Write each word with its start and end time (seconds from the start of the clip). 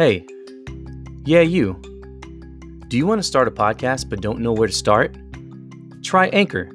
Hey, 0.00 0.24
yeah, 1.26 1.42
you. 1.42 1.74
Do 2.88 2.96
you 2.96 3.06
want 3.06 3.18
to 3.18 3.22
start 3.22 3.46
a 3.48 3.50
podcast 3.50 4.08
but 4.08 4.22
don't 4.22 4.40
know 4.40 4.50
where 4.50 4.66
to 4.66 4.72
start? 4.72 5.14
Try 6.02 6.28
Anchor. 6.28 6.70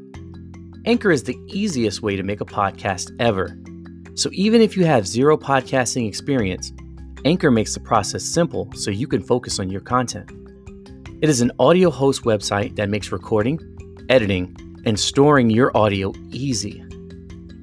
Anchor 0.86 1.10
is 1.10 1.24
the 1.24 1.36
easiest 1.48 2.04
way 2.04 2.16
to 2.16 2.22
make 2.22 2.40
a 2.40 2.46
podcast 2.46 3.10
ever. 3.20 3.58
So 4.14 4.30
even 4.32 4.62
if 4.62 4.78
you 4.78 4.86
have 4.86 5.08
zero 5.08 5.38
podcasting 5.38 6.08
experience, 6.08 6.72
Anchor 7.26 7.50
makes 7.50 7.74
the 7.74 7.80
process 7.80 8.24
simple 8.24 8.72
so 8.76 8.92
you 8.92 9.08
can 9.08 9.24
focus 9.24 9.58
on 9.58 9.72
your 9.72 9.82
content. 9.82 10.30
It 11.24 11.28
is 11.28 11.42
an 11.42 11.52
audio 11.58 11.90
host 11.90 12.26
website 12.26 12.76
that 12.76 12.90
makes 12.90 13.12
recording, 13.12 13.60
editing, 14.08 14.56
and 14.86 15.00
storing 15.00 15.50
your 15.50 15.76
audio 15.76 16.14
easy. 16.30 16.86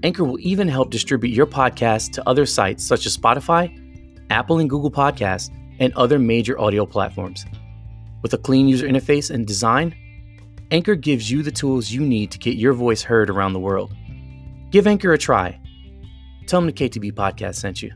Anchor 0.02 0.24
will 0.24 0.40
even 0.40 0.66
help 0.66 0.90
distribute 0.90 1.32
your 1.32 1.46
podcast 1.46 2.10
to 2.14 2.28
other 2.28 2.46
sites 2.46 2.82
such 2.82 3.06
as 3.06 3.16
Spotify, 3.16 3.78
Apple 4.32 4.58
and 4.58 4.70
Google 4.70 4.90
Podcasts, 4.90 5.50
and 5.78 5.92
other 5.94 6.18
major 6.18 6.58
audio 6.58 6.86
platforms. 6.86 7.44
With 8.22 8.32
a 8.34 8.38
clean 8.38 8.66
user 8.66 8.88
interface 8.88 9.30
and 9.30 9.46
design, 9.46 9.94
Anchor 10.70 10.94
gives 10.94 11.30
you 11.30 11.42
the 11.42 11.50
tools 11.50 11.90
you 11.90 12.00
need 12.00 12.30
to 12.30 12.38
get 12.38 12.56
your 12.56 12.72
voice 12.72 13.02
heard 13.02 13.28
around 13.28 13.52
the 13.52 13.60
world. 13.60 13.94
Give 14.70 14.86
Anchor 14.86 15.12
a 15.12 15.18
try. 15.18 15.60
Tell 16.46 16.60
them 16.60 16.66
the 16.66 16.72
KTB 16.72 17.12
podcast 17.12 17.56
sent 17.56 17.82
you. 17.82 17.92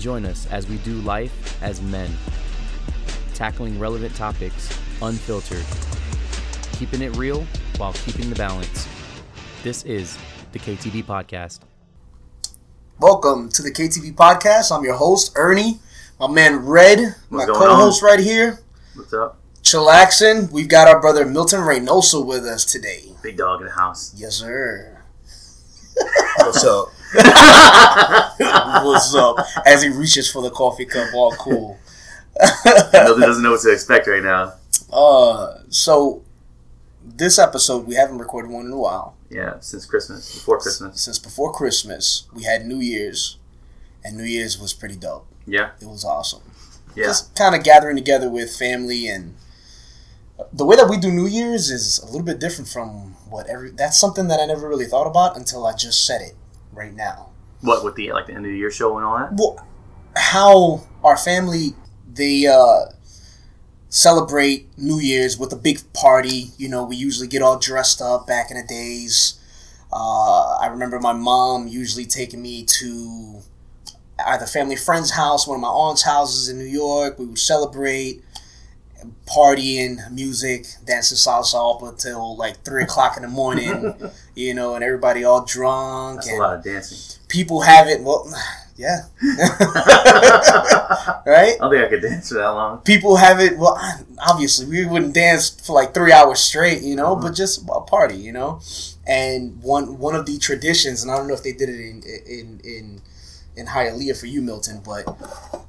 Join 0.00 0.24
us 0.24 0.46
as 0.50 0.66
we 0.66 0.78
do 0.78 0.94
life 1.02 1.62
as 1.62 1.82
men, 1.82 2.10
tackling 3.34 3.78
relevant 3.78 4.16
topics 4.16 4.74
unfiltered, 5.02 5.62
keeping 6.78 7.02
it 7.02 7.14
real 7.18 7.44
while 7.76 7.92
keeping 7.92 8.30
the 8.30 8.36
balance. 8.36 8.88
This 9.62 9.84
is 9.84 10.16
the 10.52 10.58
KTB 10.58 11.04
Podcast. 11.04 11.60
Welcome 12.98 13.50
to 13.50 13.60
the 13.62 13.70
KTB 13.70 14.14
podcast. 14.14 14.74
I'm 14.74 14.84
your 14.84 14.94
host, 14.94 15.32
Ernie. 15.36 15.80
My 16.18 16.28
man 16.28 16.64
Red, 16.64 17.14
my 17.28 17.44
co-host 17.44 18.02
right 18.02 18.20
here, 18.20 18.58
What's 18.94 19.12
up? 19.12 19.36
chillaxing. 19.62 20.50
We've 20.50 20.68
got 20.68 20.88
our 20.88 20.98
brother 20.98 21.26
Milton 21.26 21.60
Reynoso 21.60 22.24
with 22.24 22.46
us 22.46 22.64
today. 22.64 23.02
Big 23.22 23.36
dog 23.36 23.60
in 23.60 23.66
the 23.66 23.72
house. 23.74 24.14
Yes, 24.16 24.36
sir. 24.36 25.02
What's 26.38 26.64
up? 26.64 26.88
What's 28.84 29.14
up? 29.14 29.36
As 29.66 29.82
he 29.82 29.88
reaches 29.88 30.30
for 30.30 30.42
the 30.42 30.50
coffee 30.50 30.84
cup, 30.84 31.12
all 31.14 31.32
cool. 31.32 31.78
Milton 32.92 33.20
doesn't 33.20 33.42
know 33.42 33.52
what 33.52 33.60
to 33.62 33.72
expect 33.72 34.06
right 34.06 34.22
now. 34.22 34.54
uh, 34.92 35.58
so 35.68 36.22
this 37.04 37.38
episode 37.38 37.86
we 37.86 37.94
haven't 37.94 38.18
recorded 38.18 38.50
one 38.50 38.66
in 38.66 38.72
a 38.72 38.78
while. 38.78 39.16
Yeah, 39.28 39.60
since 39.60 39.86
Christmas, 39.86 40.32
before 40.34 40.58
Christmas. 40.58 41.00
Since 41.00 41.18
before 41.18 41.52
Christmas, 41.52 42.26
we 42.32 42.44
had 42.44 42.66
New 42.66 42.78
Year's, 42.78 43.38
and 44.04 44.16
New 44.16 44.24
Year's 44.24 44.58
was 44.58 44.72
pretty 44.72 44.96
dope. 44.96 45.26
Yeah, 45.46 45.70
It 45.80 45.86
was 45.86 46.04
awesome. 46.04 46.42
yeah. 46.94 47.06
just 47.06 47.34
kind 47.34 47.54
of 47.54 47.64
gathering 47.64 47.96
together 47.96 48.28
with 48.30 48.54
family 48.56 49.08
and 49.08 49.34
the 50.52 50.64
way 50.64 50.74
that 50.76 50.88
we 50.88 50.96
do 50.96 51.10
New 51.12 51.26
Year's 51.26 51.70
is 51.70 51.98
a 51.98 52.06
little 52.06 52.22
bit 52.22 52.38
different 52.40 52.68
from 52.68 53.14
what 53.28 53.46
every. 53.48 53.70
That's 53.70 53.98
something 53.98 54.28
that 54.28 54.40
I 54.40 54.46
never 54.46 54.68
really 54.68 54.86
thought 54.86 55.06
about 55.06 55.36
until 55.36 55.66
I 55.66 55.74
just 55.74 56.06
said 56.06 56.22
it 56.22 56.34
right 56.80 56.94
now. 56.94 57.28
What 57.60 57.84
with 57.84 57.94
the 57.94 58.12
like 58.12 58.26
the 58.26 58.32
end 58.32 58.46
of 58.46 58.52
the 58.52 58.58
year 58.58 58.70
show 58.70 58.96
and 58.96 59.04
all 59.04 59.18
that? 59.18 59.34
Well, 59.34 59.66
how 60.16 60.86
our 61.04 61.16
family 61.16 61.74
they 62.12 62.46
uh, 62.46 62.92
celebrate 63.90 64.66
New 64.78 64.98
Year's 64.98 65.38
with 65.38 65.52
a 65.52 65.56
big 65.56 65.80
party. 65.92 66.52
You 66.56 66.68
know, 66.68 66.84
we 66.84 66.96
usually 66.96 67.28
get 67.28 67.42
all 67.42 67.58
dressed 67.58 68.00
up 68.00 68.26
back 68.26 68.50
in 68.50 68.56
the 68.56 68.66
days. 68.66 69.38
Uh, 69.92 70.56
I 70.56 70.68
remember 70.68 70.98
my 71.00 71.12
mom 71.12 71.68
usually 71.68 72.06
taking 72.06 72.40
me 72.40 72.64
to 72.64 73.40
either 74.26 74.46
family 74.46 74.76
friend's 74.76 75.10
house, 75.10 75.46
one 75.46 75.56
of 75.56 75.60
my 75.60 75.68
aunt's 75.68 76.02
houses 76.04 76.48
in 76.48 76.58
New 76.58 76.64
York. 76.64 77.18
We 77.18 77.26
would 77.26 77.38
celebrate, 77.38 78.22
partying, 79.26 80.10
music, 80.10 80.66
dancing 80.84 81.16
salsa 81.16 81.76
up 81.76 81.82
until 81.82 82.36
like 82.36 82.62
three 82.64 82.82
o'clock 82.82 83.16
in 83.16 83.22
the 83.22 83.28
morning. 83.28 83.94
you 84.34 84.54
know, 84.54 84.74
and 84.74 84.84
everybody 84.84 85.24
all 85.24 85.44
drunk 85.44 86.16
That's 86.16 86.32
a 86.32 86.36
lot 86.36 86.56
of 86.58 86.64
dancing. 86.64 87.20
people 87.28 87.62
have 87.62 87.88
it. 87.88 88.02
Well, 88.02 88.30
yeah, 88.76 89.02
right. 91.26 91.54
I 91.54 91.56
don't 91.60 91.70
think 91.70 91.84
I 91.84 91.88
could 91.88 92.02
dance 92.02 92.28
for 92.28 92.36
that 92.36 92.48
long. 92.48 92.78
People 92.78 93.16
have 93.16 93.40
it. 93.40 93.58
Well, 93.58 93.78
obviously, 94.18 94.66
we 94.66 94.86
wouldn't 94.86 95.14
dance 95.14 95.50
for 95.50 95.74
like 95.74 95.92
three 95.92 96.12
hours 96.12 96.40
straight, 96.40 96.82
you 96.82 96.96
know, 96.96 97.14
mm-hmm. 97.14 97.26
but 97.26 97.34
just 97.34 97.68
a 97.68 97.80
party, 97.80 98.16
you 98.16 98.32
know. 98.32 98.60
And 99.06 99.62
one 99.62 99.98
one 99.98 100.14
of 100.14 100.26
the 100.26 100.38
traditions, 100.38 101.02
and 101.02 101.12
I 101.12 101.16
don't 101.16 101.28
know 101.28 101.34
if 101.34 101.42
they 101.42 101.52
did 101.52 101.68
it 101.68 101.80
in 101.80 102.02
in 102.26 102.60
in 102.64 103.02
in 103.56 103.66
Hialeah 103.66 104.18
for 104.18 104.26
you, 104.26 104.40
Milton, 104.42 104.80
but 104.84 105.04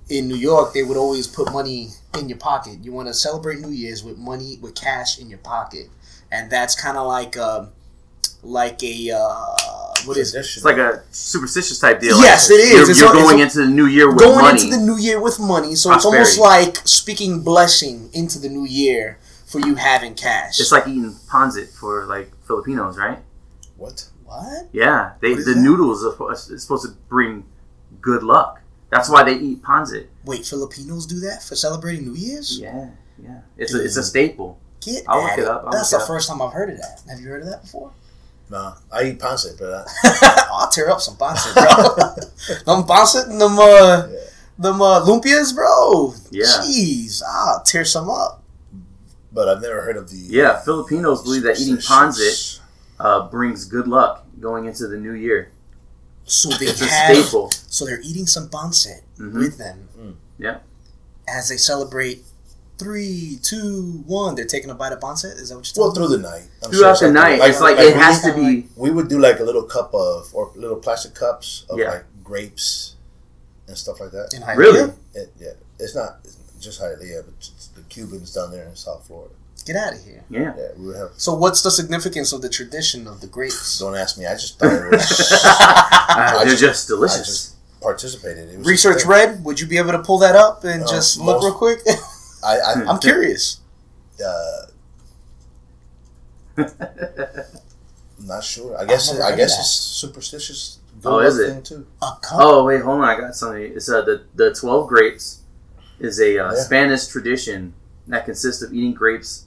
in 0.09 0.27
New 0.27 0.35
York, 0.35 0.73
they 0.73 0.83
would 0.83 0.97
always 0.97 1.27
put 1.27 1.51
money 1.51 1.89
in 2.17 2.29
your 2.29 2.37
pocket. 2.37 2.79
You 2.83 2.91
want 2.91 3.07
to 3.07 3.13
celebrate 3.13 3.59
New 3.59 3.71
Year's 3.71 4.03
with 4.03 4.17
money 4.17 4.57
with 4.61 4.75
cash 4.75 5.19
in 5.19 5.29
your 5.29 5.39
pocket, 5.39 5.87
and 6.31 6.49
that's 6.51 6.79
kind 6.79 6.97
of 6.97 7.07
like 7.07 7.37
um 7.37 7.69
like 8.43 8.81
a 8.83 9.11
uh, 9.11 9.55
what 10.05 10.17
is 10.17 10.33
it? 10.33 10.39
It's 10.39 10.63
like 10.65 10.77
a 10.77 11.03
superstitious 11.11 11.79
type 11.79 11.99
deal. 11.99 12.19
Yes, 12.21 12.49
like 12.49 12.59
it 12.59 12.63
is. 12.63 12.71
You're, 12.71 12.89
It's 12.91 12.99
you're 13.01 13.09
a- 13.13 13.17
it's 13.17 13.23
going 13.23 13.39
a- 13.39 13.43
into 13.43 13.57
the 13.59 13.67
new 13.67 13.85
year 13.85 14.09
with 14.09 14.19
going 14.19 14.39
money. 14.39 14.61
into 14.63 14.75
the 14.77 14.81
new 14.83 14.97
year 14.97 15.21
with 15.21 15.39
money. 15.39 15.75
So 15.75 15.93
it's 15.93 16.05
almost 16.05 16.39
like 16.39 16.77
speaking 16.87 17.41
blessing 17.43 18.09
into 18.13 18.39
the 18.39 18.49
new 18.49 18.65
year 18.65 19.19
for 19.45 19.59
you 19.59 19.75
having 19.75 20.15
cash. 20.15 20.59
it's 20.59 20.71
like 20.71 20.87
eating 20.87 21.13
pansit 21.29 21.69
for 21.77 22.05
like 22.05 22.31
Filipinos, 22.45 22.97
right? 22.97 23.19
What? 23.77 24.07
what? 24.23 24.69
Yeah, 24.71 25.13
they 25.21 25.31
What 25.31 25.39
is 25.39 25.45
the 25.45 25.53
that? 25.55 25.59
noodles 25.59 26.03
are 26.05 26.35
supposed 26.57 26.83
to 26.85 26.91
bring 27.09 27.45
good 28.01 28.23
luck. 28.23 28.61
That's 28.89 29.09
why 29.09 29.23
they 29.23 29.35
eat 29.37 29.61
pansit. 29.63 30.07
Wait, 30.25 30.45
Filipinos 30.45 31.05
do 31.05 31.19
that 31.21 31.41
for 31.43 31.55
celebrating 31.55 32.05
New 32.05 32.15
Year's? 32.15 32.59
Yeah, 32.59 32.89
yeah. 33.21 33.41
It's 33.57 33.73
a, 33.73 33.83
it's 33.83 33.95
a 33.97 34.03
staple. 34.03 34.59
Get 34.81 35.03
I'll 35.07 35.21
look 35.21 35.31
at 35.33 35.39
it 35.39 35.45
up, 35.45 35.63
I'll 35.65 35.71
That's 35.71 35.91
the 35.91 35.97
up. 35.97 36.07
first 36.07 36.27
time 36.27 36.41
I've 36.41 36.51
heard 36.53 36.71
of 36.71 36.77
that. 36.77 37.01
Have 37.09 37.19
you 37.21 37.29
heard 37.29 37.43
of 37.43 37.49
that 37.49 37.61
before? 37.61 37.91
Nah, 38.49 38.75
I 38.91 39.03
eat 39.03 39.19
pancit, 39.19 39.57
but 39.57 39.69
uh, 39.71 39.85
I'll 40.53 40.67
tear 40.69 40.89
up 40.89 40.99
some 40.99 41.15
pancit, 41.15 41.53
bro. 41.53 42.75
them 42.75 42.83
pancit 42.85 43.29
and 43.29 43.39
them, 43.39 43.57
uh, 43.57 44.07
Yeah. 44.11 44.17
them 44.59 44.81
uh, 44.81 45.05
lumpias, 45.05 45.55
bro. 45.55 46.13
Yeah. 46.31 46.43
Jeez, 46.45 47.21
I'll 47.25 47.61
tear 47.63 47.85
some 47.85 48.09
up. 48.09 48.43
but 49.31 49.47
I've 49.47 49.61
never 49.61 49.81
heard 49.81 49.95
of 49.95 50.09
the. 50.09 50.17
Yeah, 50.17 50.59
Filipinos 50.59 51.23
believe 51.23 51.43
that 51.43 51.59
eating 51.61 51.79
superstitious- 51.79 52.59
pansit 52.59 52.59
uh, 52.99 53.29
brings 53.29 53.63
good 53.65 53.87
luck 53.87 54.25
going 54.41 54.65
into 54.65 54.87
the 54.87 54.97
new 54.97 55.13
year. 55.13 55.51
So 56.31 56.49
they 56.49 56.67
It's 56.67 56.81
a 56.81 56.85
have, 56.85 57.17
staple. 57.17 57.51
so 57.67 57.85
they're 57.85 57.99
eating 58.01 58.25
some 58.25 58.47
pancit 58.47 59.01
Mhm. 59.19 59.33
with 59.33 59.57
them. 59.57 59.89
Mm. 59.99 60.15
Yeah. 60.37 60.59
As 61.27 61.49
they 61.49 61.57
celebrate 61.57 62.23
three, 62.77 63.37
two, 63.43 64.03
one, 64.07 64.35
they're 64.35 64.45
taking 64.45 64.69
a 64.69 64.73
bite 64.73 64.93
of 64.93 65.01
pancit. 65.01 65.37
Is 65.39 65.49
that 65.49 65.57
what 65.57 65.75
you're 65.75 65.85
Well, 65.85 65.93
through 65.93 66.09
me? 66.09 66.15
the 66.15 66.21
night. 66.29 66.43
I'm 66.63 66.71
Throughout 66.71 66.97
sure 66.99 67.09
the 67.09 67.13
night, 67.13 67.37
something- 67.39 67.49
it's 67.51 67.59
like, 67.61 67.77
like 67.77 67.87
it 67.87 67.95
has 67.97 68.21
to 68.23 68.33
be. 68.33 68.69
We 68.77 68.91
would 68.91 69.09
do 69.09 69.19
like 69.19 69.39
a 69.39 69.43
little 69.43 69.63
cup 69.63 69.93
of 69.93 70.33
or 70.33 70.51
little 70.55 70.77
plastic 70.77 71.13
cups 71.13 71.65
of 71.69 71.77
Yeah. 71.77 71.89
like 71.91 72.05
grapes 72.23 72.95
and 73.67 73.77
stuff 73.77 73.99
like 73.99 74.11
that. 74.11 74.33
In 74.33 74.41
Hialeah? 74.41 74.55
Really? 74.57 74.93
It, 75.13 75.33
yeah, 75.37 75.49
it's 75.79 75.93
not 75.95 76.19
it's 76.23 76.37
just 76.59 76.79
Hialeah, 76.79 77.25
but 77.25 77.33
it's 77.39 77.67
the 77.75 77.81
Cubans 77.89 78.33
down 78.33 78.51
there 78.51 78.65
in 78.67 78.75
South 78.77 79.03
Florida. 79.05 79.33
Get 79.63 79.75
out 79.75 79.93
of 79.93 80.03
here. 80.03 80.23
Yeah. 80.29 80.53
Yeah, 80.57 80.67
we 80.77 80.93
have. 80.95 81.11
So, 81.17 81.33
what's 81.35 81.61
the 81.61 81.71
significance 81.71 82.33
of 82.33 82.41
the 82.41 82.49
tradition 82.49 83.07
of 83.07 83.21
the 83.21 83.27
grapes? 83.27 83.79
Don't 83.79 83.95
ask 83.95 84.17
me. 84.17 84.25
I 84.25 84.33
just 84.33 84.57
thought 84.59 84.73
it 84.73 84.91
was. 84.91 85.43
Uh, 86.13 86.39
they're 86.43 86.49
just- 86.55 86.59
just 86.61 86.89
I 86.89 86.95
delicious. 86.95 87.25
just 87.27 87.81
participated. 87.81 88.49
It 88.49 88.57
was 88.59 88.67
Research 88.67 89.05
Red, 89.05 89.45
would 89.45 89.59
you 89.61 89.67
be 89.67 89.77
able 89.77 89.91
to 89.93 89.99
pull 89.99 90.17
that 90.19 90.35
up 90.35 90.63
and 90.65 90.83
Uh, 90.83 90.87
just 90.87 91.19
look 91.19 91.41
real 91.41 91.53
quick? 91.53 91.79
I, 92.43 92.57
I, 92.57 92.73
I'm 92.85 92.99
curious. 92.99 93.61
uh, 94.25 94.65
I'm 96.57 96.65
not 98.27 98.43
sure. 98.43 98.77
I 98.77 98.85
guess 98.85 99.09
I've 99.11 99.17
it, 99.17 99.21
I 99.21 99.35
guess 99.35 99.55
that. 99.55 99.61
it's 99.61 99.69
superstitious. 99.71 100.79
Oh, 101.05 101.19
is 101.19 101.39
it? 101.39 101.65
Too. 101.65 101.87
Oh 102.31 102.65
wait, 102.65 102.81
hold 102.81 103.01
on. 103.01 103.07
I 103.07 103.17
got 103.19 103.35
something. 103.35 103.61
It's 103.63 103.89
uh, 103.89 104.01
the 104.01 104.23
the 104.35 104.53
twelve 104.53 104.87
grapes 104.87 105.41
is 105.99 106.19
a 106.19 106.37
uh, 106.37 106.53
Yeah. 106.53 106.59
Spanish 106.59 107.07
tradition 107.07 107.73
that 108.07 108.25
consists 108.25 108.61
of 108.61 108.73
eating 108.73 108.93
grapes 108.93 109.45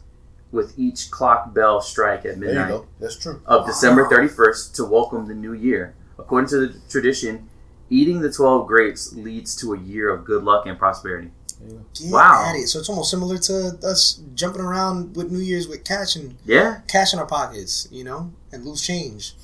with 0.55 0.79
each 0.79 1.11
clock 1.11 1.53
bell 1.53 1.81
strike 1.81 2.25
at 2.25 2.39
midnight. 2.39 2.83
That's 3.01 3.17
true. 3.19 3.43
of 3.47 3.67
December 3.67 4.09
thirty 4.09 4.29
first 4.29 4.75
to 4.77 4.85
welcome 4.85 5.27
the 5.27 5.35
new 5.35 5.53
year. 5.53 5.95
According 6.19 6.49
to 6.51 6.67
the 6.67 6.81
tradition, 6.89 7.49
eating 7.91 8.21
the 8.21 8.33
twelve 8.33 8.67
grapes 8.67 9.13
leads 9.13 9.55
to 9.57 9.75
a 9.75 9.79
year 9.79 10.09
of 10.11 10.25
good 10.25 10.45
luck 10.45 10.67
and 10.67 10.79
prosperity. 10.79 11.31
Get 11.67 12.11
Wow. 12.13 12.45
at 12.47 12.57
it. 12.57 12.69
So 12.69 12.79
it's 12.79 12.89
almost 12.89 13.11
similar 13.11 13.39
to 13.39 13.79
us 13.83 14.21
jumping 14.35 14.61
around 14.61 15.17
with 15.17 15.31
New 15.33 15.39
Year's 15.41 15.67
with 15.67 15.83
cash 15.85 16.15
and 16.17 16.37
Yeah, 16.45 16.81
cash 16.89 17.13
in 17.13 17.19
our 17.19 17.27
pockets, 17.27 17.89
you 17.91 18.05
know, 18.05 18.33
and 18.53 18.65
loose 18.65 18.83
change. 18.83 19.35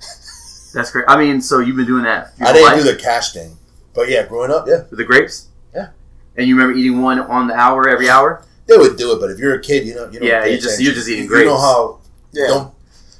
That's 0.74 0.90
great. 0.90 1.04
I 1.08 1.16
mean, 1.16 1.40
so 1.40 1.58
you've 1.60 1.76
been 1.76 1.86
doing 1.86 2.04
that. 2.04 2.32
your 2.38 2.48
I 2.48 2.52
didn't 2.52 2.66
life 2.68 2.82
do 2.84 2.92
the 2.92 2.98
cash 2.98 3.32
thing, 3.32 3.56
but 3.94 4.08
yeah, 4.08 4.26
growing 4.26 4.50
up, 4.50 4.66
yeah, 4.68 4.82
with 4.90 4.98
the 4.98 5.04
grapes. 5.04 5.48
Yeah. 5.74 5.88
And 6.36 6.46
you 6.46 6.56
remember 6.56 6.78
eating 6.78 7.02
one 7.02 7.20
on 7.20 7.48
the 7.48 7.54
hour 7.54 7.88
every 7.88 8.08
hour? 8.08 8.44
They 8.70 8.78
would 8.78 8.96
do 8.96 9.12
it. 9.12 9.20
But 9.20 9.30
if 9.30 9.38
you're 9.38 9.54
a 9.54 9.60
kid, 9.60 9.86
you 9.86 9.94
know, 9.94 10.06
you 10.10 10.18
don't 10.20 10.28
Yeah, 10.28 10.44
you 10.46 10.58
just- 10.58 10.80
you're 10.80 10.94
just 10.94 11.08
eating 11.08 11.26
You- 11.28 11.36
You 11.38 11.44
know 11.46 11.58
how 11.58 11.98
Yeah. 12.32 12.46
don't 12.48 12.70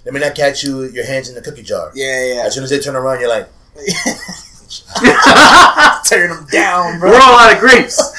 let 0.05 0.15
me 0.15 0.21
not 0.21 0.35
catch 0.35 0.63
you 0.65 0.85
your 0.85 1.05
hands 1.05 1.29
in 1.29 1.35
the 1.35 1.43
cookie 1.43 1.63
jar. 1.63 1.91
Yeah, 1.95 2.25
yeah. 2.25 2.47
As 2.47 2.55
soon 2.55 2.65
as 2.65 2.71
they 2.71 2.79
turn 2.79 2.97
around, 2.97 3.21
you're 3.21 3.29
like, 3.29 3.49
We're 3.77 3.85
Tearing 6.07 6.31
them 6.31 6.47
down, 6.51 6.99
bro. 7.01 7.11
We're 7.11 7.21
all 7.21 7.39
out 7.39 7.53
of 7.55 7.61
grapes. 7.61 7.99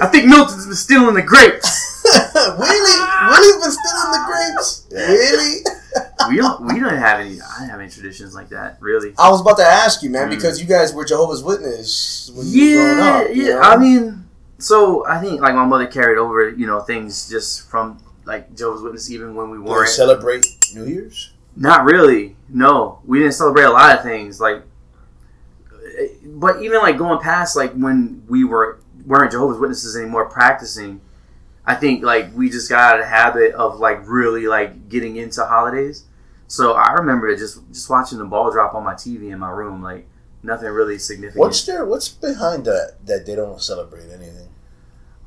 I 0.00 0.08
think 0.12 0.26
Milton's 0.26 0.66
been 0.66 0.76
stealing 0.76 1.14
the 1.14 1.22
grapes. 1.22 2.02
Willie, 2.58 3.00
Willie's 3.30 3.56
been 3.62 3.72
stealing 3.72 4.12
the 4.12 4.22
grapes. 4.26 4.84
Yeah. 4.90 5.06
Really? 5.08 5.62
We 6.28 6.36
don't. 6.36 6.60
We 6.66 6.78
don't 6.80 6.96
have 6.96 7.20
any. 7.20 7.40
I 7.40 7.60
don't 7.60 7.68
have 7.70 7.80
any 7.80 7.90
traditions 7.90 8.34
like 8.34 8.48
that. 8.50 8.76
Really. 8.80 9.14
I 9.18 9.30
was 9.30 9.40
about 9.40 9.56
to 9.58 9.64
ask 9.64 10.02
you, 10.02 10.10
man, 10.10 10.26
Mm. 10.28 10.30
because 10.30 10.60
you 10.60 10.66
guys 10.66 10.92
were 10.92 11.04
Jehovah's 11.04 11.42
Witness 11.42 12.30
when 12.34 12.46
you 12.46 12.78
were 12.78 12.84
growing 12.84 12.98
Yeah, 12.98 13.18
up. 13.18 13.28
you 13.34 13.42
yeah. 13.44 13.54
know? 13.54 13.60
I 13.60 13.76
mean, 13.76 14.24
so 14.58 15.06
I 15.06 15.20
think 15.20 15.40
like 15.40 15.54
my 15.54 15.64
mother 15.64 15.86
carried 15.86 16.18
over, 16.18 16.48
you 16.50 16.66
know, 16.66 16.80
things 16.80 17.28
just 17.28 17.68
from 17.70 18.02
like 18.24 18.54
Jehovah's 18.54 18.82
Witness, 18.82 19.10
even 19.10 19.34
when 19.34 19.50
we 19.50 19.58
"Do 19.58 19.64
they 19.64 19.70
weren't. 19.70 19.88
celebrate 19.88 20.46
New 20.74 20.84
Year's?" 20.84 21.32
Not 21.56 21.84
really. 21.84 22.36
No, 22.48 23.00
we 23.04 23.18
didn't 23.18 23.34
celebrate 23.34 23.64
a 23.64 23.70
lot 23.70 23.96
of 23.96 24.02
things. 24.02 24.40
Like, 24.40 24.62
but 26.24 26.62
even 26.62 26.78
like 26.78 26.98
going 26.98 27.20
past 27.20 27.56
like 27.56 27.72
when 27.72 28.22
we 28.28 28.44
were 28.44 28.80
weren't 29.06 29.32
Jehovah's 29.32 29.58
Witnesses 29.58 29.96
anymore, 29.96 30.26
practicing. 30.26 31.00
I 31.64 31.74
think 31.74 32.02
like 32.02 32.34
we 32.34 32.48
just 32.48 32.68
got 32.68 32.94
out 32.94 33.00
of 33.00 33.04
the 33.04 33.10
habit 33.10 33.54
of 33.54 33.78
like 33.78 34.06
really 34.08 34.46
like 34.46 34.88
getting 34.88 35.16
into 35.16 35.44
holidays. 35.44 36.04
So 36.46 36.72
I 36.72 36.94
remember 36.94 37.34
just 37.36 37.60
just 37.68 37.90
watching 37.90 38.18
the 38.18 38.24
ball 38.24 38.50
drop 38.50 38.74
on 38.74 38.84
my 38.84 38.94
TV 38.94 39.30
in 39.30 39.38
my 39.38 39.50
room, 39.50 39.82
like 39.82 40.08
nothing 40.42 40.68
really 40.68 40.98
significant. 40.98 41.40
What's 41.40 41.64
there? 41.64 41.84
What's 41.84 42.08
behind 42.08 42.64
that? 42.64 42.96
That 43.04 43.26
they 43.26 43.34
don't 43.34 43.60
celebrate 43.60 44.10
anything? 44.10 44.47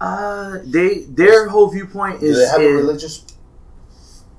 Uh 0.01 0.57
they 0.65 1.01
their 1.01 1.48
whole 1.48 1.69
viewpoint 1.69 2.21
Do 2.21 2.25
is, 2.25 2.38
they 2.38 2.48
have 2.48 2.59
a 2.62 2.74
religious 2.75 3.24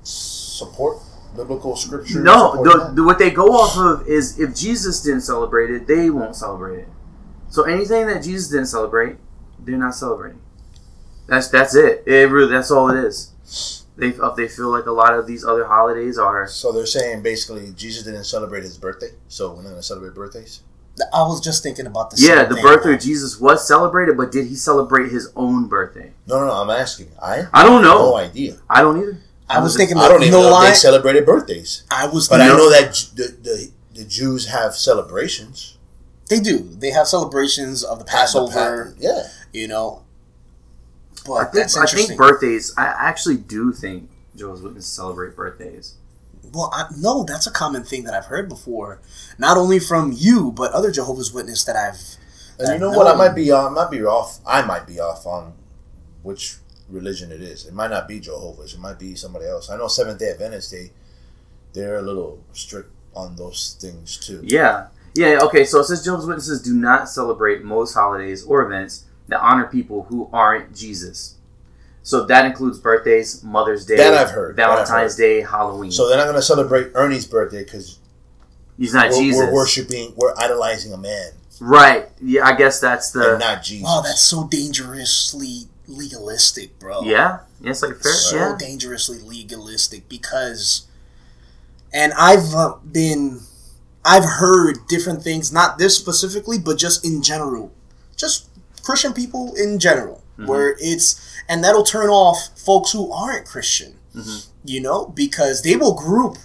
support, 0.03 0.97
biblical 1.37 1.77
scripture? 1.77 2.21
no 2.21 2.61
the, 2.63 2.91
the, 2.95 3.03
what 3.03 3.17
they 3.17 3.31
go 3.31 3.47
off 3.47 3.77
of 3.77 4.07
is 4.07 4.39
if 4.39 4.53
Jesus 4.53 5.01
didn't 5.01 5.21
celebrate 5.21 5.71
it, 5.71 5.87
they 5.87 6.09
won't 6.09 6.35
celebrate 6.35 6.79
it. 6.79 6.87
So 7.49 7.63
anything 7.63 8.07
that 8.07 8.23
Jesus 8.23 8.49
didn't 8.49 8.65
celebrate, 8.65 9.15
they're 9.59 9.77
not 9.77 9.95
celebrating. 9.95 10.41
That's 11.27 11.47
that's 11.47 11.75
it. 11.75 12.03
It 12.05 12.29
really 12.29 12.51
that's 12.51 12.69
all 12.69 12.89
it 12.89 13.01
is. 13.01 13.31
They 13.95 14.11
they 14.35 14.49
feel 14.49 14.69
like 14.69 14.85
a 14.85 14.91
lot 14.91 15.13
of 15.13 15.27
these 15.27 15.45
other 15.45 15.65
holidays 15.65 16.17
are 16.17 16.45
So 16.47 16.73
they're 16.73 16.85
saying 16.85 17.23
basically 17.23 17.71
Jesus 17.73 18.03
didn't 18.03 18.25
celebrate 18.25 18.63
his 18.63 18.77
birthday, 18.77 19.11
so 19.29 19.51
we're 19.51 19.61
not 19.61 19.69
going 19.69 19.75
to 19.77 19.83
celebrate 19.83 20.13
birthdays. 20.13 20.61
I 21.13 21.23
was 21.23 21.41
just 21.41 21.63
thinking 21.63 21.87
about 21.87 22.11
the 22.11 22.17
yeah 22.19 22.41
same 22.41 22.49
the 22.49 22.55
thing, 22.55 22.63
birth 22.63 22.85
man. 22.85 22.93
of 22.95 22.99
Jesus 23.01 23.39
was 23.39 23.67
celebrated, 23.67 24.15
but 24.15 24.31
did 24.31 24.47
he 24.47 24.55
celebrate 24.55 25.11
his 25.11 25.31
own 25.35 25.67
birthday? 25.67 26.11
No, 26.27 26.39
no, 26.39 26.45
no. 26.47 26.53
I'm 26.53 26.69
asking. 26.69 27.09
I 27.21 27.43
I 27.53 27.63
don't 27.63 27.83
have 27.83 27.91
know. 27.95 28.09
no 28.11 28.15
idea. 28.17 28.57
I 28.69 28.81
don't 28.81 28.97
either. 29.01 29.17
I 29.49 29.59
was 29.59 29.75
thinking, 29.75 29.97
I 29.97 30.07
don't 30.07 30.21
even 30.21 30.33
know 30.33 30.45
if 30.47 30.51
lie. 30.51 30.69
they 30.69 30.73
celebrated 30.75 31.25
birthdays, 31.25 31.83
I 31.91 32.07
was, 32.07 32.27
but 32.27 32.41
I 32.41 32.47
know 32.47 32.69
that 32.71 32.93
the, 33.15 33.23
the 33.41 33.71
the 33.93 34.05
Jews 34.05 34.47
have 34.47 34.75
celebrations. 34.75 35.77
they 36.29 36.39
do. 36.39 36.59
They 36.59 36.91
have 36.91 37.07
celebrations 37.07 37.83
of 37.83 37.99
the 37.99 38.05
Passover. 38.05 38.95
yeah. 38.99 39.27
You 39.51 39.67
know, 39.67 40.03
but 41.25 41.33
I 41.33 41.43
think, 41.45 41.53
that's 41.55 41.77
I 41.77 41.85
think 41.85 42.17
birthdays. 42.17 42.73
I 42.77 42.85
actually 42.85 43.37
do 43.37 43.71
think 43.71 44.09
Jehovah's 44.35 44.61
Witnesses 44.61 44.91
celebrate 44.91 45.35
birthdays. 45.35 45.95
Well, 46.53 46.69
I, 46.71 46.85
no, 46.97 47.23
that's 47.23 47.47
a 47.47 47.51
common 47.51 47.83
thing 47.83 48.03
that 48.03 48.13
I've 48.13 48.25
heard 48.25 48.47
before. 48.47 49.01
Not 49.37 49.57
only 49.57 49.79
from 49.79 50.13
you, 50.15 50.51
but 50.51 50.71
other 50.71 50.91
Jehovah's 50.91 51.33
Witness 51.33 51.63
that 51.63 51.75
I've. 51.75 51.99
And 52.59 52.67
you 52.67 52.73
I've 52.75 52.79
know 52.79 52.91
what? 52.91 53.07
I 53.07 53.15
might 53.15 53.35
be 53.35 53.51
on. 53.51 53.71
I 53.71 53.75
might 53.75 53.91
be 53.91 54.03
off. 54.03 54.39
I 54.45 54.61
might 54.61 54.85
be 54.85 54.99
off 54.99 55.25
on 55.25 55.53
which 56.21 56.57
religion 56.87 57.31
it 57.31 57.41
is. 57.41 57.65
It 57.65 57.73
might 57.73 57.89
not 57.89 58.07
be 58.07 58.19
Jehovah's. 58.19 58.73
It 58.75 58.79
might 58.79 58.99
be 58.99 59.15
somebody 59.15 59.45
else. 59.45 59.69
I 59.69 59.77
know 59.77 59.87
Seventh 59.87 60.19
Day 60.19 60.29
Adventist. 60.29 60.71
They 60.71 60.91
they're 61.73 61.97
a 61.97 62.01
little 62.01 62.43
strict 62.53 62.91
on 63.15 63.35
those 63.35 63.77
things 63.81 64.17
too. 64.17 64.41
Yeah. 64.43 64.87
Yeah, 65.15 65.39
okay, 65.43 65.63
so 65.63 65.79
it 65.79 65.83
says 65.83 66.03
Jehovah's 66.03 66.25
Witnesses 66.25 66.61
do 66.61 66.73
not 66.73 67.07
celebrate 67.07 67.63
most 67.63 67.93
holidays 67.93 68.43
or 68.43 68.63
events 68.63 69.05
that 69.27 69.39
honor 69.39 69.67
people 69.67 70.03
who 70.09 70.27
aren't 70.33 70.75
Jesus. 70.75 71.35
So 72.03 72.25
that 72.25 72.45
includes 72.45 72.79
birthdays, 72.79 73.41
Mother's 73.43 73.85
Day, 73.85 73.95
That 73.97 74.13
I've 74.13 74.29
heard. 74.31 74.57
That 74.57 74.69
I've 74.69 74.87
Valentine's 74.87 75.17
heard. 75.17 75.23
Day, 75.23 75.41
Halloween. 75.41 75.89
So 75.91 76.07
they're 76.09 76.17
not 76.17 76.25
going 76.25 76.35
to 76.35 76.41
celebrate 76.41 76.91
Ernie's 76.95 77.25
birthday 77.25 77.63
because 77.63 77.99
He's 78.77 78.93
not 78.93 79.09
we're, 79.11 79.17
Jesus. 79.19 79.39
we're 79.45 79.53
worshiping, 79.53 80.13
we're 80.17 80.35
idolizing 80.37 80.93
a 80.93 80.97
man 80.97 81.29
right. 81.61 82.09
Yeah, 82.21 82.45
I 82.45 82.55
guess 82.55 82.79
that's 82.81 83.13
and 83.15 83.23
the. 83.23 83.37
not 83.37 83.63
Jesus. 83.63 83.85
Wow, 83.85 84.01
that's 84.03 84.21
so 84.21 84.47
dangerously 84.47 85.67
legalistic, 85.87 86.77
bro. 86.79 87.03
Yeah? 87.03 87.39
Yeah, 87.61 87.69
it's 87.71 87.83
like 87.83 87.95
fair. 87.97 88.11
so 88.11 88.35
Yeah. 88.35 88.55
dangerously 88.57 89.19
legalistic 89.19 90.09
because 90.09 90.87
and 91.93 92.11
i've 92.17 92.53
uh, 92.55 92.73
been 92.91 93.39
i've 94.03 94.23
heard 94.25 94.79
different 94.87 95.21
things 95.21 95.53
not 95.53 95.77
this 95.77 95.95
specifically 95.95 96.57
but 96.57 96.75
just 96.77 97.05
in 97.05 97.21
general 97.21 97.71
just 98.17 98.49
christian 98.81 99.13
people 99.13 99.53
in 99.55 99.77
general 99.77 100.22
Mhm. 100.43 100.47
where 100.47 100.75
it's 100.79 101.15
and 101.49 101.63
that'll 101.63 101.83
turn 101.83 102.09
off 102.09 102.49
folks 102.55 102.91
who 102.91 103.11
aren't 103.11 103.45
christian 103.45 103.95
Mhm. 104.15 104.45
you 104.65 104.79
know 104.81 105.05
because 105.07 105.61
they 105.61 105.75
will 105.75 105.93
group 105.93 106.37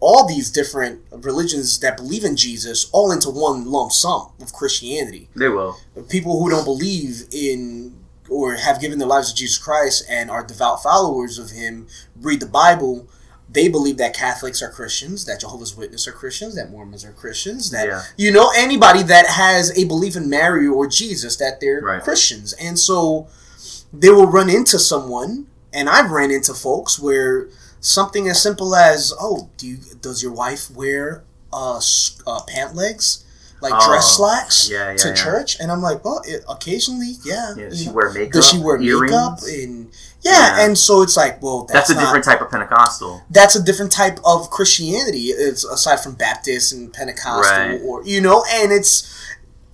all 0.00 0.26
these 0.26 0.50
different 0.50 1.00
religions 1.10 1.78
that 1.80 1.96
believe 1.96 2.24
in 2.24 2.36
jesus 2.36 2.86
all 2.92 3.10
into 3.10 3.30
one 3.30 3.70
lump 3.70 3.92
sum 3.92 4.28
of 4.40 4.52
christianity 4.52 5.28
They 5.34 5.48
will. 5.48 5.76
people 6.08 6.40
who 6.40 6.50
don't 6.50 6.64
believe 6.64 7.26
in 7.32 7.94
or 8.30 8.54
have 8.56 8.78
given 8.80 8.98
their 8.98 9.08
lives 9.08 9.30
to 9.30 9.34
Jesus 9.34 9.56
Christ 9.56 10.04
and 10.06 10.30
are 10.30 10.44
devout 10.44 10.82
followers 10.82 11.38
of 11.38 11.48
him 11.52 11.86
read 12.20 12.40
the 12.40 12.46
Bible, 12.46 13.06
they 13.50 13.68
believe 13.68 13.96
that 13.96 14.14
Catholics 14.14 14.60
are 14.62 14.70
Christians, 14.70 15.24
that 15.24 15.40
Jehovah's 15.40 15.74
Witnesses 15.76 16.06
are 16.08 16.12
Christians, 16.12 16.54
that 16.56 16.70
Mormons 16.70 17.04
are 17.04 17.12
Christians, 17.12 17.70
that 17.70 17.88
Yeah. 17.88 18.02
you 18.16 18.30
know 18.30 18.52
anybody 18.56 19.02
that 19.04 19.26
has 19.26 19.70
a 19.78 19.84
belief 19.84 20.16
in 20.16 20.28
Mary 20.28 20.66
or 20.66 20.86
Jesus 20.86 21.36
that 21.36 21.58
they're 21.60 21.80
Right. 21.80 22.02
Christians. 22.02 22.52
And 22.54 22.78
so 22.78 23.26
they 23.92 24.10
will 24.10 24.26
run 24.26 24.50
into 24.50 24.78
someone 24.78 25.46
and 25.72 25.88
I've 25.88 26.10
ran 26.10 26.30
into 26.30 26.52
folks 26.54 26.98
where 26.98 27.48
something 27.80 28.28
as 28.28 28.40
simple 28.42 28.74
as, 28.74 29.12
"Oh, 29.20 29.48
do 29.56 29.66
you 29.66 29.78
does 30.00 30.22
your 30.22 30.32
wife 30.32 30.70
wear 30.70 31.22
uh, 31.52 31.80
uh 32.26 32.40
pant 32.48 32.74
legs?" 32.74 33.24
Like 33.60 33.72
dress 33.72 34.04
Oh, 34.10 34.16
slacks 34.18 34.70
yeah, 34.70 34.90
yeah, 34.92 34.96
to 34.98 35.12
church, 35.14 35.58
and 35.58 35.72
I'm 35.72 35.82
like, 35.82 36.04
well, 36.04 36.22
it, 36.24 36.44
occasionally, 36.48 37.16
yeah. 37.24 37.54
Yeah, 37.56 37.68
does 37.70 37.80
she 37.80 37.86
know. 37.86 37.92
wear 37.92 38.10
makeup? 38.12 38.32
Does 38.32 38.48
she 38.50 38.58
wear 38.60 38.80
earrings? 38.80 39.10
makeup? 39.10 39.40
And 39.42 39.90
yeah, 40.30 40.56
Yeah. 40.58 40.64
and 40.66 40.76
so 40.78 41.02
it's 41.02 41.16
like, 41.16 41.42
well, 41.42 41.64
That's, 41.64 41.88
that's, 41.88 41.90
a 41.90 41.94
not- 41.94 42.00
different 42.04 42.24
type 42.24 42.40
of 42.40 42.50
Pentecostal. 42.50 43.22
That's 43.30 43.56
a 43.56 43.62
different 43.62 43.92
type 43.92 44.18
of 44.24 44.50
Christianity. 44.50 45.26
It's 45.28 45.64
aside 45.64 46.00
from 46.00 46.14
Baptist 46.14 46.72
and 46.72 46.92
Pentecostal, 46.92 47.40
Right. 47.42 47.80
or 47.84 48.04
you 48.04 48.20
know, 48.20 48.44
and 48.50 48.72
it's 48.72 49.08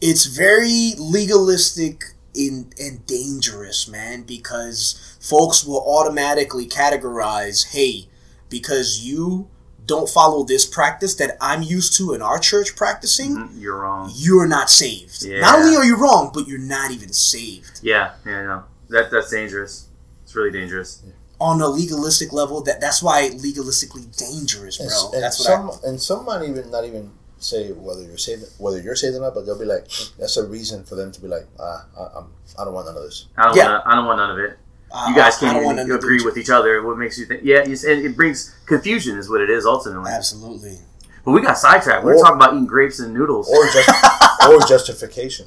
it's 0.01 0.27
very 0.27 0.93
legalistic 0.99 2.05
in 2.35 2.73
and 2.81 3.07
dangerous, 3.07 3.89
man, 3.89 4.23
because 4.23 5.17
folks 5.21 5.65
will 5.65 5.83
automatically 5.87 6.67
categorize, 6.69 7.69
hey, 7.69 8.09
because 8.49 9.01
you 9.05 9.49
don't 9.87 10.09
follow 10.09 10.45
this 10.45 10.65
practice 10.65 11.15
that 11.17 11.37
I'm 11.41 11.63
used 11.63 11.95
to 11.99 12.13
in 12.15 12.23
our 12.23 12.39
church 12.39 12.75
practicing, 12.75 13.37
Mhm, 13.37 13.61
You're 13.61 13.81
wrong. 13.81 14.11
you're 14.15 14.47
not 14.47 14.71
saved. 14.71 15.23
Yeah. 15.25 15.41
Not 15.41 15.59
only 15.59 15.77
are 15.77 15.85
you 15.85 15.97
wrong, 15.97 16.31
but 16.35 16.49
you're 16.49 16.59
not 16.59 16.91
even 16.91 17.13
saved. 17.13 17.81
Yeah, 17.83 18.13
yeah, 18.27 18.43
no. 18.45 18.63
That, 18.89 19.11
that's 19.11 19.31
dangerous. 19.31 19.89
It's 20.35 20.37
really 20.37 20.51
dangerous. 20.51 21.01
On 21.41 21.61
a 21.61 21.69
legalistic 21.69 22.33
level, 22.33 22.61
that 22.63 22.81
that's 22.81 23.01
why 23.01 23.29
legalistically 23.31 24.05
dangerous, 24.17 24.79
bro. 24.79 24.87
And, 24.87 25.15
and 25.15 25.23
that's 25.23 25.39
what 25.39 25.47
some 25.47 25.71
I. 25.71 25.89
and 25.89 26.01
some 26.03 26.25
might 26.25 26.43
even 26.49 26.71
not 26.73 26.85
even 26.85 27.13
say 27.39 27.71
whether 27.71 28.03
you're 28.03 28.17
saved 28.17 28.45
whether 28.59 28.81
you're 28.81 28.97
saved 28.97 29.15
or 29.15 29.21
not, 29.21 29.33
but 29.35 29.47
they'll 29.47 29.59
be 29.59 29.65
like 29.65 29.87
that's 30.19 30.37
a 30.37 30.45
reason 30.45 30.83
for 30.83 30.97
them 30.97 31.13
to 31.13 31.21
be 31.21 31.29
like 31.29 31.47
ah 31.61 31.87
I, 31.97 32.19
I'm 32.19 32.27
I 32.59 32.65
don't 32.65 32.75
want 32.75 32.87
none 32.87 32.97
of 32.97 33.03
this. 33.05 33.27
I 33.37 33.45
don't 33.45 33.57
Yeah. 33.57 33.69
want. 33.75 33.87
I 33.87 33.95
don't 33.95 34.07
want 34.07 34.19
none 34.19 34.31
of 34.33 34.39
it. 34.39 34.59
Uh, 34.91 35.07
You 35.11 35.15
guys 35.15 35.37
can't 35.39 35.57
even 35.63 35.79
agree 35.91 36.19
do 36.19 36.25
with 36.25 36.37
each 36.37 36.51
other. 36.51 36.83
What 36.83 36.99
makes 36.99 37.17
you 37.17 37.27
think? 37.27 37.43
Yeah, 37.45 37.63
you, 37.65 37.77
and 37.89 38.05
it 38.05 38.17
brings 38.17 38.53
confusion, 38.67 39.17
is 39.19 39.29
what 39.31 39.41
it 39.41 39.51
is 39.51 39.67
ultimately. 39.67 40.11
Absolutely. 40.11 40.79
But 41.25 41.31
we 41.33 41.43
got 41.43 41.59
sidetracked. 41.59 42.05
We 42.05 42.13
We're 42.13 42.19
Or- 42.19 42.23
talking 42.23 42.37
about 42.37 42.55
eating 42.55 42.67
grapes 42.67 42.99
and 42.99 43.15
noodles. 43.15 43.49
Or 43.49 43.65
just 43.73 43.89
or 44.49 44.61
justification. 44.67 45.47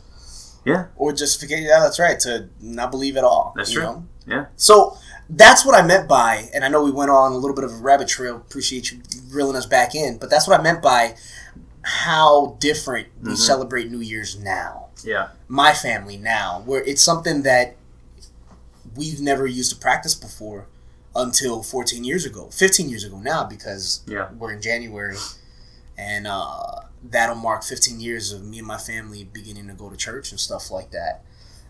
Yeah, 0.65 0.87
or 0.97 1.11
justification. 1.13 1.65
Yeah, 1.65 1.79
that's 1.79 1.97
right. 1.99 2.19
To 2.21 2.49
not 2.61 2.91
believe 2.91 3.15
at 3.15 3.23
all. 3.23 3.53
That's 3.55 3.69
you 3.71 3.79
true. 3.79 3.83
know? 3.83 4.05
Yeah. 4.27 4.45
So 4.55 4.97
that's 5.29 5.65
what 5.65 5.75
I 5.75 5.85
meant 5.85 6.07
by, 6.07 6.49
and 6.53 6.63
I 6.63 6.67
know 6.69 6.83
we 6.83 6.91
went 6.91 7.11
on 7.11 7.31
a 7.31 7.37
little 7.37 7.55
bit 7.55 7.63
of 7.63 7.71
a 7.71 7.75
rabbit 7.77 8.07
trail. 8.07 8.35
Appreciate 8.35 8.91
you 8.91 8.99
reeling 9.29 9.55
us 9.55 9.65
back 9.65 9.95
in, 9.95 10.17
but 10.17 10.29
that's 10.29 10.47
what 10.47 10.59
I 10.59 10.63
meant 10.63 10.81
by 10.81 11.15
how 11.81 12.57
different 12.59 13.07
we 13.23 13.31
Mhm. 13.31 13.37
celebrate 13.37 13.89
New 13.89 13.99
Year's 14.01 14.37
now. 14.37 14.87
Yeah. 15.03 15.29
My 15.47 15.73
family 15.73 16.17
now, 16.17 16.61
where 16.65 16.83
it's 16.83 17.01
something 17.01 17.43
that 17.43 17.75
we've 18.95 19.19
never 19.21 19.45
used 19.47 19.71
to 19.71 19.77
practice 19.77 20.15
before. 20.15 20.67
until 21.15 21.63
14 21.63 22.03
years 22.03 22.25
ago, 22.25 22.47
15 22.51 22.89
years 22.89 23.03
ago 23.03 23.17
now, 23.17 23.43
because 23.43 24.01
Yeah. 24.05 24.27
we're 24.37 24.51
in 24.51 24.61
January, 24.61 25.17
and 25.97 26.27
uh, 26.27 26.81
that'll 27.01 27.33
mark 27.33 27.63
15 27.63 27.99
years 27.99 28.31
of 28.31 28.43
me 28.43 28.59
and 28.59 28.67
my 28.67 28.77
family 28.77 29.23
beginning 29.23 29.67
to 29.69 29.73
go 29.73 29.89
to 29.89 29.97
church 29.97 30.29
and 30.29 30.39
stuff 30.39 30.69
like 30.69 30.91
that. 30.91 31.23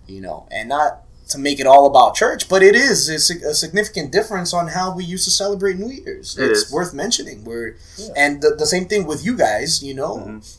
You 0.06 0.20
know, 0.20 0.50
and 0.52 0.68
not 0.68 1.04
to 1.30 1.38
make 1.38 1.60
it 1.60 1.68
all 1.68 1.86
about 1.88 2.16
church, 2.16 2.48
but 2.48 2.64
it 2.64 2.76
is 2.76 3.10
it's 3.10 3.30
a, 3.30 3.50
a 3.50 3.54
significant 3.54 4.12
difference 4.12 4.54
on 4.54 4.68
how 4.68 4.96
we 4.96 5.04
used 5.04 5.26
to 5.26 5.32
celebrate 5.32 5.78
New 5.78 5.90
Year's. 5.92 6.38
It 6.38 6.50
it's 6.52 6.64
is. 6.64 6.72
worth 6.72 6.94
mentioning. 6.94 7.44
We're 7.44 7.76
Yeah. 7.98 8.10
and 8.16 8.42
the, 8.42 8.56
the 8.56 8.66
same 8.66 8.86
thing 8.88 9.06
with 9.06 9.26
you 9.26 9.36
guys. 9.38 9.84
You 9.84 9.94
know, 9.94 10.16
Mhm. 10.18 10.58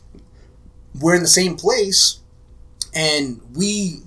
we're 1.01 1.15
in 1.15 1.23
the 1.23 1.29
same 1.29 1.57
place, 1.57 2.19
and 2.95 3.41
we. 3.55 4.03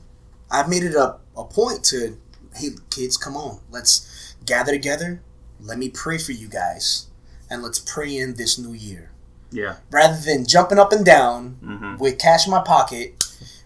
I've 0.49 0.67
made 0.69 0.83
it 0.83 0.95
a, 0.95 1.15
a 1.37 1.45
point 1.45 1.83
to, 1.85 2.17
hey 2.55 2.69
kids, 2.89 3.15
come 3.15 3.37
on, 3.37 3.59
let's 3.71 4.35
gather 4.45 4.71
together. 4.73 5.21
Let 5.61 5.77
me 5.77 5.89
pray 5.89 6.17
for 6.17 6.33
you 6.33 6.47
guys, 6.49 7.05
and 7.49 7.63
let's 7.63 7.79
pray 7.79 8.17
in 8.17 8.33
this 8.33 8.57
new 8.57 8.73
year 8.73 9.11
Yeah. 9.51 9.75
rather 9.91 10.19
than 10.19 10.45
jumping 10.45 10.77
up 10.77 10.91
and 10.91 11.05
down 11.05 11.57
hmm 11.63 11.97
with 11.97 12.17
cash 12.19 12.45
in 12.47 12.51
my 12.51 12.61
pocket, 12.61 13.23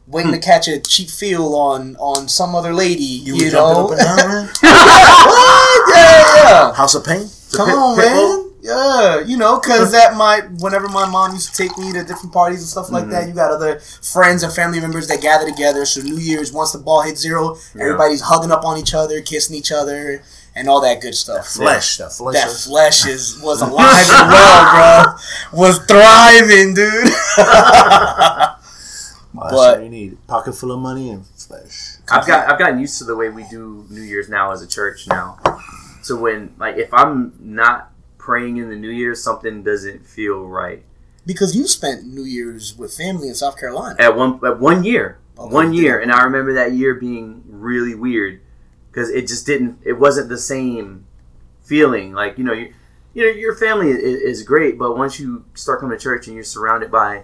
waiting 0.08 0.32
to 0.32 0.40
catch 0.40 0.68
a 0.68 0.80
cheap 0.80 1.10
feel 1.10 1.56
on 1.56 1.96
on 1.98 2.28
some 2.28 2.56
other 2.56 2.74
lady. 2.74 3.04
You, 3.04 3.36
You, 3.36 3.52
know? 3.52 3.86
up 3.86 3.92
and 3.92 4.00
down, 4.00 4.18
man? 4.18 4.46
what? 4.62 5.96
Yeah, 5.96 6.36
yeah. 6.44 6.74
House 6.74 6.96
of 6.96 7.04
Pain? 7.06 7.28
Come 7.56 7.68
pit- 7.70 7.76
on, 7.78 7.96
pit 7.96 8.06
man. 8.06 8.16
bull? 8.16 8.42
Yeah, 8.62 9.20
you 9.20 9.38
know, 9.38 9.60
because 9.60 9.92
that 9.92 10.16
might. 10.18 10.50
Whenever 10.60 10.88
my 10.90 11.08
mom 11.08 11.34
used 11.34 11.54
to 11.54 11.64
take 11.68 11.78
me 11.78 11.94
to 11.94 12.04
different 12.04 12.34
parties 12.34 12.62
and 12.62 12.68
stuff 12.68 12.90
like 12.90 13.04
Mm-hmm. 13.04 13.12
that, 13.12 13.28
you 13.28 13.34
got 13.36 13.52
other 13.52 13.80
friends 13.80 14.42
and 14.42 14.52
family 14.52 14.80
members 14.80 15.08
that 15.10 15.22
gather 15.22 15.48
together. 15.48 15.86
So 15.86 16.02
New 16.02 16.18
Year's, 16.18 16.52
once 16.52 16.72
the 16.72 16.80
ball 16.80 17.04
hits 17.04 17.22
zero, 17.22 17.58
Yeah. 17.76 17.84
everybody's 17.84 18.22
hugging 18.22 18.52
up 18.52 18.66
on 18.66 18.80
each 18.80 18.96
other, 18.96 19.22
kissing 19.22 19.56
each 19.56 19.72
other, 19.72 20.24
and 20.56 20.68
all 20.68 20.82
that 20.82 21.00
good 21.00 21.14
stuff. 21.14 21.46
Flesh. 21.50 21.98
That 21.98 22.12
flesh. 22.14 22.34
That 22.34 22.48
is- 22.50 22.66
flesh 22.66 23.06
is 23.06 23.40
was 23.40 23.62
alive 23.68 24.08
and 24.10 24.30
well, 24.32 25.14
bro. 25.52 25.60
Was 25.62 25.78
thriving, 25.86 26.74
dude. 26.74 27.08
Well, 29.56 29.72
but- 29.72 29.72
that's 29.80 29.84
you 29.84 29.90
need. 29.90 30.28
Pocket 30.28 30.54
full 30.54 30.72
of 30.72 30.80
money 30.80 31.10
and 31.10 31.26
flesh. 31.26 31.98
I've 32.12 32.28
got 32.28 32.50
I've 32.52 32.60
gotten 32.60 32.80
used 32.80 32.98
to 33.00 33.04
the 33.06 33.16
way 33.16 33.30
we 33.30 33.46
do 33.50 33.86
New 33.90 34.02
Year's 34.02 34.30
now 34.30 34.52
as 34.52 34.62
a 34.62 34.68
church 34.68 35.08
now. 35.08 35.38
So 36.04 36.16
when 36.18 36.54
like 36.60 36.78
if 36.78 36.94
I'm 36.94 37.34
not 37.40 37.92
praying 38.18 38.58
in 38.58 38.70
the 38.70 38.76
New 38.76 38.90
Year, 38.90 39.16
something 39.16 39.64
doesn't 39.64 40.06
feel 40.06 40.46
right. 40.48 40.84
because 41.26 41.56
you 41.56 41.68
spent 41.68 42.06
New 42.06 42.24
Year's 42.24 42.76
with 42.78 42.94
family 42.96 43.28
in 43.30 43.36
South 43.36 43.58
Carolina. 43.60 43.96
At 44.00 44.16
one 44.16 44.40
at 44.46 44.60
one 44.60 44.84
year, 44.84 45.18
oh, 45.38 45.46
Okay. 45.46 45.54
one 45.54 45.74
year, 45.74 46.00
and 46.00 46.12
I 46.12 46.24
remember 46.24 46.54
that 46.54 46.74
year 46.74 46.94
being 46.96 47.44
really 47.48 47.96
weird 47.96 48.42
because 48.92 49.10
it 49.10 49.28
just 49.28 49.46
didn't. 49.46 49.80
It 49.84 49.94
wasn't 49.94 50.30
the 50.30 50.38
same 50.38 51.06
feeling. 51.64 52.14
Like 52.14 52.38
you 52.38 52.44
know, 52.44 52.54
you 52.54 52.74
you 53.14 53.24
know 53.24 53.30
your 53.30 53.56
family 53.56 53.90
is, 53.90 54.00
is 54.40 54.44
great, 54.44 54.78
but 54.78 54.98
once 54.98 55.20
you 55.20 55.46
start 55.56 55.80
coming 55.80 55.98
to 55.98 56.02
church 56.04 56.28
and 56.28 56.36
you're 56.36 56.44
surrounded 56.44 56.92
by 56.92 57.24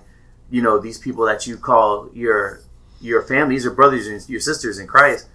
you 0.52 0.62
know 0.62 0.78
these 0.78 1.00
people 1.00 1.26
that 1.26 1.48
you 1.48 1.58
call 1.58 2.10
your 2.14 2.62
your 3.00 3.24
family, 3.24 3.56
these 3.56 3.66
are 3.66 3.72
brothers 3.72 4.06
and 4.06 4.30
your 4.30 4.42
sisters 4.42 4.78
in 4.78 4.86
Christ. 4.86 5.28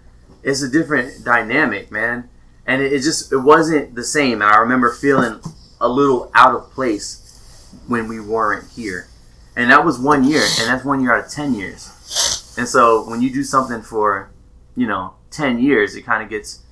It's 0.45 0.63
a 0.63 0.69
different 0.69 1.25
dynamic, 1.25 1.91
man, 1.91 2.29
and 2.67 2.81
it, 2.81 2.93
it 2.93 3.01
just 3.01 3.33
it 3.33 3.39
wasn't 3.39 3.97
the 3.97 4.05
same. 4.05 4.35
And 4.35 4.45
I 4.45 4.59
remember 4.59 4.93
feeling 4.93 5.41
a 5.81 5.89
little 5.89 6.31
out 6.35 6.55
of 6.55 6.71
place 6.71 7.69
when 7.89 8.07
we 8.07 8.21
weren't 8.21 8.71
here, 8.71 9.09
and 9.57 9.71
that 9.71 9.85
was 9.85 9.99
one 9.99 10.23
year, 10.23 10.43
and 10.61 10.69
that's 10.69 10.85
one 10.85 11.01
year 11.01 11.13
out 11.13 11.25
of 11.25 11.31
ten 11.33 11.55
years. 11.55 12.55
And 12.59 12.69
so 12.69 13.09
when 13.09 13.21
you 13.21 13.31
do 13.31 13.43
something 13.43 13.83
for, 13.83 14.31
you 14.77 14.87
know, 14.87 15.15
ten 15.31 15.59
years, 15.59 15.95
it 15.95 16.03
kind 16.03 16.23
of 16.23 16.31
gets, 16.31 16.63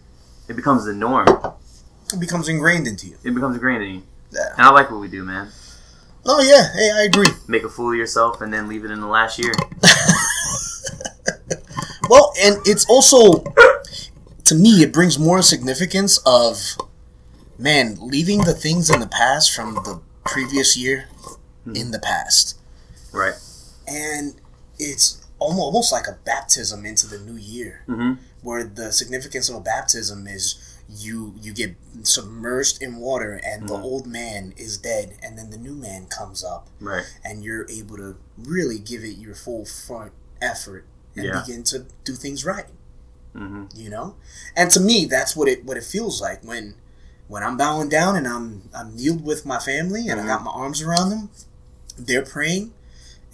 it 0.48 0.56
becomes 0.56 0.84
the 0.84 0.94
norm. 0.94 1.26
It 2.12 2.20
becomes 2.20 2.48
ingrained 2.48 2.86
into 2.86 3.08
you. 3.08 3.16
It 3.24 3.34
becomes 3.34 3.56
ingrained 3.56 3.82
in 3.82 3.94
you. 3.96 4.02
Yeah. 4.30 4.52
And 4.56 4.62
I 4.62 4.70
like 4.70 4.90
what 4.90 5.00
we 5.00 5.08
do, 5.08 5.24
man. 5.24 5.48
Oh 6.26 6.40
yeah, 6.40 6.72
hey, 6.74 6.90
I 6.94 7.02
agree. 7.02 7.26
Make 7.48 7.64
a 7.64 7.68
fool 7.68 7.90
of 7.92 7.96
yourself 7.98 8.40
and 8.40 8.52
then 8.52 8.68
leave 8.68 8.84
it 8.84 8.90
in 8.90 9.00
the 9.00 9.06
last 9.06 9.38
year. 9.38 9.52
Well, 12.10 12.32
and 12.42 12.56
it's 12.66 12.84
also 12.84 13.44
to 14.44 14.54
me 14.54 14.82
it 14.82 14.92
brings 14.92 15.18
more 15.18 15.40
significance 15.40 16.18
of 16.26 16.76
man 17.58 17.96
leaving 17.98 18.40
the 18.44 18.52
things 18.52 18.90
in 18.90 19.00
the 19.00 19.06
past 19.06 19.52
from 19.54 19.74
the 19.76 20.00
previous 20.24 20.76
year 20.76 21.06
in 21.74 21.92
the 21.92 21.98
past, 21.98 22.58
Right. 23.10 23.32
and 23.88 24.34
it's 24.78 25.22
almost, 25.38 25.60
almost 25.62 25.92
like 25.92 26.06
a 26.06 26.18
baptism 26.26 26.84
into 26.84 27.06
the 27.06 27.18
new 27.18 27.36
year, 27.36 27.84
Mm-hmm. 27.88 28.22
where 28.42 28.64
the 28.64 28.92
significance 28.92 29.48
of 29.48 29.56
a 29.56 29.60
baptism 29.60 30.26
is 30.26 30.73
you 30.88 31.34
you 31.40 31.52
get 31.52 31.74
submerged 32.02 32.82
in 32.82 32.96
water 32.96 33.40
and 33.44 33.68
the 33.68 33.74
Mhm. 33.74 33.82
old 33.82 34.06
man 34.06 34.52
is 34.56 34.76
dead 34.78 35.14
and 35.22 35.38
then 35.38 35.50
the 35.50 35.56
new 35.56 35.74
man 35.74 36.06
comes 36.06 36.44
up 36.44 36.68
Right. 36.80 37.04
and 37.24 37.42
you're 37.42 37.66
able 37.70 37.96
to 37.96 38.16
really 38.36 38.78
give 38.78 39.02
it 39.02 39.16
your 39.16 39.34
full 39.34 39.64
front 39.64 40.12
effort 40.42 40.84
and 41.16 41.24
Yeah. 41.26 41.40
begin 41.40 41.62
to 41.64 41.86
do 42.04 42.14
things 42.14 42.44
right 42.44 42.66
Mm-hmm. 43.34 43.64
you 43.74 43.90
know 43.90 44.14
and 44.54 44.70
to 44.70 44.80
me 44.80 45.06
that's 45.06 45.34
what 45.34 45.48
it 45.48 45.64
what 45.64 45.76
it 45.76 45.84
feels 45.84 46.20
like 46.20 46.44
when 46.44 46.74
when 47.26 47.42
i'm 47.42 47.56
bowing 47.56 47.88
down 47.88 48.14
and 48.14 48.28
i'm 48.28 48.68
i'm 48.74 48.94
kneeled 48.94 49.24
with 49.24 49.44
my 49.44 49.58
family 49.58 50.06
and 50.08 50.20
i 50.20 50.26
got 50.26 50.44
my 50.44 50.52
arms 50.52 50.80
around 50.82 51.08
them 51.10 51.30
they're 51.98 52.22
praying 52.24 52.72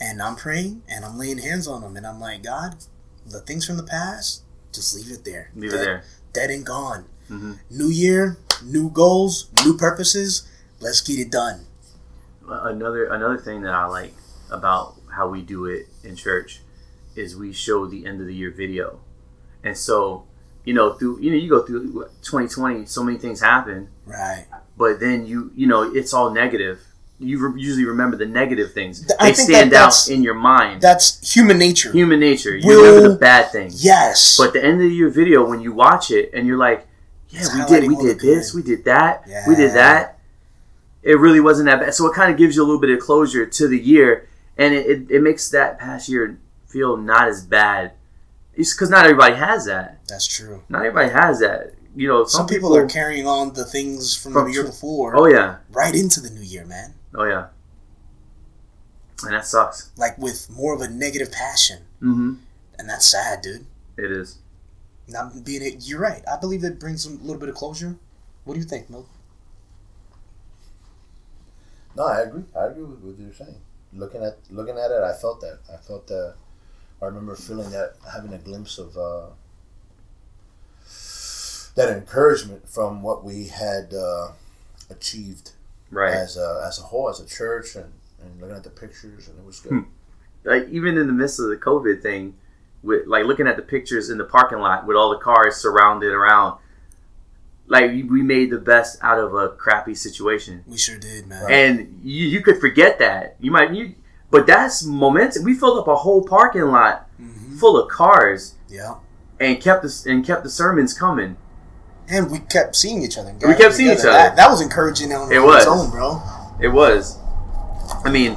and 0.00 0.23
i'm 0.23 0.37
praying 0.37 0.83
and 0.88 1.04
i'm 1.04 1.19
laying 1.19 1.37
hands 1.38 1.66
on 1.66 1.83
them 1.83 1.97
and 1.97 2.07
i'm 2.07 2.19
like 2.21 2.42
god 2.42 2.76
the 3.26 3.40
things 3.40 3.66
from 3.66 3.76
the 3.76 3.83
past 3.83 4.42
just 4.73 4.95
leave 4.95 5.11
it 5.11 5.25
there 5.25 5.50
Leave 5.54 5.75
it 5.75 5.76
there. 5.76 6.04
dead 6.33 6.49
and 6.50 6.64
gone 6.64 7.04
Mhm. 7.31 7.59
new 7.71 7.89
year 7.89 8.37
new 8.65 8.91
goals 8.91 9.49
new 9.65 9.77
purposes 9.77 10.43
let's 10.81 11.01
get 11.01 11.19
it 11.19 11.31
done 11.31 11.61
Another 12.49 13.05
another 13.07 13.39
thing 13.39 13.63
that 13.63 13.73
I 13.73 13.87
like 13.87 14.13
about 14.51 14.97
how 15.15 15.29
we 15.29 15.41
do 15.41 15.67
it 15.67 15.87
in 16.03 16.17
church 16.17 16.61
is 17.15 17.37
we 17.37 17.53
show 17.53 17.87
the 17.87 18.05
end 18.07 18.21
of 18.21 18.27
the 18.27 18.35
year 18.35 18.51
video, 18.51 18.99
and 19.63 19.77
so 19.79 20.25
you 20.65 20.75
know 20.75 20.95
through 20.95 21.21
you 21.21 21.31
know 21.31 21.37
you 21.37 21.49
go 21.49 21.63
through 21.63 22.09
2020, 22.23 22.87
so 22.87 23.05
many 23.05 23.19
things 23.19 23.41
happen, 23.41 23.89
right 24.05 24.47
but 24.77 24.99
then 24.99 25.27
you 25.27 25.53
you 25.55 25.67
know 25.69 25.83
it's 25.95 26.13
all 26.13 26.31
negative. 26.31 26.81
You 27.21 27.39
re- 27.39 27.61
usually 27.61 27.85
remember 27.85 28.17
the 28.17 28.27
negative 28.27 28.73
things. 28.73 29.07
I 29.21 29.31
They 29.31 29.35
stand 29.35 29.71
that 29.73 29.87
out 29.89 30.09
in 30.09 30.23
your 30.25 30.35
mind. 30.35 30.81
that's 30.81 31.21
human 31.35 31.59
nature 31.59 31.93
Human 31.93 32.19
nature. 32.19 32.57
You 32.57 32.67
Will- 32.67 32.83
remember 32.83 33.09
the 33.11 33.17
bad 33.17 33.53
things. 33.53 33.85
yes 33.85 34.37
But 34.39 34.55
the 34.55 34.65
end 34.65 34.83
of 34.83 34.91
your 34.91 35.11
video, 35.11 35.47
when 35.49 35.61
you 35.61 35.73
watch 35.73 36.11
it 36.11 36.31
and 36.35 36.47
you're 36.49 36.57
like, 36.59 36.87
yeah, 37.31 37.41
It's 37.41 37.55
we 37.55 37.65
did, 37.67 37.89
we 37.89 37.97
did 37.97 38.21
this, 38.21 38.55
we 38.55 38.63
did 38.63 38.85
that, 38.85 39.27
we 39.47 39.55
did 39.57 39.73
that. 39.75 40.19
It 41.03 41.19
really 41.19 41.41
wasn't 41.41 41.67
that 41.67 41.81
bad. 41.81 41.95
So 41.95 42.07
it 42.07 42.15
kind 42.15 42.31
of 42.31 42.37
gives 42.37 42.57
you 42.57 42.63
a 42.63 42.67
little 42.67 42.81
bit 42.81 42.91
of 42.91 43.01
closure 43.01 43.47
to 43.47 43.69
the 43.69 43.79
year, 43.79 44.29
and 44.59 44.75
it, 44.75 44.87
it, 44.87 45.11
it 45.11 45.23
makes 45.23 45.49
that 45.51 45.79
past 45.79 46.09
year 46.11 46.39
feel 46.67 46.97
not 46.97 47.29
as 47.29 47.45
bad. 47.47 47.93
It's 48.55 48.75
because 48.75 48.91
not 48.91 49.05
everybody 49.07 49.35
has 49.37 49.65
that. 49.67 50.01
that's 50.07 50.27
true 50.27 50.63
Not 50.69 50.85
everybody 50.85 51.11
has 51.11 51.41
that. 51.41 51.75
You 51.97 52.07
know, 52.09 52.25
some, 52.25 52.47
people, 52.47 52.77
are 52.77 52.87
carrying 52.87 53.27
on 53.27 53.55
the 53.55 53.65
things 53.65 54.15
from, 54.15 54.33
From 54.33 54.47
the 54.49 54.53
year 54.53 54.65
before 54.65 55.17
Oh 55.17 55.27
yeah, 55.27 55.57
right 55.73 55.95
into 55.95 56.21
the 56.21 56.31
new 56.31 56.43
year 56.43 56.65
man 56.67 56.95
oh 57.15 57.25
yeah, 57.25 57.47
and 59.25 59.33
that 59.33 59.45
sucks. 59.47 59.91
like 59.97 60.17
with 60.19 60.49
more 60.51 60.75
of 60.75 60.81
a 60.81 60.89
negative 60.89 61.33
passion, 61.33 61.79
Mm-hmm. 62.03 62.35
and 62.79 62.89
that's 62.89 63.07
sad, 63.11 63.43
dude. 63.43 63.67
It 63.97 64.11
is. 64.11 64.39
Not 65.11 65.45
being 65.45 65.62
it, 65.62 65.87
you're 65.88 66.00
right. 66.00 66.23
I 66.31 66.38
believe 66.38 66.61
that 66.62 66.79
brings 66.79 67.05
a 67.07 67.11
little 67.11 67.38
bit 67.38 67.49
of 67.49 67.55
closure. 67.55 67.97
What 68.45 68.55
do 68.55 68.61
you 68.61 68.67
think, 68.67 68.88
Milk? 68.90 69.09
No, 71.97 72.05
I 72.05 72.21
agree. 72.21 72.45
I 72.57 72.67
agree 72.67 72.85
with 72.85 73.00
what 73.00 73.19
you're 73.19 73.33
saying. 73.35 73.57
Looking 73.93 74.23
at 74.23 74.38
looking 74.50 74.79
at 74.79 74.90
it, 74.93 75.02
I 75.02 75.12
felt 75.12 75.40
that. 75.40 75.59
I 75.73 75.76
felt 75.76 76.07
that. 76.07 76.35
I 77.02 77.07
remember 77.07 77.35
feeling 77.35 77.71
that, 77.71 77.95
having 78.12 78.33
a 78.33 78.38
glimpse 78.38 78.79
of 78.79 78.97
uh, 78.97 79.26
that 81.75 81.88
encouragement 81.88 82.69
from 82.69 83.02
what 83.02 83.25
we 83.25 83.47
had 83.47 83.93
uh, 83.95 84.29
achieved 84.90 85.52
Right. 85.90 86.14
as 86.14 86.37
a 86.37 86.62
as 86.64 86.79
a 86.79 86.83
whole, 86.83 87.09
as 87.09 87.19
a 87.19 87.26
church, 87.26 87.75
and, 87.75 87.93
and 88.23 88.40
looking 88.40 88.55
at 88.55 88.62
the 88.62 88.71
pictures, 88.71 89.26
and 89.26 89.37
it 89.40 89.45
was 89.45 89.59
good. 89.59 89.73
Hmm. 89.73 89.81
like 90.45 90.69
even 90.69 90.97
in 90.97 91.09
the 91.09 91.12
midst 91.12 91.40
of 91.40 91.49
the 91.49 91.57
COVID 91.57 92.00
thing, 92.00 92.37
with 92.83 93.07
like 93.07 93.25
looking 93.27 93.47
at 93.47 93.57
the 93.57 93.63
pictures 93.63 94.11
in 94.11 94.19
the 94.19 94.25
parking 94.25 94.59
lot 94.59 94.87
with 94.87 94.97
all 94.97 95.11
the 95.11 95.19
cars 95.19 95.57
surrounded 95.57 96.13
around, 96.13 96.59
like 97.67 97.91
we- 97.91 98.03
we 98.03 98.23
made 98.23 98.51
the 98.51 98.59
best 98.59 98.99
out 99.03 99.19
of 99.19 99.35
a 99.35 99.51
crappy 99.51 99.95
situation, 99.95 100.65
We 100.67 100.77
sure 100.79 100.99
did, 100.99 101.27
man. 101.29 101.47
and 101.51 102.01
you, 102.03 102.27
you 102.27 102.41
could 102.43 102.61
forget 102.61 102.99
that. 102.99 103.37
You 103.41 103.51
might 103.51 103.73
you, 103.73 103.95
but 104.31 104.47
that's 104.47 104.85
momentum. 104.85 105.45
We 105.45 105.55
filled 105.55 105.79
up 105.79 105.89
a 105.89 105.97
whole 105.97 106.23
parking 106.27 106.63
lot 106.67 107.07
hmm 107.17 107.59
full 107.59 107.77
of 107.79 107.91
cars 107.91 108.55
Yeah. 108.71 108.95
and 109.39 109.61
kept 109.61 109.83
the 109.83 110.05
and 110.11 110.25
kept 110.25 110.43
the 110.45 110.51
sermons 110.51 110.95
coming. 110.95 111.37
And 112.09 112.31
we 112.31 112.39
kept 112.41 112.75
seeing 112.75 113.03
each 113.03 113.19
other. 113.19 113.33
We 113.47 113.55
kept 113.55 113.75
seeing 113.75 113.91
each 113.93 113.99
other. 114.01 114.11
That, 114.13 114.35
that 114.37 114.51
was 114.51 114.61
encouraging 114.63 115.13
on, 115.13 115.31
It 115.31 115.37
on 115.37 115.45
was. 115.47 115.57
its 115.59 115.67
own, 115.67 115.91
bro. 115.91 116.21
It 116.61 116.69
was, 116.69 117.19
I 118.05 118.11
mean, 118.11 118.37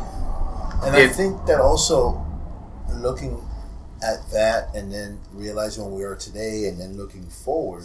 And 0.84 0.96
If- 0.98 1.12
I 1.12 1.14
think 1.14 1.46
that 1.46 1.62
also 1.62 2.24
looking 2.92 3.40
at 4.04 4.30
that 4.32 4.76
and 4.76 4.92
then 4.92 5.20
realizing 5.34 5.84
where 5.86 5.94
we 5.94 6.04
are 6.04 6.16
today 6.16 6.66
and 6.68 6.80
then 6.80 6.98
looking 6.98 7.26
forward, 7.28 7.84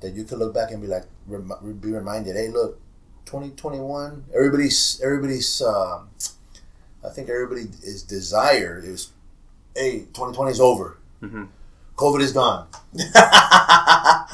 that 0.00 0.14
you 0.14 0.24
could 0.24 0.38
look 0.38 0.54
back 0.54 0.70
and 0.70 0.80
be 0.80 0.86
like, 0.86 1.04
rem- 1.26 1.50
be 1.80 1.90
reminded, 1.90 2.36
hey, 2.36 2.48
look, 2.48 2.78
2021, 3.26 4.24
everybody's, 4.34 5.00
everybody's, 5.02 5.60
um, 5.62 6.08
I 7.04 7.08
think 7.10 7.28
everybody 7.28 7.62
is 7.82 8.02
desire 8.02 8.80
is, 8.84 9.10
hey, 9.74 10.00
2020 10.12 10.52
is 10.52 10.60
over. 10.60 10.98
Mhm. 11.22 11.48
COVID 11.96 12.20
is 12.20 12.32
gone. 12.32 12.66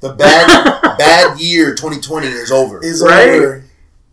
The 0.00 0.14
bad, 0.14 0.48
bad 0.98 1.38
year 1.38 1.76
2020 1.76 2.26
is 2.26 2.50
over. 2.50 2.82
Is 2.82 3.02
Right? 3.04 3.28
over. 3.30 3.64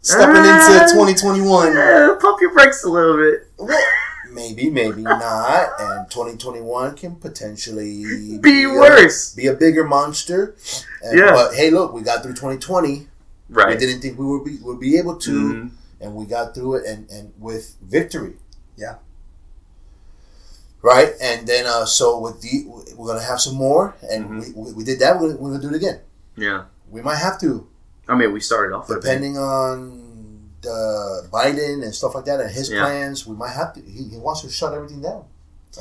Stepping 0.02 0.36
Ah. 0.46 0.82
into 0.84 0.94
2021. 0.94 1.76
Eh, 1.76 2.10
pump 2.22 2.40
your 2.42 2.54
brakes 2.54 2.84
a 2.84 2.90
little 2.90 3.18
bit. 3.18 3.48
Maybe, 4.32 4.70
maybe 4.70 5.02
not. 5.02 5.70
And 5.80 6.10
2021 6.12 6.96
can 6.96 7.16
potentially 7.16 8.38
Be 8.42 8.64
a- 8.64 8.70
worse. 8.70 9.34
be 9.34 9.48
a 9.48 9.54
bigger 9.54 9.84
monster. 9.84 10.56
And, 11.04 11.18
Yeah. 11.20 11.32
But 11.32 11.54
hey, 11.56 11.70
look, 11.72 11.94
we 11.94 12.02
got 12.02 12.22
through 12.24 12.34
2020. 12.34 13.08
Right. 13.50 13.70
We 13.70 13.78
didn't 13.78 14.02
think 14.02 14.20
we 14.20 14.26
would 14.26 14.46
be 14.46 14.58
would 14.62 14.80
be 14.80 14.98
able 14.98 15.18
to, 15.18 15.32
Mhm. 15.32 15.72
and 16.02 16.14
we 16.16 16.26
got 16.26 16.54
through 16.54 16.76
it, 16.76 16.86
and 16.86 17.10
and 17.10 17.34
with 17.40 17.76
victory. 17.82 18.36
Yeah. 18.78 18.96
Right, 20.82 21.12
and 21.22 21.46
then 21.46 21.66
uh, 21.66 21.86
so 21.86 22.20
with 22.20 22.42
the 22.42 22.66
we're 22.96 23.08
gonna 23.08 23.22
have 23.26 23.42
some 23.42 23.56
more, 23.56 23.96
and 24.10 24.30
Mhm. 24.30 24.40
we, 24.56 24.64
we, 24.64 24.72
we 24.74 24.84
did 24.84 25.00
that. 25.00 25.20
We're 25.20 25.30
gonna, 25.30 25.42
we're 25.42 25.50
gonna 25.52 25.62
do 25.62 25.70
it 25.70 25.76
again. 25.76 26.00
Yeah. 26.38 26.66
We 26.90 27.02
might 27.02 27.18
have 27.18 27.40
to, 27.42 27.68
I 28.08 28.16
mean, 28.16 28.32
we 28.32 28.40
started 28.40 28.74
off 28.76 28.88
depending 28.88 29.38
on 29.38 29.99
uh, 30.66 31.28
Biden 31.32 31.84
and 31.84 31.94
stuff 31.94 32.16
like 32.16 32.26
that, 32.26 32.40
and 32.40 32.50
his 32.52 32.70
Yeah. 32.70 32.82
plans. 32.84 33.26
We 33.28 33.36
might 33.36 33.52
have 33.52 33.74
to. 33.76 33.82
He, 33.82 34.04
he 34.10 34.18
wants 34.18 34.42
to 34.42 34.50
shut 34.50 34.74
everything 34.74 35.02
down 35.02 35.26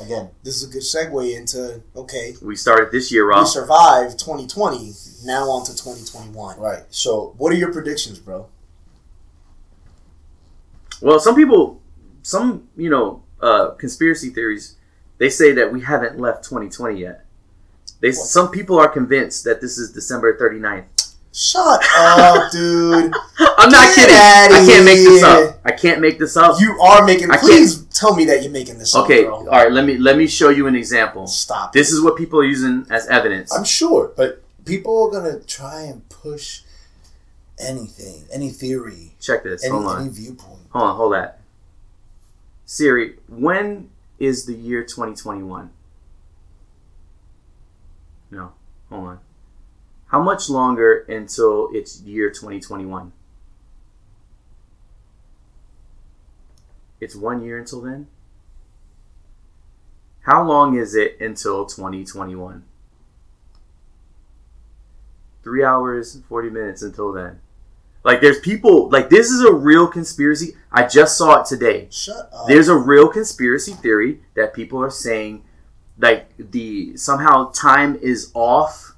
again. 0.01 0.29
This 0.43 0.55
is 0.61 0.69
a 0.69 0.71
good 0.71 0.83
segue 0.83 1.35
into 1.37 1.81
okay, 1.95 2.35
We 2.41 2.55
started 2.55 2.91
this 2.91 3.11
year 3.11 3.31
off. 3.31 3.45
we 3.45 3.49
survived 3.49 4.19
2020. 4.19 4.93
Now 5.25 5.49
on 5.49 5.65
to 5.65 5.71
2021. 5.75 6.59
Right. 6.59 6.83
So 6.89 7.33
What 7.37 7.51
are 7.51 7.55
your 7.57 7.73
predictions, 7.73 8.19
bro? 8.19 8.47
Well, 11.01 11.19
some 11.19 11.35
people, 11.35 11.81
some 12.23 12.67
you 12.75 12.89
know, 12.89 13.23
uh, 13.41 13.69
conspiracy 13.71 14.29
theories, 14.29 14.75
they 15.17 15.29
say 15.29 15.51
that 15.53 15.71
we 15.71 15.81
haven't 15.81 16.19
left 16.19 16.43
2020 16.43 16.99
yet. 16.99 17.25
They 18.01 18.09
What? 18.09 18.15
some 18.15 18.51
people 18.51 18.77
are 18.79 18.87
convinced 18.89 19.43
that 19.45 19.61
this 19.61 19.77
is 19.77 19.91
December 19.91 20.37
39th. 20.37 20.98
Shut 21.41 21.63
oh, 21.95 22.43
up, 22.45 22.51
dude. 22.51 23.13
I'm 23.39 23.69
not 23.69 23.95
Get 23.95 24.09
kidding. 24.09 24.15
I 24.57 24.65
can't 24.67 24.83
make 24.83 24.97
this 24.97 25.23
up. 25.23 25.59
I 25.63 25.71
can't 25.71 26.01
make 26.01 26.19
this 26.19 26.35
up. 26.35 26.59
You 26.59 26.77
are 26.81 27.05
making. 27.05 27.31
I 27.31 27.35
can't- 27.35 27.45
Please 27.47 27.83
tell 27.85 28.13
me 28.13 28.25
that 28.25 28.43
you're 28.43 28.51
making 28.51 28.77
this 28.77 28.93
up, 28.93 29.05
okay, 29.05 29.25
all 29.25 29.45
right. 29.45 29.71
Let 29.71 29.85
me 29.85 29.97
let 29.97 30.17
me 30.17 30.27
show 30.27 30.49
you 30.49 30.67
an 30.67 30.75
example. 30.75 31.27
Stop. 31.27 31.71
This 31.71 31.91
is 31.93 32.01
what 32.01 32.17
people 32.17 32.39
are 32.39 32.43
using 32.43 32.85
as 32.89 33.07
evidence. 33.07 33.55
I'm 33.55 33.63
sure, 33.63 34.11
but 34.17 34.43
people 34.65 35.01
are 35.07 35.11
gonna 35.11 35.39
try 35.39 35.83
and 35.83 36.07
push 36.09 36.63
anything, 37.57 38.25
any 38.33 38.49
theory, 38.49 39.13
Check 39.21 39.43
this. 39.43 39.63
any, 39.63 39.71
Hold 39.71 39.85
on. 39.85 40.01
any 40.01 40.09
viewpoint. 40.09 40.59
Hold 40.71 40.83
on. 40.83 40.95
Hold 40.97 41.13
that. 41.13 41.39
Siri, 42.65 43.15
when 43.29 43.89
is 44.19 44.45
the 44.45 44.53
year 44.53 44.83
2021? 44.83 45.69
No. 48.31 48.51
Hold 48.89 49.07
on. 49.07 49.19
How 50.09 50.21
much 50.21 50.49
longer 50.49 51.05
until 51.07 51.69
it's 51.71 52.01
year 52.01 52.29
2021? 52.29 53.11
It's 56.99 57.15
one 57.15 57.43
year 57.43 57.57
until 57.57 57.81
then? 57.81 58.07
How 60.21 60.43
long 60.43 60.75
is 60.75 60.95
it 60.95 61.19
until 61.21 61.65
2021? 61.65 62.63
Three 65.43 65.63
hours, 65.63 66.19
40 66.27 66.49
minutes 66.49 66.81
until 66.81 67.13
then. 67.13 67.39
Like, 68.03 68.21
there's 68.21 68.39
people, 68.39 68.89
like, 68.89 69.09
this 69.09 69.29
is 69.29 69.43
a 69.43 69.53
real 69.53 69.87
conspiracy. 69.87 70.55
I 70.71 70.87
just 70.87 71.17
saw 71.17 71.41
it 71.41 71.45
today. 71.45 71.87
Shut 71.91 72.29
up. 72.33 72.47
There's 72.47 72.67
a 72.67 72.75
real 72.75 73.07
conspiracy 73.09 73.73
theory 73.73 74.21
that 74.35 74.53
people 74.53 74.83
are 74.83 74.89
saying, 74.89 75.43
like 75.99 76.29
the 76.37 76.95
somehow 76.95 77.51
time 77.51 77.97
is 78.01 78.31
off 78.33 78.88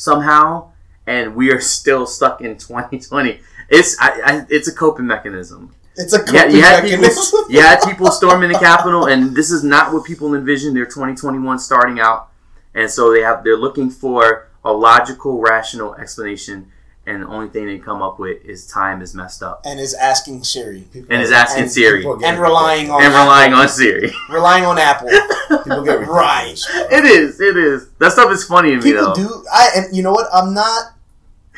somehow, 0.00 0.70
and 1.06 1.34
we 1.34 1.52
are 1.52 1.60
still 1.60 2.06
stuck 2.06 2.40
in 2.40 2.56
2020. 2.68 3.40
It's 3.68 3.96
I, 4.00 4.08
I, 4.24 4.46
it's 4.48 4.68
a 4.68 4.74
coping 4.74 5.06
mechanism. 5.06 5.74
it's 5.96 6.12
a 6.14 6.18
Yeah, 6.32 6.42
coping 6.44 6.56
you 6.56 6.62
had 6.62 6.82
people, 6.84 7.00
mechanism. 7.02 7.40
you 7.50 7.60
had 7.60 7.80
people 7.82 8.10
storming 8.10 8.50
the 8.52 8.58
Capitol, 8.58 9.06
and 9.06 9.34
this 9.36 9.50
is 9.50 9.62
not 9.62 9.92
what 9.92 10.04
people 10.04 10.34
envisioned 10.34 10.74
their 10.76 10.86
2021 10.86 11.58
starting 11.58 12.00
out, 12.00 12.30
and 12.74 12.90
so 12.90 13.12
they 13.12 13.20
have 13.22 13.44
they're 13.44 13.56
looking 13.56 13.90
for 13.90 14.48
a 14.64 14.72
logical, 14.72 15.40
rational 15.40 15.94
explanation, 15.94 16.70
and 17.14 17.22
the 17.24 17.28
only 17.28 17.48
thing 17.48 17.66
they 17.66 17.78
come 17.78 18.02
up 18.02 18.18
with 18.18 18.44
is 18.44 18.66
time 18.66 19.02
is 19.02 19.14
messed 19.14 19.42
up, 19.42 19.62
and 19.64 19.78
is 19.80 19.94
asking 19.94 20.44
Siri 20.44 20.82
People 20.92 21.12
and 21.12 21.22
is 21.22 21.30
asking 21.32 21.62
and 21.64 21.70
Siri 21.72 21.98
people 21.98 22.12
are 22.12 22.16
getting 22.16 22.34
and 22.34 22.42
relying 22.42 22.90
on 22.90 23.02
and 23.02 23.12
relying 23.12 23.52
on 23.52 23.68
Siri. 23.68 24.12
relying 24.30 24.64
on 24.64 24.78
Apple. 24.78 25.08
People 25.64 25.82
get 25.84 26.06
Right. 26.06 26.54
It 26.92 27.04
is. 27.04 27.40
It 27.40 27.56
is. 27.56 27.88
That 27.98 28.12
stuff 28.12 28.30
is 28.32 28.44
funny 28.44 28.70
to 28.70 28.76
me 28.76 28.82
People 28.82 29.06
though. 29.06 29.14
do. 29.14 29.44
I 29.52 29.68
and 29.76 29.96
you 29.96 30.02
know 30.02 30.12
what? 30.12 30.26
I'm 30.32 30.54
not. 30.54 30.92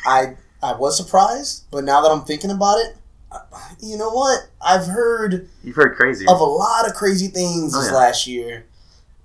I 0.05 0.35
I 0.61 0.73
was 0.75 0.97
surprised, 0.97 1.65
but 1.71 1.83
now 1.83 2.01
that 2.01 2.09
I'm 2.09 2.23
thinking 2.25 2.49
about 2.51 2.77
it, 2.79 2.95
uh, 3.31 3.39
you 3.79 3.97
know 3.97 4.09
what? 4.09 4.47
I've 4.61 4.85
heard 4.87 5.47
You've 5.63 5.75
heard 5.75 5.95
crazy. 5.95 6.25
of 6.27 6.39
a 6.39 6.43
lot 6.43 6.87
of 6.87 6.93
crazy 6.95 7.27
things 7.27 7.73
Oh, 7.75 7.79
this 7.81 7.89
yeah. 7.91 7.97
last 7.97 8.27
year. 8.27 8.65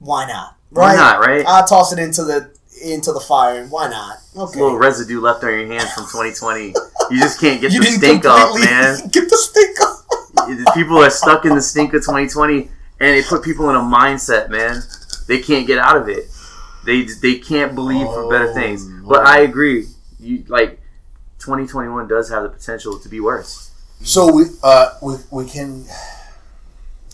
Why 0.00 0.26
not? 0.26 0.56
Why 0.70 0.94
not? 0.94 1.20
Right? 1.20 1.44
I 1.46 1.64
toss 1.66 1.92
it 1.92 1.98
into 1.98 2.24
the 2.24 2.50
into 2.82 3.12
the 3.12 3.20
fire. 3.20 3.66
Why 3.66 3.88
not? 3.88 4.18
A 4.34 4.44
little 4.44 4.76
residue 4.76 5.20
left 5.20 5.42
on 5.44 5.50
your 5.50 5.66
hands 5.66 5.92
from 5.92 6.04
2020. 6.04 6.74
You 7.10 7.20
just 7.20 7.40
can't 7.40 7.60
get 7.60 7.72
you 7.74 7.80
the 7.80 7.86
stink 7.86 8.24
off, 8.26 8.58
man. 8.58 9.08
Get 9.12 9.28
the 9.30 9.36
stink 9.36 9.80
off. 9.80 10.74
People 10.74 10.98
are 10.98 11.10
stuck 11.10 11.44
in 11.44 11.54
the 11.54 11.60
stink 11.60 11.92
of 11.94 12.02
2020, 12.02 12.68
and 13.00 13.16
it 13.16 13.26
put 13.26 13.42
people 13.42 13.68
in 13.70 13.76
a 13.76 13.80
mindset, 13.80 14.48
man. 14.50 14.82
They 15.26 15.40
can't 15.40 15.66
get 15.66 15.78
out 15.78 15.96
of 15.96 16.08
it. 16.08 16.24
They 16.84 17.02
they 17.02 17.38
can't 17.38 17.74
believe 17.74 18.06
for 18.06 18.30
better 18.30 18.50
Oh, 18.50 18.54
things. 18.54 18.86
Lord. 18.86 19.08
But 19.08 19.26
I 19.26 19.40
agree. 19.40 19.86
You 20.18 20.44
like 20.48 20.80
2021 21.38 22.08
does 22.08 22.30
have 22.30 22.42
the 22.44 22.48
potential 22.48 22.98
to 22.98 23.08
be 23.08 23.20
worse. 23.20 23.70
So 24.02 24.32
we 24.32 24.44
uh 24.62 24.94
we, 25.02 25.14
we 25.30 25.46
can 25.46 25.84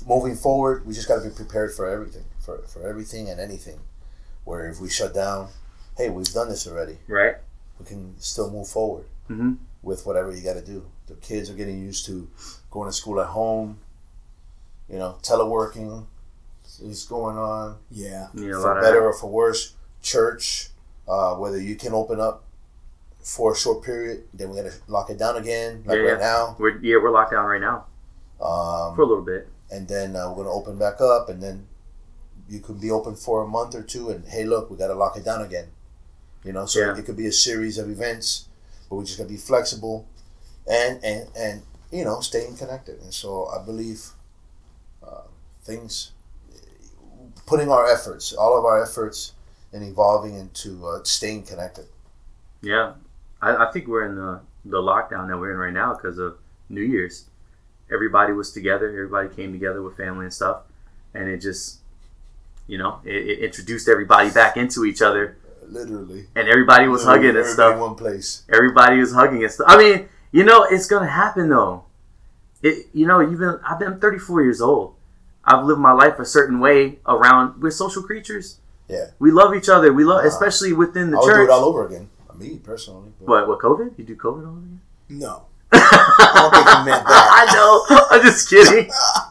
moving 0.06 0.36
forward. 0.36 0.86
We 0.86 0.94
just 0.94 1.08
got 1.08 1.22
to 1.22 1.28
be 1.28 1.34
prepared 1.34 1.72
for 1.74 1.88
everything, 1.88 2.24
for 2.40 2.58
for 2.68 2.86
everything 2.88 3.28
and 3.28 3.40
anything. 3.40 3.80
Where 4.44 4.68
if 4.68 4.80
we 4.80 4.88
shut 4.90 5.14
down, 5.14 5.48
hey, 5.96 6.10
we've 6.10 6.26
done 6.32 6.48
this 6.48 6.66
already. 6.66 6.98
Right? 7.08 7.36
We 7.78 7.86
can 7.86 8.14
still 8.20 8.50
move 8.50 8.68
forward 8.68 9.06
Mhm. 9.30 9.58
with 9.82 10.06
whatever 10.06 10.30
you 10.32 10.42
got 10.42 10.54
to 10.54 10.62
do. 10.62 10.84
The 11.06 11.14
kids 11.14 11.50
are 11.50 11.54
getting 11.54 11.80
used 11.80 12.06
to 12.06 12.28
going 12.70 12.88
to 12.88 12.92
school 12.92 13.20
at 13.20 13.28
home. 13.28 13.78
You 14.88 14.98
know, 14.98 15.16
teleworking 15.22 16.06
is 16.82 17.04
going 17.04 17.36
on 17.38 17.78
Yeah. 17.90 18.28
You 18.34 18.50
know, 18.50 18.58
a 18.58 18.62
for 18.62 18.80
better 18.80 19.02
or 19.02 19.12
for 19.14 19.28
worse. 19.30 19.74
Church, 20.02 20.70
uh, 21.08 21.34
whether 21.36 21.58
you 21.60 21.76
can 21.76 21.94
open 21.94 22.20
up 22.20 22.44
for 23.22 23.52
a 23.52 23.56
short 23.56 23.82
period, 23.82 24.24
then 24.34 24.50
we 24.50 24.56
got 24.56 24.70
to 24.70 24.72
lock 24.88 25.08
it 25.08 25.16
down 25.18 25.36
again, 25.36 25.82
like 25.86 25.96
Yeah, 25.98 26.02
right 26.10 26.20
now. 26.20 26.56
We're 26.58 26.76
yeah, 26.78 26.96
we're 27.02 27.10
locked 27.10 27.30
down 27.32 27.46
right 27.46 27.60
now 27.60 27.86
Um, 28.40 28.94
for 28.94 29.02
a 29.02 29.06
little 29.06 29.24
bit. 29.24 29.48
and 29.70 29.88
then 29.88 30.14
uh, 30.14 30.28
we're 30.30 30.36
gonna 30.44 30.52
open 30.52 30.76
back 30.76 31.00
up, 31.00 31.30
and 31.30 31.42
then 31.42 31.66
you 32.48 32.60
could 32.60 32.80
be 32.80 32.90
open 32.90 33.14
for 33.16 33.42
a 33.42 33.46
month 33.48 33.74
or 33.74 33.82
two, 33.82 34.10
and 34.10 34.24
hey, 34.26 34.44
look, 34.44 34.70
we 34.70 34.76
gotta 34.76 34.94
lock 34.94 35.16
it 35.16 35.24
down 35.24 35.42
again. 35.42 35.68
You 36.44 36.52
know, 36.52 36.66
so 36.66 36.80
Yeah. 36.80 36.96
it 36.96 37.04
could 37.06 37.16
be 37.16 37.26
a 37.26 37.32
series 37.32 37.78
of 37.78 37.88
events, 37.90 38.48
but 38.88 38.96
we 38.96 39.04
just 39.04 39.18
gotta 39.18 39.30
be 39.30 39.36
flexible, 39.36 40.06
and 40.66 41.02
and 41.04 41.28
and 41.36 41.62
you 41.90 42.04
know, 42.04 42.20
staying 42.20 42.56
connected. 42.56 43.00
And 43.00 43.14
so 43.14 43.46
I 43.46 43.64
believe 43.64 44.10
uh, 45.02 45.22
things, 45.62 46.10
putting 47.46 47.70
our 47.70 47.86
efforts, 47.88 48.32
all 48.32 48.58
of 48.58 48.64
our 48.64 48.82
efforts, 48.82 49.32
in 49.72 49.82
evolving 49.82 50.34
into 50.34 50.86
uh, 50.86 51.02
staying 51.04 51.42
connected. 51.44 51.86
Yeah, 52.62 52.94
I, 53.42 53.66
I 53.66 53.72
think 53.72 53.86
we're 53.86 54.06
in 54.06 54.16
the 54.16 54.40
the 54.64 54.78
lockdown 54.78 55.28
that 55.28 55.38
we're 55.38 55.52
in 55.52 55.58
right 55.58 55.72
now 55.72 55.94
because 55.94 56.18
of 56.18 56.38
New 56.68 56.80
Year's. 56.82 57.26
Everybody 57.92 58.32
was 58.32 58.50
together. 58.50 58.88
Everybody 58.88 59.28
came 59.34 59.52
together 59.52 59.82
with 59.82 59.96
family 59.96 60.24
and 60.24 60.32
stuff, 60.32 60.62
and 61.12 61.28
it 61.28 61.38
just, 61.42 61.80
you 62.66 62.78
know, 62.78 63.00
it, 63.04 63.14
it 63.14 63.38
introduced 63.40 63.88
everybody 63.88 64.30
back 64.30 64.56
into 64.56 64.84
each 64.84 65.02
other, 65.02 65.36
Literally, 65.68 66.26
and 66.36 66.48
everybody 66.48 66.88
was 66.88 67.04
hugging 67.04 67.36
and 67.36 67.46
stuff. 67.46 67.74
in 67.74 67.80
one 67.80 67.94
place. 67.94 68.42
Everybody 68.52 68.98
was 68.98 69.12
hugging 69.12 69.42
and 69.42 69.52
stuff. 69.52 69.66
I 69.68 69.76
mean, 69.76 70.08
you 70.32 70.44
know, 70.44 70.64
it's 70.64 70.86
gonna 70.86 71.08
happen 71.08 71.48
though. 71.48 71.84
It, 72.62 72.86
you 72.94 73.06
know, 73.06 73.20
you've. 73.20 73.42
I've 73.66 73.78
been 73.78 73.98
34 74.00 74.42
years 74.42 74.60
old. 74.60 74.94
I've 75.44 75.64
lived 75.66 75.80
my 75.80 75.92
life 75.92 76.18
a 76.18 76.24
certain 76.24 76.58
way 76.60 76.98
around. 77.06 77.60
We're 77.62 77.70
social 77.70 78.02
creatures. 78.02 78.58
Yeah. 78.88 79.08
We 79.18 79.30
love 79.30 79.54
each 79.54 79.68
other. 79.68 79.92
We 79.92 80.04
love, 80.04 80.24
Uh, 80.24 80.28
especially 80.28 80.72
within 80.72 81.10
the 81.10 81.18
I 81.18 81.20
would 81.20 81.26
do 81.26 81.32
church. 81.34 81.48
it 81.48 81.50
all 81.52 81.64
over 81.64 81.86
again. 81.86 82.08
Me 82.38 82.56
personally. 82.62 83.12
but- 83.20 83.28
What? 83.28 83.48
What? 83.48 83.58
COVID? 83.60 83.98
You 83.98 84.04
do 84.04 84.16
COVID 84.16 84.44
all 84.46 84.52
over 84.56 84.58
again? 84.60 84.80
No. 85.10 85.42
I 85.72 86.30
don't 86.34 86.52
think 86.54 86.66
you 86.66 86.84
meant 86.84 87.04
that. 87.06 87.46
I 87.48 87.54
know. 87.54 88.06
I'm 88.10 88.22
just 88.22 88.48
kidding. 88.48 88.90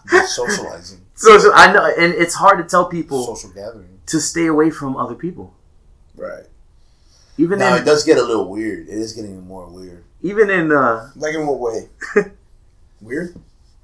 Just 0.09 0.35
socializing, 0.41 1.01
So, 1.23 1.37
so 1.39 1.53
I 1.53 1.71
know, 1.71 1.85
and 1.85 2.13
it's 2.13 2.35
hard 2.35 2.57
to 2.57 2.65
tell 2.65 2.85
people 2.85 3.23
social 3.23 3.49
gathering. 3.49 3.99
to 4.07 4.19
stay 4.19 4.47
away 4.47 4.69
from 4.69 4.97
other 4.97 5.15
people. 5.15 5.53
Right. 6.15 6.43
even 7.37 7.59
Now 7.59 7.75
it 7.75 7.85
does 7.85 8.03
get 8.03 8.17
a 8.17 8.23
little 8.23 8.49
weird. 8.49 8.87
It 8.87 8.93
is 8.93 9.13
getting 9.13 9.47
more 9.47 9.67
weird. 9.67 10.03
even 10.21 10.49
in 10.49 10.71
uh, 10.71 11.11
Like 11.15 11.33
in 11.35 11.47
what 11.47 11.59
way? 11.59 11.89
Weird? 13.01 13.35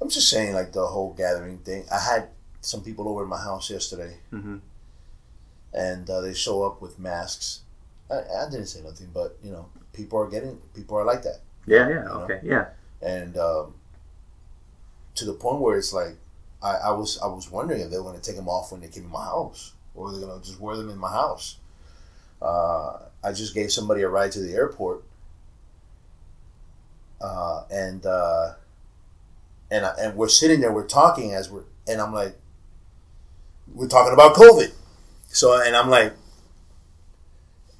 I'm 0.01 0.09
just 0.09 0.29
saying, 0.29 0.53
like 0.53 0.71
the 0.71 0.85
whole 0.87 1.13
gathering 1.13 1.57
thing. 1.59 1.85
I 1.91 1.99
had 1.99 2.29
some 2.61 2.81
people 2.81 3.07
over 3.09 3.23
at 3.23 3.27
my 3.27 3.41
house 3.41 3.69
yesterday, 3.69 4.15
mhm. 4.31 4.61
and 5.73 6.09
uh, 6.09 6.21
they 6.21 6.33
show 6.33 6.63
up 6.63 6.81
with 6.81 6.99
masks. 6.99 7.61
I, 8.09 8.15
I 8.15 8.49
didn't 8.49 8.67
say 8.67 8.81
nothing, 8.81 9.09
but 9.13 9.37
you 9.43 9.51
know, 9.51 9.65
people 9.91 10.19
are 10.19 10.29
getting 10.29 10.57
people 10.73 10.97
are 10.97 11.05
like 11.05 11.23
that, 11.23 11.39
yeah, 11.65 11.89
yeah, 11.89 12.03
know? 12.03 12.21
okay, 12.21 12.39
yeah, 12.43 12.67
and 13.01 13.37
um, 13.37 13.73
to 15.15 15.25
the 15.25 15.33
point 15.33 15.59
where 15.59 15.77
it's 15.77 15.91
like, 15.91 16.15
I, 16.61 16.75
I 16.75 16.91
was 16.91 17.19
I 17.19 17.27
was 17.27 17.49
wondering 17.49 17.81
if 17.81 17.89
they 17.89 17.97
were 17.97 18.03
going 18.03 18.19
to 18.19 18.21
take 18.21 18.35
them 18.35 18.49
off 18.49 18.71
when 18.71 18.81
they 18.81 18.87
came 18.87 19.05
in 19.05 19.09
my 19.09 19.23
house, 19.23 19.73
or 19.95 20.11
they're 20.11 20.21
going 20.21 20.39
to 20.39 20.45
just 20.45 20.59
wear 20.59 20.75
them 20.75 20.89
in 20.89 20.97
my 20.97 21.11
house. 21.11 21.57
Uh, 22.41 22.97
I 23.23 23.33
just 23.33 23.53
gave 23.53 23.71
somebody 23.71 24.01
a 24.01 24.09
ride 24.09 24.31
to 24.33 24.39
the 24.39 24.53
airport, 24.53 25.03
uh, 27.21 27.63
and 27.69 28.05
uh, 28.05 28.53
and 29.71 29.85
I, 29.85 29.93
and 29.99 30.15
we're 30.15 30.29
sitting 30.29 30.61
there, 30.61 30.71
we're 30.71 30.87
talking 30.87 31.33
as 31.33 31.49
we're, 31.49 31.63
and 31.87 32.01
I'm 32.01 32.13
like, 32.13 32.37
we're 33.73 33.87
talking 33.87 34.13
about 34.13 34.35
COVID, 34.35 34.71
so 35.27 35.61
and 35.61 35.75
I'm 35.75 35.89
like, 35.89 36.13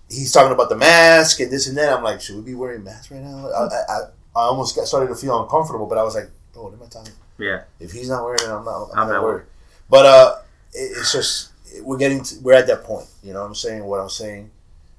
he's 0.09 0.31
talking 0.31 0.51
about 0.51 0.69
the 0.69 0.75
mask 0.75 1.39
and 1.39 1.51
this 1.51 1.67
and 1.67 1.77
that. 1.77 1.91
I'm 1.95 2.03
like, 2.03 2.21
should 2.21 2.35
we 2.35 2.41
be 2.41 2.55
wearing 2.55 2.83
masks 2.83 3.11
right 3.11 3.21
now? 3.21 3.49
I, 3.49 3.63
I, 3.65 3.81
I 3.89 3.99
I 4.35 4.41
almost 4.43 4.75
got 4.75 4.87
started 4.87 5.07
to 5.07 5.15
feel 5.15 5.41
uncomfortable, 5.41 5.87
but 5.87 5.97
I 5.97 6.03
was 6.03 6.15
like, 6.15 6.29
oh, 6.55 6.63
what 6.63 6.73
am 6.73 6.83
I 6.83 6.87
talking? 6.87 7.13
Yeah. 7.39 7.63
If 7.80 7.91
he's 7.91 8.10
not 8.10 8.23
wearing 8.23 8.39
it, 8.41 8.47
I'm 8.49 8.63
not. 8.65 8.89
I'm, 8.93 8.99
I'm 8.99 9.08
not 9.08 9.13
not 9.13 9.23
worried. 9.23 9.45
But 9.89 10.06
uh, 10.06 10.36
it, 10.73 10.91
it's 10.97 11.12
just 11.13 11.52
we're 11.82 11.97
getting 11.97 12.23
to, 12.23 12.36
we're 12.41 12.54
at 12.54 12.67
that 12.67 12.84
point. 12.84 13.08
You 13.23 13.34
know 13.34 13.41
what 13.41 13.47
I'm 13.47 13.56
saying? 13.56 13.84
What 13.84 13.99
I'm 13.99 14.10
saying 14.10 14.52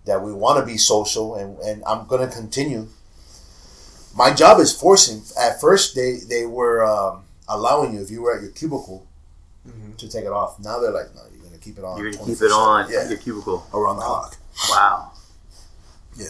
that 0.06 0.22
we 0.22 0.32
want 0.32 0.58
to 0.60 0.66
be 0.66 0.76
social, 0.78 1.36
and 1.36 1.58
and 1.58 1.82
I'm 1.86 2.06
gonna 2.06 2.28
continue. 2.28 2.88
My 4.14 4.32
job 4.34 4.58
is 4.60 4.72
forcing. 4.72 5.22
At 5.38 5.60
first, 5.60 5.94
they 5.94 6.18
they 6.28 6.46
were 6.46 6.84
um, 6.84 7.22
allowing 7.48 7.94
you 7.94 8.00
if 8.02 8.10
you 8.10 8.22
were 8.22 8.34
at 8.34 8.42
your 8.42 8.50
cubicle 8.52 9.06
Mhm. 9.68 9.96
to 9.98 10.08
take 10.08 10.24
it 10.24 10.32
off. 10.32 10.58
Now 10.58 10.80
they're 10.80 10.90
like, 10.90 11.14
no, 11.14 11.20
you're 11.32 11.44
gonna 11.44 11.58
keep 11.58 11.76
it 11.78 11.84
on. 11.84 11.98
You're 11.98 12.10
gonna 12.12 12.24
keep 12.24 12.40
it 12.42 12.50
on 12.50 12.86
24/7. 12.86 12.90
Yeah, 12.92 13.08
your 13.08 13.18
cubicle. 13.18 13.66
around 13.74 13.96
the 13.96 14.02
clock. 14.02 14.36
Wow. 14.70 15.12
Yeah. 16.16 16.28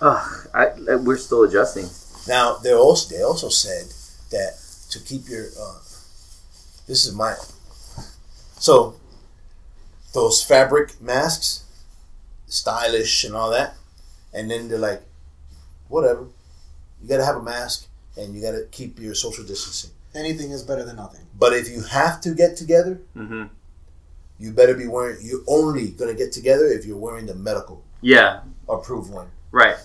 Ugh, 0.00 0.48
I, 0.52 0.66
I- 0.92 0.96
we're 0.96 1.16
still 1.16 1.44
adjusting. 1.44 1.88
Now 2.28 2.56
they 2.56 2.74
also 2.74 3.14
they 3.14 3.22
also 3.22 3.48
said 3.48 3.86
that 4.30 4.58
to 4.90 5.00
keep 5.00 5.28
your 5.28 5.46
uh, 5.60 5.78
this 6.86 7.04
is 7.06 7.14
my 7.14 7.34
so 8.58 8.96
those 10.12 10.42
fabric 10.42 11.00
masks, 11.00 11.64
stylish 12.46 13.24
and 13.24 13.34
all 13.34 13.50
that, 13.50 13.74
and 14.34 14.50
then 14.50 14.68
they're 14.68 14.78
like, 14.78 15.02
whatever, 15.88 16.26
you 17.00 17.08
gotta 17.08 17.24
have 17.24 17.36
a 17.36 17.42
mask 17.42 17.86
and 18.16 18.34
you 18.34 18.42
gotta 18.42 18.66
keep 18.70 18.98
your 18.98 19.14
social 19.14 19.44
distancing. 19.44 19.90
Anything 20.14 20.50
is 20.50 20.62
better 20.64 20.84
than 20.84 20.96
nothing. 20.96 21.20
But 21.38 21.52
if 21.52 21.68
you 21.70 21.82
have 21.82 22.20
to 22.22 22.34
get 22.34 22.56
together, 22.56 23.00
hmm 23.14 23.44
you 24.38 24.52
better 24.52 24.74
be 24.74 24.88
wearing. 24.88 25.18
You're 25.20 25.44
only 25.46 25.90
gonna 25.90 26.14
get 26.14 26.32
together 26.32 26.64
if 26.64 26.86
you're 26.86 26.96
wearing 26.96 27.26
the 27.26 27.34
medical 27.34 27.84
Yeah. 28.00 28.40
approved 28.68 29.10
one. 29.10 29.28
Right. 29.52 29.76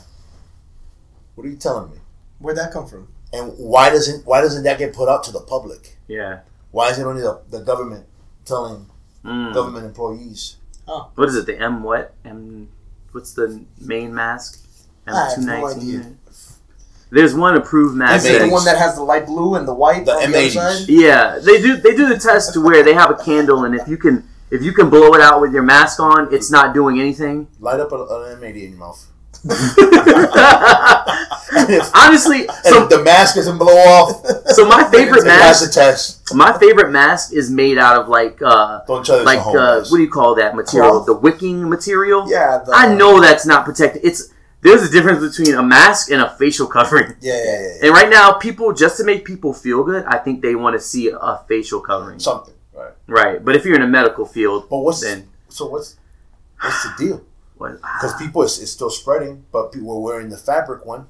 What 1.35 1.45
are 1.45 1.49
you 1.49 1.57
telling 1.57 1.91
me? 1.91 1.97
Where'd 2.39 2.57
that 2.57 2.71
come 2.71 2.87
from? 2.87 3.09
And 3.35 3.53
why 3.57 3.89
doesn't 3.89 4.25
why 4.25 4.41
doesn't 4.41 4.63
that 4.63 4.77
get 4.79 4.93
put 4.93 5.09
out 5.09 5.23
to 5.25 5.31
the 5.31 5.41
public? 5.41 5.97
Yeah. 6.07 6.39
Why 6.71 6.89
is 6.89 6.99
it 6.99 7.03
only 7.03 7.21
the, 7.21 7.41
the 7.49 7.59
government 7.61 8.05
telling 8.45 8.87
Mm. 9.25 9.53
government 9.55 9.85
employees? 9.85 10.57
Oh. 10.87 11.09
What 11.15 11.29
is 11.29 11.35
it? 11.35 11.47
The 11.47 11.59
M 11.59 11.81
what? 11.81 12.13
M. 12.23 12.69
What's 13.11 13.33
the 13.33 13.63
main 13.81 14.13
mask? 14.13 14.63
M 15.07 15.15
I 15.15 15.19
have 15.29 15.35
two 15.35 15.41
no 15.41 15.61
nineteen. 15.61 15.99
idea. 15.99 16.11
There's 17.11 17.33
one 17.33 17.55
approved 17.55 17.95
mask. 17.95 18.25
Is 18.25 18.31
it 18.35 18.39
the 18.43 18.49
one 18.49 18.65
that 18.65 18.77
has 18.77 18.95
the 18.95 19.03
light 19.03 19.25
blue 19.25 19.55
and 19.55 19.67
the 19.67 19.73
white 19.73 20.05
The 20.05 20.11
on 20.13 20.31
the 20.31 20.37
other 20.37 20.47
M80s. 20.47 20.51
side? 20.79 20.89
Yeah, 20.89 21.39
they 21.39 21.61
do. 21.61 21.77
They 21.77 21.95
do 21.95 22.07
the 22.09 22.17
test 22.19 22.53
to 22.53 22.61
where 22.61 22.83
they 22.83 22.93
have 22.93 23.09
a 23.09 23.15
candle, 23.15 23.63
and 23.65 23.73
if 23.73 23.87
you 23.87 23.97
can, 23.97 24.27
if 24.51 24.61
you 24.63 24.73
can 24.73 24.89
blow 24.89 25.13
it 25.13 25.21
out 25.21 25.41
with 25.41 25.53
your 25.53 25.63
mask 25.63 25.99
on, 25.99 26.31
it's 26.33 26.51
not 26.51 26.73
doing 26.75 26.99
anything. 26.99 27.47
Light 27.59 27.79
up 27.79 27.91
an, 27.91 28.01
an 28.01 28.39
M80 28.41 28.63
in 28.65 28.69
your 28.71 28.79
mouth. 28.79 29.07
Honestly, 31.95 32.47
so 32.63 32.85
the 32.87 33.01
mask 33.03 33.35
doesn't 33.35 33.57
blow 33.57 33.73
off, 33.75 34.25
so 34.51 34.67
my 34.67 34.83
favorite 34.91 35.25
mask, 35.25 35.71
test. 35.73 36.33
my 36.33 36.57
favorite 36.57 36.91
mask 36.91 37.33
is 37.33 37.49
made 37.49 37.77
out 37.77 38.01
of 38.01 38.09
like 38.09 38.41
uh 38.41 38.81
Don't 38.87 39.05
try 39.05 39.21
like 39.21 39.39
uh 39.39 39.83
what 39.85 39.97
do 39.97 40.01
you 40.01 40.09
call 40.09 40.35
that 40.35 40.55
material? 40.55 40.91
Cloth? 40.91 41.05
The 41.05 41.13
wicking 41.13 41.69
material. 41.69 42.29
Yeah. 42.29 42.61
The, 42.65 42.71
I 42.73 42.93
know 42.93 43.21
that's 43.21 43.45
not 43.45 43.65
protected. 43.65 44.03
It's 44.03 44.33
there's 44.61 44.81
a 44.81 44.91
difference 44.91 45.37
between 45.37 45.55
a 45.55 45.63
mask 45.63 46.11
and 46.11 46.21
a 46.21 46.35
facial 46.37 46.67
covering. 46.67 47.15
yeah, 47.21 47.35
yeah, 47.35 47.43
yeah, 47.43 47.61
yeah. 47.61 47.73
And 47.83 47.91
right 47.91 48.09
now, 48.09 48.33
people 48.33 48.73
just 48.73 48.97
to 48.97 49.03
make 49.03 49.23
people 49.23 49.53
feel 49.53 49.83
good, 49.83 50.03
I 50.05 50.17
think 50.17 50.41
they 50.41 50.55
want 50.55 50.75
to 50.75 50.79
see 50.79 51.09
a 51.09 51.41
facial 51.47 51.81
covering. 51.81 52.19
Something, 52.19 52.55
right? 52.73 52.91
Right, 53.07 53.45
but 53.45 53.55
if 53.55 53.63
you're 53.63 53.75
in 53.75 53.83
a 53.83 53.87
medical 53.87 54.25
field, 54.25 54.67
But 54.69 54.77
what's 54.77 55.01
then 55.01 55.29
so 55.49 55.67
what's 55.67 55.95
what's 56.59 56.83
the 56.83 56.93
deal? 56.97 57.21
What? 57.57 57.73
Because 57.81 58.13
people 58.17 58.43
it's, 58.43 58.59
it's 58.59 58.71
still 58.71 58.89
spreading, 58.89 59.45
but 59.51 59.71
people 59.71 59.91
are 59.97 59.99
wearing 60.01 60.29
the 60.29 60.37
fabric 60.37 60.85
one. 60.85 61.07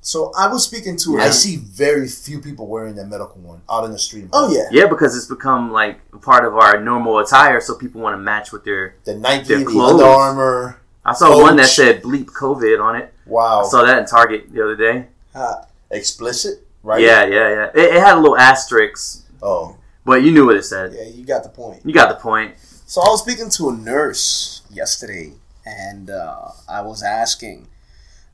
So 0.00 0.32
I 0.38 0.46
was 0.46 0.64
speaking 0.64 0.96
to 0.98 1.12
Yeah. 1.14 1.24
a 1.24 1.26
I 1.26 1.30
see 1.30 1.56
very 1.56 2.06
few 2.08 2.40
people 2.40 2.66
wearing 2.68 2.94
the 2.94 3.04
medical 3.04 3.40
one 3.42 3.62
out 3.68 3.84
in 3.84 3.90
the 3.92 3.98
street. 3.98 4.28
Oh 4.32 4.50
yeah. 4.52 4.68
Yeah, 4.70 4.86
because 4.86 5.16
it's 5.16 5.26
become 5.26 5.72
like 5.72 5.98
part 6.22 6.44
of 6.44 6.54
our 6.54 6.80
normal 6.80 7.18
attire, 7.18 7.60
so 7.60 7.74
people 7.74 8.00
want 8.00 8.14
to 8.14 8.18
match 8.18 8.52
with 8.52 8.64
their. 8.64 8.94
the 9.04 9.14
Nike, 9.16 9.48
Their 9.48 9.64
the. 9.64 9.80
Under 9.80 10.04
Armour. 10.04 10.80
I 11.04 11.14
saw 11.14 11.40
one 11.40 11.56
that 11.56 11.66
said 11.66 12.02
"bleep 12.02 12.26
COVID" 12.26 12.80
on 12.82 12.94
it. 12.96 13.12
Wow, 13.26 13.62
I 13.64 13.68
saw 13.68 13.82
that 13.84 13.98
in 13.98 14.06
Target 14.06 14.52
the 14.52 14.62
other 14.62 14.76
day. 14.76 15.06
Uh, 15.34 15.54
explicit, 15.90 16.66
right? 16.82 17.00
Yeah, 17.00 17.24
yeah, 17.26 17.48
yeah. 17.50 17.70
It, 17.74 17.96
it 17.96 18.00
had 18.02 18.16
a 18.16 18.20
little 18.20 18.36
asterisk, 18.38 19.24
Oh, 19.42 19.76
but 20.04 20.22
you 20.22 20.30
knew 20.32 20.46
what 20.46 20.56
it 20.56 20.64
said. 20.64 20.92
yeah, 20.94 21.04
you 21.08 21.24
got 21.24 21.42
the 21.42 21.48
point. 21.48 21.80
You 21.84 21.92
got 21.94 22.08
the 22.08 22.14
point. 22.16 22.54
So 22.86 23.00
I 23.02 23.08
was 23.08 23.20
speaking 23.22 23.50
to 23.50 23.68
a 23.70 23.72
nurse 23.72 24.62
yesterday, 24.70 25.32
and 25.68 26.10
uh, 26.10 26.48
I 26.68 26.80
was 26.82 27.02
asking 27.02 27.68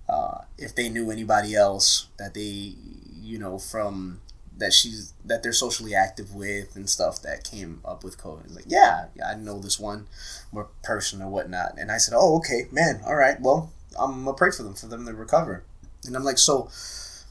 uh, 0.08 0.42
if 0.58 0.74
they 0.74 0.88
knew 0.88 1.10
anybody 1.10 1.54
else 1.54 2.06
that 2.18 2.34
they, 2.34 2.74
you 3.20 3.38
know, 3.38 3.58
from 3.58 4.20
that 4.56 4.72
she's 4.72 5.12
that 5.24 5.42
they're 5.42 5.52
socially 5.52 5.94
active 5.94 6.32
with 6.34 6.76
and 6.76 6.88
stuff 6.88 7.20
that 7.22 7.42
came 7.42 7.80
up 7.84 8.04
with 8.04 8.18
COVID. 8.18 8.54
Like, 8.54 8.66
yeah, 8.68 9.06
yeah, 9.16 9.28
I 9.30 9.34
know 9.34 9.58
this 9.58 9.80
one, 9.80 10.06
more 10.52 10.68
person 10.82 11.20
or 11.20 11.28
whatnot. 11.28 11.74
And 11.76 11.90
I 11.90 11.96
said, 11.96 12.14
oh, 12.16 12.36
okay, 12.36 12.68
man, 12.70 13.00
all 13.04 13.16
right, 13.16 13.40
well, 13.40 13.72
I'm 13.98 14.24
gonna 14.24 14.36
pray 14.36 14.50
for 14.50 14.62
them 14.62 14.74
for 14.74 14.86
them 14.86 15.06
to 15.06 15.12
recover. 15.12 15.64
And 16.06 16.14
I'm 16.16 16.24
like, 16.24 16.38
so 16.38 16.68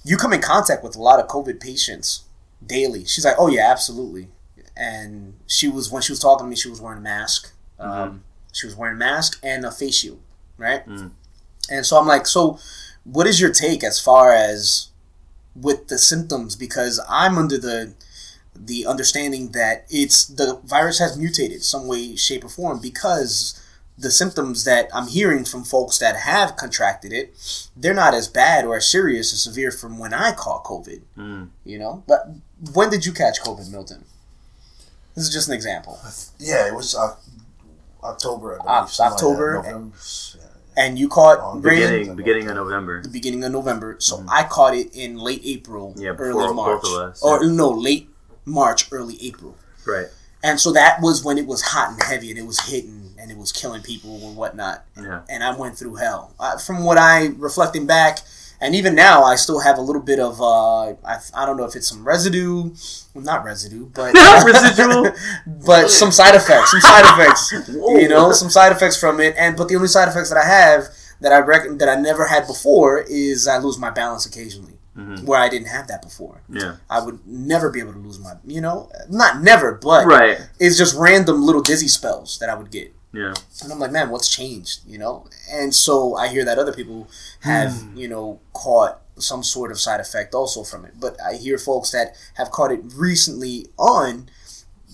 you 0.04 0.18
come 0.18 0.34
in 0.34 0.42
contact 0.42 0.84
with 0.84 0.96
a 0.96 1.02
lot 1.02 1.20
of 1.20 1.28
COVID 1.28 1.62
patients 1.62 2.24
daily. 2.66 3.06
She's 3.06 3.26
like, 3.26 3.36
oh 3.38 3.48
yeah, 3.48 3.72
absolutely. 3.72 4.28
And 4.76 5.36
she 5.48 5.70
was 5.70 5.92
when 5.92 6.02
she 6.02 6.12
was 6.12 6.20
talking 6.20 6.46
to 6.46 6.50
me, 6.50 6.56
she 6.56 6.70
was 6.70 6.82
wearing 6.82 7.00
a 7.00 7.02
mask. 7.02 7.54
Um, 7.80 8.24
she 8.54 8.66
was 8.68 8.76
wearing 8.76 8.96
a 8.96 9.00
mask 9.00 9.40
and 9.44 9.66
a 9.66 9.72
face 9.72 9.96
shield, 9.96 10.22
right? 10.58 10.88
Mm. 10.88 11.12
And 11.70 11.86
so 11.86 12.00
I'm 12.00 12.08
like, 12.08 12.26
so 12.26 12.60
what 13.04 13.28
is 13.28 13.42
your 13.42 13.52
take 13.52 13.84
as 13.84 14.00
far 14.00 14.34
as 14.34 14.90
with 15.56 15.88
the 15.90 15.98
symptoms? 15.98 16.56
Because 16.56 17.00
I'm 17.10 17.38
under 17.38 17.58
the 17.58 17.94
the 18.56 18.86
understanding 18.86 19.52
that 19.54 19.86
it's 19.90 20.26
the 20.26 20.60
virus 20.64 21.00
has 21.00 21.18
mutated 21.18 21.64
some 21.64 21.88
way, 21.88 22.16
shape, 22.16 22.46
or 22.46 22.50
form 22.50 22.80
because 22.80 23.60
the 23.98 24.12
symptoms 24.12 24.64
that 24.64 24.90
I'm 24.94 25.08
hearing 25.08 25.44
from 25.46 25.64
folks 25.64 25.98
that 26.00 26.16
have 26.16 26.56
contracted 26.56 27.14
it, 27.14 27.70
they're 27.76 27.94
not 27.94 28.14
as 28.14 28.28
bad 28.28 28.66
or 28.66 28.78
as 28.78 28.88
serious 28.88 29.34
or 29.34 29.38
severe 29.38 29.72
from 29.72 29.98
when 29.98 30.14
I 30.14 30.34
caught 30.34 30.64
COVID. 30.64 31.02
Mm. 31.18 31.50
You 31.66 31.80
know, 31.80 32.04
but 32.08 32.30
when 32.74 32.90
did 32.90 33.06
you 33.06 33.12
catch 33.12 33.42
COVID, 33.42 33.72
Milton? 33.72 34.06
This 35.16 35.26
is 35.26 35.34
just 35.34 35.48
an 35.48 35.54
example. 35.54 36.00
yeah. 36.40 36.68
It 36.68 36.74
was 36.74 36.96
uh, 36.96 37.16
October. 38.04 38.54
I 38.62 38.64
believe, 38.64 38.84
Oc- 38.84 38.90
something 38.90 39.28
like 39.28 39.38
that. 39.38 39.66
October. 39.66 40.34
Yeah. 40.36 40.42
And 40.76 40.98
you 40.98 41.08
caught 41.08 41.62
Brandon 41.62 41.90
Beginning, 42.00 42.16
beginning 42.16 42.50
of 42.50 42.56
November. 42.56 43.04
the 43.04 43.10
beginning 43.10 43.44
of 43.44 43.52
November. 43.52 43.96
So 44.00 44.18
Mhm. 44.18 44.26
I 44.30 44.44
caught 44.44 44.74
it 44.76 44.90
in 44.94 45.18
late 45.18 45.42
April, 45.46 45.94
Yeah, 45.96 46.12
before 46.14 46.26
early 46.26 46.48
both 46.48 46.56
March, 46.56 46.84
of 46.86 46.94
us, 46.94 47.22
or 47.22 47.46
no, 47.46 47.70
late 47.70 48.10
March, 48.46 48.88
early 48.92 49.18
April. 49.22 49.56
Right. 49.86 50.08
And 50.42 50.60
so 50.60 50.72
that 50.74 51.00
was 51.02 51.24
when 51.24 51.38
it 51.38 51.46
was 51.46 51.62
hot 51.62 51.90
and 51.92 52.02
heavy, 52.04 52.30
and 52.32 52.40
it 52.40 52.46
was 52.48 52.60
hitting, 52.60 53.14
and 53.20 53.30
it 53.32 53.38
was 53.38 53.52
killing 53.52 53.82
people 53.84 54.16
and 54.28 54.36
whatnot. 54.36 54.84
Yeah. 55.00 55.22
And 55.30 55.44
I 55.44 55.56
went 55.56 55.78
through 55.78 55.96
hell. 55.96 56.32
Uh, 56.40 56.58
from 56.58 56.84
what 56.84 56.98
I 56.98 57.28
reflecting 57.38 57.86
back, 57.86 58.20
and 58.64 58.74
even 58.76 58.96
now, 58.96 59.24
I 59.24 59.36
still 59.36 59.60
have 59.60 59.78
a 59.78 59.82
little 59.82 60.02
bit 60.02 60.20
of 60.20 60.42
uh, 60.42 60.94
I, 61.06 61.20
I 61.36 61.46
don't 61.46 61.58
know 61.58 61.66
if 61.66 61.76
it's 61.76 61.88
some 61.88 62.04
residue, 62.04 62.72
well, 63.14 63.24
not 63.24 63.44
residue, 63.44 63.86
but 63.94 64.14
Residual? 64.46 65.12
but 65.66 65.90
some 65.90 66.12
side 66.12 66.36
effects, 66.36 66.72
some 66.72 66.82
side 66.82 67.06
effects 67.14 67.52
you 68.02 68.08
know 68.08 68.32
some 68.32 68.50
side 68.50 68.72
effects 68.72 68.98
from 69.00 69.20
it 69.20 69.36
and 69.38 69.56
but 69.58 69.68
the 69.68 69.76
only 69.76 69.88
side 69.88 70.08
effects 70.08 70.30
that 70.30 70.38
i 70.38 70.46
have 70.46 70.88
that 71.22 71.32
i 71.32 71.40
reckon 71.40 71.78
that 71.78 71.90
i 71.90 71.96
never 71.96 72.26
had 72.28 72.48
before 72.48 73.00
is 73.10 73.48
i 73.48 73.58
lose 73.58 73.78
my 73.78 73.90
balance 73.90 74.26
occasionally 74.26 74.74
Mhm. 74.98 75.26
where 75.26 75.40
i 75.40 75.50
didn't 75.50 75.68
have 75.68 75.88
that 75.88 76.02
before 76.04 76.42
Yeah. 76.50 76.76
i 76.90 77.00
would 77.04 77.20
never 77.26 77.70
be 77.72 77.80
able 77.80 77.94
to 77.94 78.00
lose 78.00 78.20
my 78.20 78.34
you 78.46 78.62
know 78.62 78.90
not 79.10 79.42
never 79.42 79.74
but 79.74 80.06
Right. 80.06 80.38
it's 80.60 80.78
just 80.78 80.96
random 80.96 81.44
little 81.44 81.62
dizzy 81.62 81.88
spells 81.88 82.38
that 82.40 82.50
i 82.50 82.56
would 82.56 82.70
get 82.72 82.94
Yeah. 83.14 83.34
And 83.62 83.72
I'm 83.72 83.80
like, 83.80 83.92
man, 83.92 84.10
what's 84.10 84.30
changed? 84.30 84.82
You 84.88 84.98
know? 84.98 85.28
And 85.52 85.74
so 85.74 86.16
I 86.16 86.28
hear 86.30 86.44
that 86.46 86.58
other 86.58 86.74
people 86.74 87.08
have, 87.42 87.72
Hmm. 87.74 87.96
you 87.98 88.08
know, 88.08 88.40
caught 88.54 89.00
some 89.20 89.44
sort 89.44 89.72
of 89.72 89.80
side 89.80 90.00
effect 90.00 90.34
also 90.34 90.64
from 90.64 90.84
it. 90.86 90.94
But 91.00 91.18
I 91.22 91.36
hear 91.36 91.58
folks 91.60 91.92
that 91.92 92.16
have 92.36 92.50
caught 92.50 92.72
it 92.72 92.82
recently 92.96 93.68
on 93.78 94.30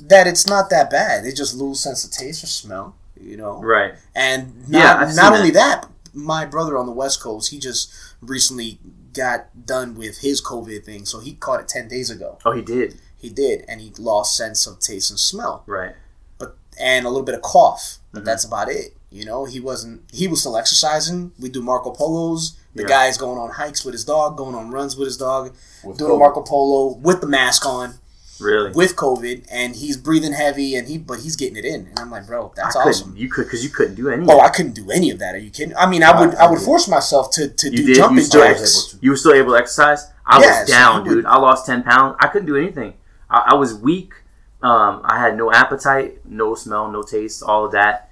that 0.01 0.27
it's 0.27 0.45
not 0.47 0.69
that 0.69 0.89
bad. 0.89 1.23
They 1.23 1.31
just 1.31 1.55
lose 1.55 1.79
sense 1.79 2.03
of 2.03 2.11
taste 2.11 2.43
or 2.43 2.47
smell, 2.47 2.95
you 3.19 3.37
know? 3.37 3.61
Right. 3.61 3.93
And 4.13 4.65
Yeah, 4.67 4.79
not, 4.93 5.03
I've 5.03 5.15
not 5.15 5.33
only 5.33 5.51
that, 5.51 5.87
my 6.13 6.45
brother 6.45 6.77
on 6.77 6.85
the 6.85 6.91
West 6.91 7.21
Coast, 7.21 7.51
he 7.51 7.59
just 7.59 7.91
recently 8.21 8.79
got 9.13 9.65
done 9.65 9.95
with 9.95 10.19
his 10.19 10.41
COVID 10.41 10.83
thing. 10.83 11.05
So 11.05 11.19
he 11.19 11.33
caught 11.35 11.61
it 11.61 11.67
10 11.69 11.87
days 11.87 12.09
ago. 12.09 12.37
Oh, 12.45 12.51
he 12.51 12.61
did. 12.61 12.99
He 13.17 13.29
did. 13.29 13.63
And 13.69 13.79
he 13.79 13.93
lost 13.97 14.35
sense 14.35 14.67
of 14.67 14.79
taste 14.79 15.09
and 15.09 15.19
smell 15.19 15.63
Right. 15.65 15.95
but 16.37 16.57
and 16.77 17.05
a 17.05 17.09
little 17.09 17.23
bit 17.25 17.35
of 17.35 17.41
cough. 17.41 17.98
But 18.11 18.23
Mhm. 18.23 18.25
that's 18.25 18.43
about 18.45 18.69
it. 18.71 18.95
You 19.11 19.25
know, 19.25 19.45
he 19.45 19.59
wasn't. 19.59 20.01
He 20.11 20.27
was 20.27 20.39
still 20.41 20.57
exercising. 20.57 21.31
We 21.39 21.49
do 21.49 21.61
Marco 21.61 21.91
Polos. 21.91 22.53
The 22.75 22.83
Yeah. 22.83 22.87
guy's 22.89 23.17
going 23.17 23.37
on 23.39 23.49
hikes 23.51 23.83
with 23.83 23.93
his 23.93 24.03
dog, 24.03 24.37
going 24.37 24.55
on 24.55 24.69
runs 24.71 24.95
with 24.95 25.07
his 25.07 25.17
dog, 25.17 25.51
With 25.83 25.97
doing 25.97 26.11
a 26.11 26.13
COVID. 26.13 26.19
Marco 26.19 26.41
Polo 26.41 26.95
with 27.01 27.19
the 27.21 27.27
mask 27.27 27.65
on, 27.65 27.95
Really. 28.39 28.71
with 28.71 28.95
COVID, 28.95 29.45
and 29.51 29.75
he's 29.75 29.97
breathing 29.97 30.33
heavy, 30.33 30.75
and 30.75 30.87
he 30.87 30.97
but 30.99 31.19
he's 31.19 31.35
getting 31.35 31.57
it 31.57 31.65
in. 31.65 31.87
And 31.87 31.99
I'm 31.99 32.11
like, 32.11 32.27
bro, 32.27 32.51
that's 32.55 32.75
I 32.75 32.83
awesome. 32.87 33.15
You 33.17 33.29
could 33.29 33.45
because 33.45 33.63
you 33.63 33.69
couldn't 33.69 33.95
do 33.95 34.09
any. 34.09 34.25
Oh, 34.29 34.39
I 34.39 34.49
couldn't 34.49 34.73
do 34.75 34.89
any 34.91 35.09
of 35.11 35.19
that. 35.19 35.33
Are 35.35 35.39
you 35.39 35.49
kidding? 35.49 35.75
I 35.75 35.87
mean, 35.87 36.03
I 36.03 36.19
would. 36.19 36.35
I- 36.35 36.45
I, 36.45 36.49
would 36.49 36.61
force 36.61 36.87
myself 36.87 37.31
to 37.31 37.47
to 37.47 37.69
You 37.71 37.77
do 37.77 37.77
did? 37.77 37.87
You 37.89 37.95
jumping 37.95 38.15
was 38.17 38.29
jacks. 38.29 38.95
You 39.01 39.09
were 39.11 39.17
still 39.17 39.33
able 39.33 39.51
to 39.53 39.57
exercise. 39.57 40.05
I 40.25 40.39
Yeah, 40.41 40.59
was 40.61 40.69
so 40.69 40.73
down, 40.73 41.03
would- 41.03 41.09
dude. 41.09 41.25
I 41.25 41.37
lost 41.37 41.65
ten 41.65 41.81
pounds. 41.83 42.15
I 42.19 42.27
couldn't 42.27 42.47
do 42.47 42.55
anything. 42.55 42.93
I, 43.29 43.49
I 43.51 43.53
was 43.55 43.73
weak. 43.73 44.13
Um, 44.61 45.01
I 45.05 45.19
had 45.19 45.37
no 45.37 45.51
appetite, 45.51 46.25
no 46.25 46.53
smell, 46.55 46.91
no 46.91 47.01
taste, 47.01 47.43
all 47.43 47.65
of 47.65 47.71
that. 47.71 48.09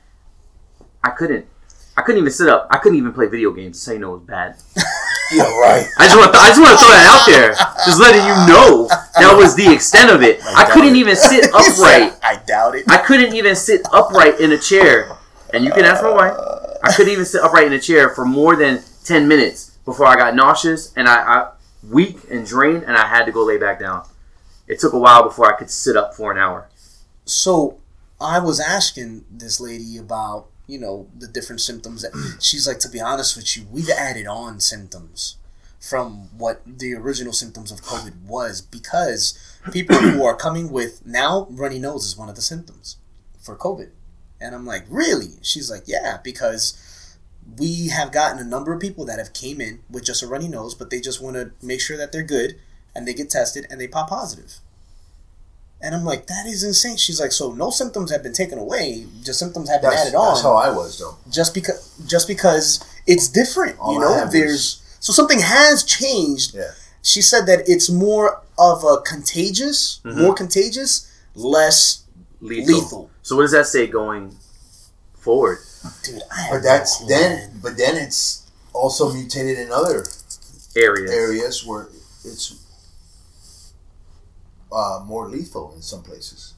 I 1.03 1.09
couldn't. 1.09 1.45
I 1.97 2.03
couldn't 2.03 2.21
even 2.21 2.31
sit 2.31 2.47
up. 2.47 2.67
I 2.69 2.77
couldn't 2.77 2.97
even 2.97 3.11
play 3.11 3.27
video 3.27 3.51
games. 3.51 3.81
So 3.81 3.91
you 3.91 3.99
know 3.99 4.13
it 4.13 4.17
was 4.19 4.27
bad. 4.27 4.55
Yeah, 5.31 5.43
right. 5.59 5.85
I 5.97 6.05
just 6.05 6.15
want. 6.15 6.35
I 6.35 6.47
just 6.47 6.61
want 6.61 6.71
to 6.71 6.85
throw 6.85 6.93
that 6.93 7.07
out 7.11 7.25
there, 7.27 7.51
just 7.85 7.99
letting 7.99 8.21
you 8.21 8.35
know 8.47 8.87
that 9.19 9.35
was 9.35 9.55
the 9.55 9.73
extent 9.73 10.09
of 10.09 10.23
it. 10.23 10.39
I 10.55 10.63
couldn't 10.71 10.95
even 10.95 11.15
sit 11.17 11.45
upright. 11.53 12.17
I 12.23 12.41
doubt 12.45 12.75
it. 12.75 12.89
I 12.89 12.97
couldn't 12.97 13.33
even 13.33 13.55
sit 13.55 13.81
upright 13.91 14.39
in 14.39 14.53
a 14.53 14.57
chair, 14.57 15.17
and 15.53 15.65
you 15.65 15.71
can 15.71 15.83
ask 15.83 16.01
my 16.01 16.13
wife. 16.13 16.33
I 16.81 16.93
couldn't 16.93 17.11
even 17.11 17.25
sit 17.25 17.41
upright 17.43 17.67
in 17.67 17.73
a 17.73 17.79
chair 17.79 18.09
for 18.09 18.23
more 18.23 18.55
than 18.55 18.81
ten 19.03 19.27
minutes 19.27 19.77
before 19.83 20.05
I 20.05 20.15
got 20.15 20.33
nauseous 20.35 20.93
and 20.95 21.07
I, 21.09 21.15
I 21.15 21.51
weak 21.89 22.19
and 22.31 22.45
drained, 22.45 22.83
and 22.83 22.95
I 22.95 23.07
had 23.07 23.25
to 23.25 23.33
go 23.33 23.43
lay 23.43 23.57
back 23.57 23.79
down. 23.79 24.07
It 24.67 24.79
took 24.79 24.93
a 24.93 24.99
while 24.99 25.23
before 25.23 25.51
I 25.51 25.57
could 25.57 25.69
sit 25.69 25.95
up 25.95 26.13
for 26.13 26.31
an 26.31 26.37
hour. 26.37 26.69
So 27.25 27.77
I 28.19 28.39
was 28.39 28.59
asking 28.59 29.25
this 29.31 29.59
lady 29.59 29.97
about, 29.97 30.47
you 30.67 30.79
know, 30.79 31.07
the 31.17 31.27
different 31.27 31.61
symptoms 31.61 32.01
that 32.01 32.13
mm. 32.13 32.41
she's 32.41 32.67
like, 32.67 32.79
to 32.79 32.89
be 32.89 32.99
honest 32.99 33.35
with 33.35 33.55
you, 33.55 33.65
we've 33.71 33.89
added 33.89 34.27
on 34.27 34.59
symptoms 34.59 35.37
from 35.79 36.29
what 36.37 36.61
the 36.65 36.93
original 36.93 37.31
symptoms 37.31 37.71
of 37.71 37.81
COVID 37.81 38.23
was 38.25 38.61
because 38.61 39.37
people 39.71 39.95
who 39.95 40.25
are 40.25 40.35
coming 40.35 40.71
with 40.71 41.05
now 41.05 41.47
runny 41.49 41.79
nose 41.79 42.05
is 42.05 42.17
one 42.17 42.29
of 42.29 42.35
the 42.35 42.41
symptoms 42.41 42.97
for 43.39 43.55
COVID. 43.55 43.91
And 44.41 44.53
I'm 44.53 44.65
like, 44.65 44.85
really? 44.89 45.33
She's 45.41 45.71
like, 45.71 45.83
yeah, 45.85 46.17
because 46.23 47.15
we 47.57 47.87
have 47.87 48.11
gotten 48.11 48.39
a 48.39 48.43
number 48.43 48.73
of 48.73 48.81
people 48.81 49.05
that 49.05 49.19
have 49.19 49.33
came 49.33 49.61
in 49.61 49.79
with 49.89 50.03
just 50.03 50.21
a 50.21 50.27
runny 50.27 50.47
nose, 50.47 50.75
but 50.75 50.89
they 50.89 50.99
just 50.99 51.21
want 51.21 51.35
to 51.35 51.51
make 51.61 51.79
sure 51.79 51.97
that 51.97 52.11
they're 52.11 52.23
good 52.23 52.59
and 52.97 53.07
they 53.07 53.13
get 53.13 53.29
tested 53.29 53.67
and 53.69 53.79
they 53.79 53.87
pop 53.87 54.09
positive. 54.09 54.55
And 55.79 55.93
I'm 55.93 56.03
like, 56.03 56.25
that 56.25 56.47
is 56.47 56.63
insane. 56.63 56.97
She's 56.97 57.19
like, 57.21 57.31
so 57.31 57.51
no 57.53 57.69
symptoms 57.69 58.11
have 58.11 58.23
been 58.23 58.33
taken 58.33 58.57
away, 58.57 59.05
just 59.23 59.37
symptoms 59.37 59.69
have 59.69 59.81
been 59.81 59.91
That's, 59.91 60.01
added 60.07 60.15
on 60.15 60.33
that's 60.33 60.41
how 60.41 60.55
I 60.55 60.69
was 60.71 60.97
though. 60.97 61.15
just 61.29 61.53
because 61.53 61.93
just 62.07 62.27
because 62.27 62.83
it's 63.05 63.27
different. 63.27 63.77
All 63.79 63.93
you 63.93 63.99
know, 63.99 64.11
had 64.15 64.23
was- 64.25 64.33
there's 64.33 64.81
so 64.99 65.13
something 65.13 65.39
has 65.39 65.83
changed. 65.83 66.55
Yeah. 66.55 66.71
She 67.03 67.21
said 67.21 67.45
that 67.45 67.69
it's 67.69 67.89
more 67.91 68.41
of 68.57 68.83
a 68.83 68.97
contagious, 69.01 69.99
Mhm. 70.03 70.17
more 70.23 70.33
contagious, 70.33 71.05
less 71.35 71.99
Lethal. 72.41 72.73
lethal. 72.75 73.09
So 73.21 73.35
what 73.35 73.43
does 73.43 73.51
that 73.51 73.67
say 73.67 73.85
going 73.85 74.35
forward? 75.19 75.59
Dude, 76.03 76.23
I 76.31 76.41
have 76.41 76.51
But 76.53 76.63
that's 76.63 77.01
no 77.01 77.07
then. 77.07 77.59
But 77.61 77.77
then 77.77 77.95
it's 77.97 78.41
also 78.73 79.13
mutated 79.13 79.59
in 79.59 79.71
other 79.71 80.07
Areas. 80.75 81.11
areas 81.11 81.63
where 81.65 81.87
it's 82.25 82.55
uh, 84.71 85.01
more 85.05 85.27
lethal 85.27 85.73
in 85.75 85.81
some 85.81 86.03
places. 86.03 86.53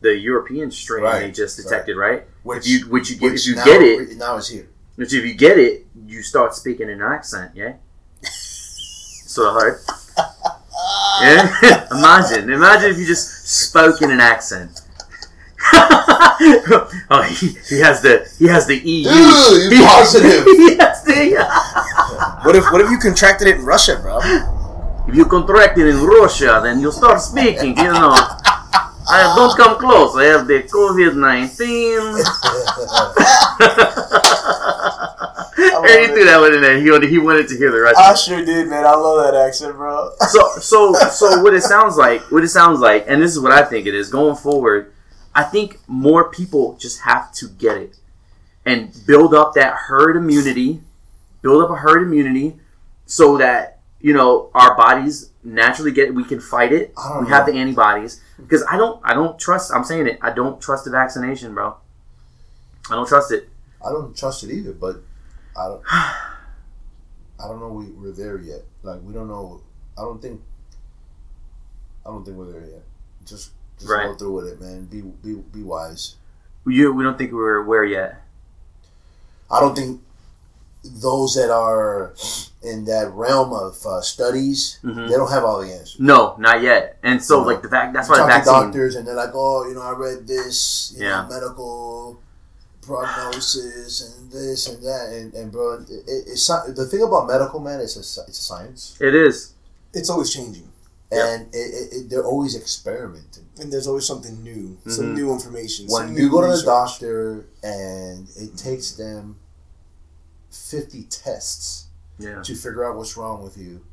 The 0.00 0.16
European 0.16 0.70
strain 0.70 1.04
Right. 1.04 1.20
they 1.20 1.30
just 1.30 1.56
detected, 1.56 1.96
right? 1.96 2.24
Which 2.42 2.58
If 2.58 2.66
you 2.66 2.86
which 2.88 3.10
you 3.10 3.16
get 3.16 3.32
which 3.32 3.40
if 3.42 3.46
you 3.48 3.54
now, 3.56 3.64
get 3.64 3.82
it, 3.82 4.16
now 4.16 4.36
it's 4.36 4.48
here. 4.48 4.68
which 4.96 5.12
if 5.14 5.24
you 5.24 5.34
get 5.34 5.58
it, 5.58 5.86
you 6.06 6.22
start 6.22 6.54
speaking 6.54 6.88
in 6.90 7.00
an 7.00 7.12
accent, 7.12 7.52
yeah. 7.54 7.74
sort 8.22 9.48
of 9.48 9.54
hard. 9.54 9.78
Yeah, 11.22 11.86
imagine, 11.98 12.50
imagine 12.52 12.90
if 12.90 12.98
you 12.98 13.06
just 13.06 13.48
spoke 13.48 14.02
in 14.02 14.10
an 14.10 14.20
accent. 14.20 14.82
oh, 15.72 17.22
he, 17.40 17.48
he 17.68 17.80
has 17.80 18.02
the 18.02 18.28
he 18.38 18.46
has 18.46 18.66
the 18.66 18.76
EU. 18.76 19.08
Dude, 19.08 19.72
you're 19.72 19.86
positive. 19.86 20.44
he 20.44 20.76
has 20.76 21.02
the, 21.04 22.40
What 22.44 22.54
if 22.54 22.64
what 22.70 22.80
if 22.82 22.90
you 22.90 22.98
contracted 22.98 23.48
it 23.48 23.56
in 23.56 23.64
Russia, 23.64 23.98
bro? 24.00 24.20
If 25.08 25.14
you 25.14 25.24
contract 25.24 25.78
it 25.78 25.86
in 25.86 26.02
Russia, 26.04 26.60
then 26.62 26.80
you 26.80 26.90
start 26.92 27.20
speaking. 27.20 27.76
You 27.76 27.92
know, 27.92 28.14
I 29.08 29.32
don't 29.36 29.56
come 29.56 29.78
close. 29.78 30.16
I 30.16 30.24
have 30.24 30.46
the 30.46 30.62
COVID 30.62 31.16
nineteen. 31.16 32.22
threw 36.16 36.24
that 36.24 36.40
one 36.40 36.54
in 36.54 36.60
there. 36.62 36.80
He 36.80 36.90
wanted, 36.90 37.10
he 37.10 37.18
wanted 37.18 37.48
to 37.48 37.56
hear 37.56 37.70
the 37.70 37.78
of 37.84 37.92
it. 37.92 38.18
sure 38.18 38.44
did, 38.44 38.68
man. 38.68 38.84
I 38.84 38.94
love 38.94 39.24
that 39.24 39.34
accent, 39.34 39.76
bro. 39.76 40.12
so 40.28 40.48
so 40.58 40.92
so 41.10 41.42
what 41.42 41.54
it 41.54 41.62
sounds 41.62 41.96
like 41.96 42.20
what 42.32 42.42
it 42.42 42.48
sounds 42.48 42.80
like 42.80 43.04
and 43.08 43.20
this 43.22 43.32
is 43.32 43.40
what 43.40 43.52
i 43.52 43.62
think 43.62 43.86
it 43.86 43.94
is 43.94 44.10
going 44.10 44.36
forward 44.36 44.92
i 45.34 45.42
think 45.42 45.78
more 45.86 46.30
people 46.30 46.76
just 46.78 47.00
have 47.02 47.32
to 47.32 47.48
get 47.48 47.76
it 47.76 47.96
and 48.64 48.92
build 49.06 49.34
up 49.34 49.54
that 49.54 49.74
herd 49.74 50.16
immunity 50.16 50.80
build 51.42 51.62
up 51.62 51.70
a 51.70 51.76
herd 51.76 52.02
immunity 52.02 52.56
so 53.06 53.36
that 53.36 53.75
you 54.06 54.12
know 54.18 54.50
our 54.54 54.76
bodies 54.76 55.30
naturally 55.42 55.92
get 55.98 56.14
we 56.18 56.24
can 56.32 56.40
fight 56.40 56.72
it 56.78 56.92
we 57.20 57.26
have 57.34 57.44
the 57.46 57.54
antibodies 57.62 58.20
because 58.42 58.62
i 58.70 58.76
don't 58.76 59.00
i 59.10 59.12
don't 59.18 59.38
trust 59.44 59.72
i'm 59.74 59.84
saying 59.90 60.06
it 60.12 60.18
i 60.22 60.30
don't 60.38 60.60
trust 60.66 60.84
the 60.84 60.90
vaccination 60.90 61.54
bro 61.54 61.68
i 62.90 62.94
don't 62.94 63.08
trust 63.08 63.32
it 63.32 63.48
I 63.86 63.90
don't 63.90 64.16
trust 64.16 64.42
it 64.42 64.50
either, 64.50 64.72
but 64.72 64.96
I 65.56 65.68
don't. 65.68 65.82
I 65.92 67.46
don't 67.46 67.60
know. 67.60 67.68
We, 67.68 67.84
we're 68.00 68.10
there 68.22 68.38
yet. 68.38 68.62
Like 68.82 69.00
we 69.02 69.12
don't 69.12 69.28
know. 69.28 69.60
I 69.96 70.00
don't 70.02 70.20
think. 70.20 70.40
I 72.04 72.08
don't 72.10 72.24
think 72.24 72.36
we're 72.36 72.50
there 72.50 72.66
yet. 72.68 72.82
Just 73.24 73.52
just 73.78 73.88
Right. 73.90 74.06
go 74.08 74.14
through 74.16 74.32
with 74.32 74.46
it, 74.48 74.60
man. 74.60 74.86
Be 74.86 75.02
be 75.02 75.34
be 75.56 75.62
wise. 75.62 76.16
you 76.66 76.92
we 76.92 77.04
don't 77.04 77.16
think 77.16 77.30
we're 77.32 77.58
aware 77.66 77.84
yet 77.84 78.22
I 79.48 79.60
don't 79.60 79.76
think 79.76 80.00
those 81.00 81.34
that 81.34 81.50
are 81.50 82.14
in 82.62 82.84
that 82.86 83.10
realm 83.12 83.52
of 83.52 83.84
uh, 83.86 84.00
studies, 84.00 84.78
Mhm. 84.82 85.08
they 85.08 85.14
don't 85.14 85.30
have 85.30 85.44
all 85.44 85.60
the 85.60 85.72
answers. 85.72 85.96
no 85.98 86.34
not 86.38 86.60
yet 86.62 86.98
and 87.02 87.22
so 87.22 87.40
No. 87.40 87.46
like 87.46 87.62
the 87.62 87.68
fact 87.68 87.92
that's 87.94 88.08
You 88.08 88.12
why 88.14 88.18
the 88.18 88.22
talk 88.26 88.30
to 88.32 88.50
vaccine 88.50 88.62
doctors, 88.72 88.94
and 88.96 89.06
they're 89.06 89.14
like, 89.14 89.30
"Oh, 89.34 89.66
you 89.68 89.74
know, 89.74 89.82
I 89.82 89.92
read 89.92 90.26
this, 90.26 90.92
you 90.96 91.04
Yeah. 91.04 91.22
know, 91.22 91.28
medical 91.34 92.18
prognosis 92.82 94.14
and 94.16 94.30
this 94.30 94.68
and 94.68 94.82
that." 94.82 95.10
And, 95.12 95.34
and 95.34 95.52
bro, 95.52 95.74
it, 95.74 95.90
it, 95.90 96.04
it's 96.32 96.42
sci- 96.48 96.72
the 96.72 96.86
thing 96.86 97.02
about 97.02 97.26
medical, 97.26 97.60
man, 97.60 97.80
it's 97.80 97.96
a 97.96 98.00
it's 98.00 98.38
a 98.38 98.42
science, 98.50 98.96
it 99.00 99.14
is 99.14 99.52
It's 99.92 100.10
always 100.10 100.30
changing, 100.30 100.68
Yep. 101.12 101.24
and 101.28 101.54
it, 101.54 101.58
it, 101.58 101.86
it, 101.96 102.10
they're 102.10 102.24
always 102.26 102.54
experimenting. 102.56 103.44
and 103.58 103.72
there's 103.72 103.86
always 103.86 104.04
something 104.04 104.42
new, 104.42 104.76
Mhm. 104.84 104.92
some 104.92 105.14
new 105.14 105.32
information. 105.32 105.86
When 105.88 106.08
some 106.08 106.16
you 106.16 106.24
new 106.24 106.30
go 106.30 106.42
to 106.42 106.54
the 106.54 106.62
doctor 106.62 107.46
and 107.62 108.28
it 108.36 108.54
takes 108.58 108.92
them 108.92 109.36
fifty 110.56 111.04
tests 111.04 111.86
yeah 112.18 112.42
to 112.42 112.54
figure 112.54 112.84
out 112.88 112.96
what's 112.96 113.16
wrong 113.16 113.42
with 113.44 113.56
you, 113.58 113.84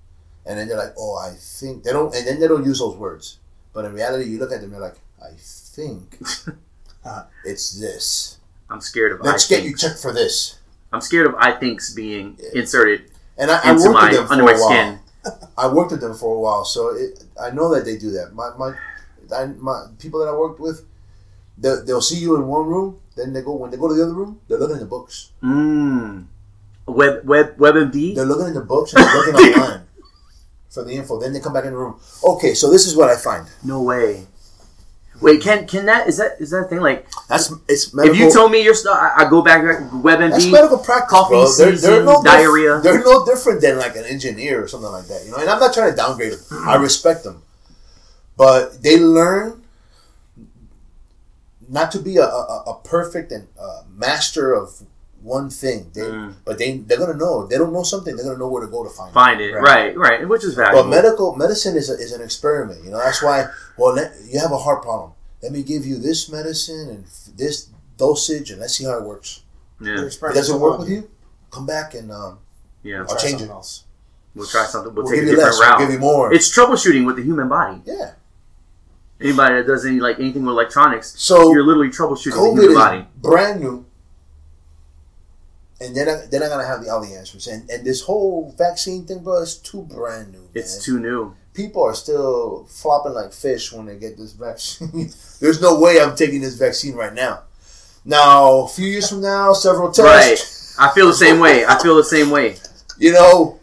and 0.45 0.57
then 0.57 0.67
they're 0.67 0.77
like, 0.77 0.93
"Oh, 0.97 1.17
I 1.17 1.35
think 1.37 1.83
they 1.83 1.91
don't," 1.91 2.13
and 2.15 2.25
then 2.27 2.39
they 2.39 2.47
don't 2.47 2.65
use 2.65 2.79
those 2.79 2.95
words. 2.97 3.39
But 3.73 3.85
in 3.85 3.93
reality, 3.93 4.29
you 4.29 4.39
look 4.39 4.51
at 4.51 4.61
them, 4.61 4.73
and 4.73 4.81
they're 4.81 4.89
like, 4.89 4.99
"I 5.21 5.31
think 5.37 6.19
it's 7.45 7.79
this. 7.79 8.37
i'm 8.69 8.81
scared 8.81 9.11
of 9.11 9.19
Let's 9.21 9.45
I 9.45 9.55
get 9.55 9.63
you 9.63 9.69
thinks. 9.69 9.81
checked 9.81 9.99
for 9.99 10.13
this." 10.13 10.59
i'm 10.93 11.01
scared 11.01 11.27
of 11.27 11.35
i 11.35 11.51
thinks 11.51 11.93
being 11.93 12.37
inserted 12.53 13.09
And 13.37 13.49
I, 13.51 13.59
I 13.69 13.71
worked 13.73 13.93
my 13.93 14.09
with 14.09 14.17
them 14.17 14.27
for 14.27 14.33
under 14.33 14.43
a 14.43 14.45
my 14.45 14.53
while. 14.53 14.69
skin 14.69 14.99
I 15.57 15.67
worked 15.73 15.91
with 15.91 16.01
them 16.01 16.13
for 16.15 16.35
a 16.35 16.39
while, 16.39 16.65
so 16.65 16.89
it, 16.95 17.23
I 17.39 17.49
know 17.49 17.73
that 17.73 17.85
they 17.85 17.97
do 17.97 18.11
that. 18.11 18.33
My 18.35 18.51
my, 18.57 18.75
I, 19.35 19.45
my 19.57 19.87
people 19.97 20.19
that 20.19 20.27
I 20.29 20.35
worked 20.35 20.59
with, 20.59 20.83
they, 21.57 21.75
they'll 21.85 22.01
see 22.01 22.19
you 22.19 22.35
in 22.35 22.45
one 22.45 22.67
room, 22.67 22.99
then 23.15 23.31
they 23.33 23.41
go 23.41 23.55
when 23.55 23.71
they 23.71 23.77
go 23.77 23.87
to 23.87 23.95
the 23.95 24.03
other 24.03 24.13
room, 24.13 24.39
they're 24.47 24.59
looking 24.59 24.75
at 24.75 24.81
the 24.81 24.85
books. 24.97 25.31
mm. 25.41 26.25
Web 26.87 27.25
web 27.25 27.57
webmd 27.57 28.15
They're 28.15 28.25
looking 28.25 28.47
in 28.47 28.53
the 28.53 28.61
books 28.61 28.93
and 28.93 29.03
they're 29.05 29.15
looking 29.33 29.53
online 29.61 29.81
for 30.69 30.83
the 30.83 30.91
info. 30.93 31.19
Then 31.19 31.33
they 31.33 31.39
come 31.39 31.53
back 31.53 31.65
in 31.65 31.71
the 31.71 31.77
room. 31.77 31.99
Okay, 32.23 32.53
so 32.53 32.69
this 32.71 32.87
is 32.87 32.95
what 32.95 33.09
I 33.09 33.15
find. 33.15 33.47
no 33.63 33.81
way 33.81 34.27
Wait, 35.21 35.41
can 35.41 35.65
can 35.67 35.85
that 35.85 36.07
is 36.07 36.17
that 36.17 36.35
is 36.39 36.49
that 36.49 36.65
a 36.65 36.67
thing? 36.67 36.81
Like, 36.81 37.07
That's 37.29 37.53
it's 37.69 37.93
medical. 37.93 38.13
if 38.15 38.21
you 38.21 38.31
told 38.33 38.51
me 38.51 38.61
your 38.61 38.73
stuff, 38.73 38.97
I, 38.99 39.23
I 39.23 39.29
go 39.29 39.41
back 39.41 39.61
to 39.61 39.67
that's 39.67 39.93
WebMD. 39.93 40.51
medical 40.51 40.79
practice, 40.79 41.09
coffee 41.09 41.29
bro. 41.29 41.49
They're, 41.49 41.65
they're 41.67 41.75
season, 41.77 42.05
no 42.05 42.21
dif- 42.21 42.31
diarrhea. 42.31 42.81
they're 42.81 43.03
no 43.03 43.23
different 43.25 43.61
than 43.61 43.77
like 43.77 43.95
an 43.95 44.03
engineer 44.03 44.61
or 44.63 44.67
something 44.67 44.91
like 44.91 45.05
that, 45.05 45.23
you 45.23 45.31
know. 45.31 45.37
And 45.37 45.49
I'm 45.49 45.59
not 45.59 45.73
trying 45.73 45.91
to 45.91 45.95
downgrade 45.95 46.33
them. 46.33 46.67
I 46.67 46.75
respect 46.75 47.23
them, 47.23 47.41
but 48.35 48.81
they 48.83 48.99
learn 48.99 49.63
not 51.69 51.91
to 51.93 51.99
be 51.99 52.17
a, 52.17 52.25
a, 52.25 52.63
a 52.67 52.79
perfect 52.83 53.31
and 53.31 53.47
uh, 53.57 53.83
master 53.95 54.51
of 54.53 54.81
one 55.23 55.49
thing. 55.49 55.89
They, 55.93 56.01
Mm. 56.01 56.33
but 56.45 56.57
they 56.57 56.77
they're 56.77 56.97
gonna 56.99 57.15
know. 57.15 57.41
If 57.43 57.49
they 57.49 57.57
don't 57.57 57.73
know 57.73 57.83
something. 57.83 58.15
They're 58.15 58.25
gonna 58.25 58.37
know 58.37 58.49
where 58.49 58.63
to 58.65 58.71
go 58.71 58.83
to 58.83 58.89
find. 58.89 59.09
it. 59.09 59.13
Find 59.13 59.41
it, 59.41 59.53
right, 59.53 59.97
right, 59.97 60.27
which 60.27 60.43
is 60.43 60.53
valuable. 60.53 60.83
But 60.83 60.89
medical 60.89 61.35
medicine 61.35 61.75
is, 61.77 61.89
a, 61.89 61.93
is 61.93 62.11
an 62.11 62.21
experiment. 62.21 62.83
You 62.83 62.91
know, 62.91 62.97
that's 62.99 63.23
why. 63.23 63.47
Well, 63.77 63.93
let, 63.95 64.13
you 64.29 64.39
have 64.39 64.51
a 64.51 64.57
heart 64.57 64.81
problem. 64.83 65.13
Let 65.41 65.51
me 65.51 65.63
give 65.63 65.85
you 65.85 65.97
this 65.97 66.29
medicine 66.31 66.89
and 66.89 67.03
f- 67.05 67.35
this 67.35 67.69
dosage, 67.97 68.51
and 68.51 68.59
let's 68.61 68.75
see 68.77 68.85
how 68.85 68.97
it 68.97 69.03
works. 69.03 69.41
yeah, 69.81 69.95
They're 69.95 70.07
If 70.07 70.15
it 70.21 70.33
doesn't 70.33 70.59
work 70.59 70.79
with 70.79 70.89
you, 70.89 71.09
come 71.51 71.65
back 71.65 71.93
and 71.95 72.11
um, 72.11 72.39
yeah. 72.83 72.99
I'll 72.99 73.05
Try 73.07 73.17
change 73.17 73.41
it. 73.41 73.49
else. 73.49 73.83
We'll 74.35 74.47
try 74.47 74.65
something. 74.65 74.93
We'll, 74.93 75.03
we'll 75.05 75.11
take 75.13 75.21
give 75.21 75.27
a 75.29 75.31
you 75.31 75.35
different 75.37 75.59
less. 75.59 75.67
route. 75.69 75.77
We'll 75.79 75.87
give 75.87 75.93
you 75.93 75.99
more. 75.99 76.33
It's 76.33 76.49
troubleshooting 76.57 77.05
with 77.05 77.15
the 77.17 77.23
human 77.23 77.47
body. 77.49 77.81
yeah. 77.85 78.11
Anybody 79.21 79.55
that 79.55 79.67
does 79.67 79.85
any 79.85 79.99
like 80.01 80.19
anything 80.19 80.43
with 80.43 80.51
electronics, 80.51 81.13
So 81.17 81.53
you're 81.53 81.63
literally 81.63 81.89
troubleshooting 81.89 82.33
the 82.35 82.61
human 82.61 82.71
is 82.71 82.75
body. 82.75 83.07
brand 83.21 83.61
new, 83.61 83.85
and 85.81 85.95
they're 85.95 86.05
not, 86.05 86.31
they're 86.31 86.39
not 86.39 86.49
gonna 86.49 86.65
have 86.65 86.83
the, 86.83 86.89
all 86.91 87.01
the 87.01 87.15
answers. 87.15 87.47
And 87.47 87.69
and 87.69 87.85
this 87.85 88.01
whole 88.01 88.53
vaccine 88.57 89.05
thing, 89.05 89.23
bro, 89.23 89.41
is 89.41 89.57
too 89.57 89.83
brand 89.83 90.31
new. 90.31 90.49
It's 90.53 90.83
too 90.83 90.99
new. 90.99 91.35
people 91.53 91.83
are 91.83 91.93
still 91.93 92.65
flopping 92.69 93.13
like 93.13 93.33
fish 93.33 93.71
when 93.71 93.85
they 93.85 93.97
get 93.97 94.17
this 94.17 94.33
vaccine. 94.33 95.11
There's 95.39 95.61
no 95.61 95.79
way 95.79 96.01
I'm 96.01 96.15
taking 96.15 96.41
this 96.41 96.55
vaccine 96.55 96.95
right 96.95 97.13
now. 97.13 97.43
Now, 98.05 98.61
a 98.61 98.67
few 98.67 98.85
years 98.85 99.09
from 99.09 99.21
now, 99.21 99.53
several 99.53 99.91
tests. 99.91 100.75
Right. 100.77 100.89
I 100.89 100.93
feel 100.93 101.07
the 101.07 101.13
same 101.13 101.39
way. 101.39 101.65
I 101.65 101.81
feel 101.81 101.95
the 101.95 102.03
same 102.03 102.31
way. 102.31 102.57
You 102.97 103.13
know, 103.13 103.59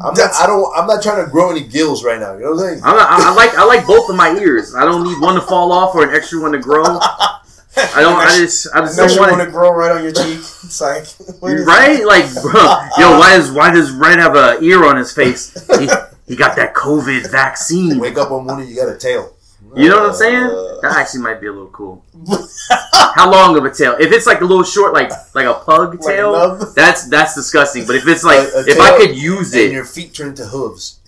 I'm 0.00 0.14
not. 0.14 0.34
I 0.34 0.46
don't. 0.46 0.76
I'm 0.76 0.86
not 0.86 1.02
trying 1.02 1.24
to 1.24 1.30
grow 1.30 1.50
any 1.50 1.66
gills 1.66 2.04
right 2.04 2.20
now. 2.20 2.34
You 2.34 2.44
know 2.44 2.50
what 2.52 2.64
I'm 2.64 2.68
saying? 2.70 2.84
I'm 2.84 2.96
not, 2.96 3.10
I, 3.10 3.30
I 3.30 3.34
like 3.34 3.54
I 3.54 3.64
like 3.64 3.86
both 3.86 4.08
of 4.10 4.16
my 4.16 4.36
ears. 4.38 4.74
I 4.74 4.84
don't 4.84 5.04
need 5.04 5.20
one 5.20 5.34
to 5.34 5.40
fall 5.40 5.72
off 5.72 5.94
or 5.94 6.08
an 6.08 6.14
extra 6.14 6.40
one 6.40 6.52
to 6.52 6.58
grow. 6.58 6.84
I 7.76 8.00
don't. 8.00 8.16
I 8.16 8.36
just 8.38 8.68
I 8.74 8.80
just 8.80 8.96
don't 8.96 9.18
want 9.18 9.32
want 9.32 9.44
to 9.44 9.50
grow 9.50 9.72
right 9.72 9.90
on 9.92 10.02
your 10.02 10.12
cheek. 10.12 10.38
It's 10.38 10.80
like 10.80 11.06
what 11.40 11.52
is 11.52 11.66
Right? 11.66 12.04
Like, 12.04 12.32
bro, 12.42 12.52
yo, 12.98 13.18
why 13.18 13.36
does 13.36 13.50
why 13.50 13.72
does 13.72 13.90
Red 13.90 14.18
have 14.18 14.36
a 14.36 14.58
ear 14.62 14.84
on 14.84 14.96
his 14.96 15.12
face? 15.12 15.52
He, 15.78 15.88
he 16.28 16.36
got 16.36 16.56
that 16.56 16.74
COVID 16.74 17.30
vaccine. 17.30 17.98
Wake 17.98 18.16
up 18.16 18.30
one 18.30 18.46
morning, 18.46 18.68
you 18.68 18.76
got 18.76 18.88
a 18.88 18.96
tail. 18.96 19.34
You 19.76 19.88
know 19.88 19.98
what 20.02 20.10
I'm 20.10 20.14
saying? 20.14 20.36
Uh, 20.44 20.80
That 20.82 20.92
actually 20.96 21.22
might 21.22 21.40
be 21.40 21.48
a 21.48 21.52
little 21.52 21.66
cool. 21.70 22.04
How 23.16 23.28
long 23.28 23.58
of 23.58 23.64
a 23.64 23.70
tail? 23.74 23.96
If 23.98 24.12
it's 24.12 24.24
like 24.24 24.40
a 24.40 24.44
little 24.44 24.62
short, 24.62 24.92
like 24.94 25.10
like 25.34 25.46
a 25.46 25.54
pug 25.54 26.00
tail, 26.00 26.32
nub? 26.32 26.74
that's 26.76 27.08
that's 27.08 27.34
disgusting. 27.34 27.84
But 27.84 27.96
if 27.96 28.06
it's 28.06 28.22
like 28.22 28.38
A- 28.38 28.58
a 28.58 28.66
if 28.68 28.78
I 28.78 28.96
could 28.96 29.16
use 29.16 29.52
it 29.52 29.62
and 29.64 29.72
it, 29.72 29.74
your 29.74 29.84
feet 29.84 30.14
turn 30.14 30.36
to 30.36 30.46
hooves. 30.46 31.00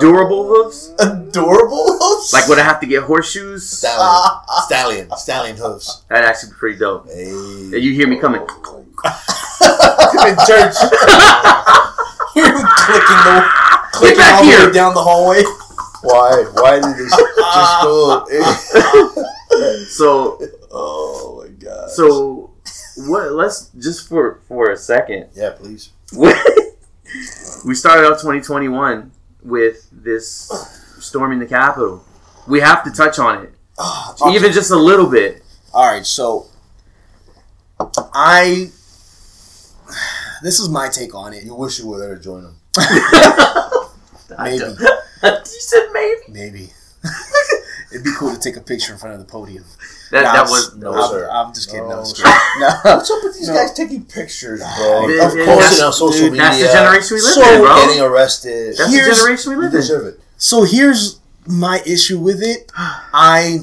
Durable 0.00 0.46
hooves, 0.46 0.92
adorable. 0.98 1.98
hooves? 1.98 2.32
like 2.32 2.46
would 2.48 2.58
I 2.58 2.62
have 2.64 2.80
to 2.80 2.86
get 2.86 3.04
horseshoes? 3.04 3.68
Stallion, 3.68 4.40
stallion, 4.66 5.08
stallion 5.16 5.56
hooves. 5.56 6.02
That'd 6.08 6.26
actually 6.28 6.50
be 6.50 6.56
pretty 6.56 6.78
dope. 6.78 7.06
Hey. 7.08 7.78
You 7.78 7.92
hear 7.94 8.06
me 8.06 8.18
coming? 8.18 8.42
in 8.42 8.48
church. 10.46 10.76
Him 12.34 12.44
clicking 12.44 13.22
the 13.24 13.50
clicking 13.92 14.22
all 14.24 14.44
the 14.44 14.66
way 14.66 14.72
down 14.72 14.94
the 14.94 15.02
hallway. 15.02 15.42
Why? 16.02 16.44
Why 16.54 16.74
did 16.80 16.96
this 16.96 17.10
just 17.10 17.82
go? 17.82 18.26
So 19.88 20.40
oh 20.70 21.42
my 21.44 21.48
god. 21.52 21.90
so 21.90 22.50
what? 22.96 23.32
Let's 23.32 23.68
just 23.78 24.08
for 24.08 24.40
for 24.48 24.70
a 24.70 24.76
second. 24.76 25.28
yeah, 25.34 25.50
please. 25.50 25.90
we 27.64 27.74
started 27.74 28.06
out 28.06 28.18
2021 28.18 29.12
with 29.44 29.88
this 29.92 30.50
storming 31.00 31.38
the 31.38 31.46
Capitol. 31.46 32.04
We 32.46 32.60
have 32.60 32.82
to 32.84 32.90
touch 32.90 33.18
on 33.18 33.44
it, 33.44 33.54
Ah, 33.78 34.14
okay. 34.20 34.34
even 34.34 34.52
just 34.52 34.70
a 34.70 34.76
little 34.76 35.06
bit. 35.06 35.42
All 35.72 35.86
right, 35.90 36.04
so 36.04 36.46
I 38.14 38.70
this 40.42 40.58
is 40.58 40.68
my 40.68 40.88
take 40.88 41.14
on 41.14 41.32
it. 41.34 41.44
You 41.44 41.54
wish 41.54 41.78
you 41.78 41.86
were 41.88 41.98
there 41.98 42.16
to 42.16 42.20
join 42.22 42.42
them. 42.42 42.56
Maybe, 44.38 44.64
you 45.22 45.40
said 45.44 45.88
maybe. 45.92 46.20
maybe 46.28 46.70
it'd 47.92 48.04
be 48.04 48.12
cool 48.18 48.32
to 48.34 48.40
take 48.40 48.56
a 48.56 48.60
picture 48.60 48.92
in 48.92 48.98
front 48.98 49.14
of 49.14 49.20
the 49.20 49.26
podium. 49.30 49.64
That, 50.10 50.22
Nah, 50.24 50.32
that 50.32 50.38
I'm- 50.44 50.50
was 50.50 50.74
no, 50.76 50.92
I'm, 50.92 51.10
sir. 51.10 51.30
I'm 51.30 51.54
just 51.54 51.68
kidding. 51.70 51.88
No, 51.88 51.96
No, 52.00 52.04
sir. 52.04 52.24
no. 52.58 52.68
What's 52.82 53.10
up 53.10 53.22
with 53.22 53.38
these 53.38 53.48
No. 53.48 53.54
guys 53.54 53.72
taking 53.72 54.04
pictures, 54.04 54.60
bro? 54.60 55.08
Yeah, 55.08 55.26
of 55.26 55.36
yeah, 55.36 55.44
course, 55.46 55.58
that's- 55.58 55.78
and 55.78 55.86
on 55.86 55.92
social 55.92 56.20
dude, 56.20 56.32
media. 56.32 56.42
That's 56.48 56.58
the 56.60 56.72
generation 56.72 57.14
we 57.16 57.20
live 57.22 57.32
So 57.34 57.54
in, 57.54 57.60
bro. 57.62 57.76
Getting 57.86 58.02
arrested. 58.02 58.76
That's 58.76 58.92
Here's- 58.92 59.08
the 59.08 59.14
generation 59.14 59.50
we 59.50 59.56
you 59.56 59.62
live 59.62 59.74
in. 59.74 59.80
deserve 59.80 60.06
it. 60.06 60.20
So 60.36 60.64
here's 60.64 61.18
my 61.46 61.82
issue 61.86 62.18
with 62.18 62.42
it. 62.42 62.70
I 62.76 63.60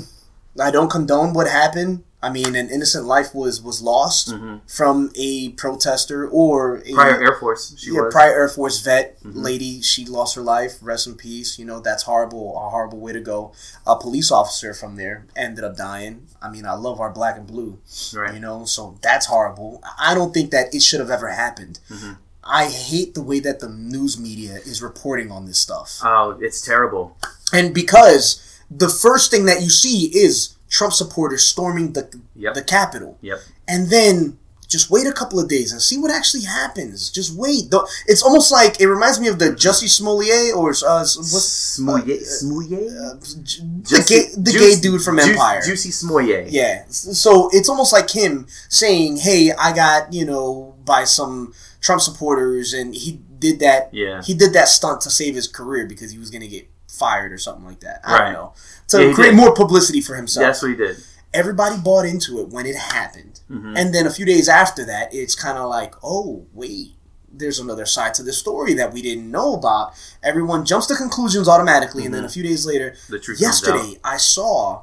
I 0.59 0.71
don't 0.71 0.89
condone 0.89 1.33
what 1.33 1.47
happened. 1.47 2.03
I 2.21 2.29
mean, 2.29 2.53
an 2.55 2.69
innocent 2.69 3.05
life 3.05 3.33
was 3.33 3.61
was 3.61 3.81
lost 3.81 4.29
Mhm. 4.29 4.59
from 4.67 5.09
a 5.15 5.49
protester 5.51 6.27
or 6.27 6.81
a 6.85 6.91
Prior 6.93 7.21
Air 7.23 7.37
Force, 7.39 7.73
she 7.77 7.91
yeah, 7.91 8.01
was. 8.01 8.13
prior 8.13 8.33
Air 8.33 8.49
Force 8.49 8.81
vet 8.81 9.23
Mhm. 9.23 9.31
lady. 9.35 9.81
She 9.81 10.05
lost 10.05 10.35
her 10.35 10.41
life. 10.41 10.73
Rest 10.81 11.07
in 11.07 11.15
peace. 11.15 11.57
You 11.57 11.63
know 11.65 11.79
that's 11.79 12.03
horrible. 12.03 12.57
A 12.57 12.69
horrible 12.69 12.99
way 12.99 13.13
to 13.13 13.21
go. 13.21 13.53
A 13.87 13.95
police 13.95 14.31
officer 14.31 14.73
from 14.73 14.97
there 14.97 15.27
ended 15.35 15.63
up 15.63 15.77
dying. 15.77 16.27
I 16.41 16.49
mean, 16.49 16.65
I 16.65 16.73
love 16.73 16.99
our 16.99 17.09
black 17.11 17.37
and 17.37 17.47
blue. 17.47 17.79
right. 18.13 18.33
You 18.33 18.39
know, 18.41 18.65
so 18.65 18.97
that's 19.01 19.27
horrible. 19.27 19.81
I 19.97 20.13
don't 20.13 20.33
think 20.33 20.51
that 20.51 20.73
it 20.75 20.81
should 20.81 20.99
have 20.99 21.09
ever 21.11 21.29
happened. 21.29 21.79
Mhm. 21.89 22.17
I 22.43 22.65
hate 22.65 23.13
the 23.13 23.21
way 23.21 23.39
that 23.41 23.59
the 23.59 23.69
news 23.69 24.17
media 24.19 24.59
is 24.65 24.81
reporting 24.81 25.31
on 25.31 25.45
this 25.45 25.59
stuff. 25.59 25.99
Oh, 26.03 26.35
it's 26.41 26.61
terrible. 26.61 27.15
And 27.53 27.73
because 27.73 28.41
the 28.71 28.89
first 28.89 29.31
thing 29.31 29.45
that 29.45 29.61
you 29.61 29.69
see 29.69 30.05
is 30.07 30.49
Trump 30.69 30.93
supporters 30.93 31.43
storming 31.43 31.93
the 31.93 32.09
Yep. 32.35 32.53
the 32.53 32.61
Capitol, 32.63 33.17
Yep. 33.21 33.39
and 33.67 33.89
then 33.89 34.37
just 34.67 34.91
wait 34.91 35.07
a 35.07 35.11
couple 35.11 35.39
of 35.39 35.49
days 35.49 35.71
and 35.71 35.81
see 35.81 35.97
what 35.97 36.11
actually 36.11 36.43
happens. 36.43 37.09
Just 37.09 37.33
wait. 37.35 37.73
It's 38.05 38.21
almost 38.21 38.51
like 38.51 38.79
it 38.79 38.87
reminds 38.87 39.19
me 39.19 39.27
of 39.27 39.39
the 39.39 39.45
Jussie 39.49 39.89
Smollett 39.89 40.53
or 40.53 40.69
uh, 40.87 40.99
what's 40.99 41.79
uh, 41.79 41.91
uh, 41.93 43.15
J- 43.43 43.61
the 43.83 44.05
gay 44.07 44.29
the 44.37 44.51
gay 44.57 44.79
dude 44.79 45.01
from 45.01 45.19
Empire. 45.19 45.61
Juicy 45.65 45.91
Smollett. 45.91 46.49
Yeah. 46.51 46.83
So 46.89 47.49
it's 47.51 47.67
almost 47.69 47.91
like 47.93 48.11
him 48.11 48.45
saying, 48.69 49.17
"Hey, 49.17 49.51
I 49.51 49.73
got 49.73 50.13
you 50.13 50.25
know 50.25 50.75
by 50.85 51.03
some 51.03 51.53
Trump 51.81 52.01
supporters, 52.01 52.73
and 52.73 52.93
he 52.93 53.19
did 53.39 53.59
that. 53.61 53.89
Yeah. 53.93 54.21
He 54.21 54.33
did 54.33 54.53
that 54.53 54.67
stunt 54.67 55.01
to 55.01 55.09
save 55.09 55.33
his 55.33 55.47
career 55.47 55.85
because 55.87 56.11
he 56.11 56.17
was 56.19 56.29
going 56.29 56.41
to 56.41 56.47
get 56.47 56.67
fired 56.89 57.31
or 57.31 57.37
something 57.37 57.65
like 57.65 57.79
that. 57.81 58.01
I 58.03 58.11
Right. 58.11 58.23
don't 58.25 58.33
know 58.33 58.53
to 58.89 59.07
Yeah, 59.07 59.13
create 59.13 59.29
did. 59.31 59.35
more 59.37 59.53
publicity 59.53 60.01
for 60.01 60.15
himself. 60.15 60.43
That's 60.45 60.61
what 60.61 60.71
he 60.71 60.75
did. 60.77 60.97
Everybody 61.33 61.77
bought 61.77 62.05
into 62.05 62.39
it 62.41 62.49
when 62.49 62.65
it 62.65 62.75
happened, 62.75 63.39
Mhm. 63.51 63.77
and 63.77 63.93
then 63.93 64.07
a 64.07 64.09
few 64.09 64.25
days 64.25 64.49
after 64.49 64.83
that, 64.85 65.13
it's 65.13 65.35
kind 65.35 65.57
of 65.57 65.69
like, 65.69 65.93
oh 66.03 66.45
wait. 66.53 66.95
There's 67.31 67.59
another 67.59 67.85
side 67.85 68.15
to 68.15 68.23
the 68.23 68.33
story 68.33 68.73
that 68.73 68.91
we 68.91 69.03
didn't 69.03 69.29
know 69.29 69.53
about. 69.53 69.93
Everyone 70.23 70.65
jumps 70.65 70.87
to 70.87 70.95
conclusions 70.95 71.47
automatically, 71.47 72.03
and 72.03 72.13
then 72.13 72.25
a 72.25 72.29
few 72.29 72.41
days 72.41 72.65
later, 72.65 72.95
yesterday 73.37 73.99
I 74.03 74.17
saw 74.17 74.81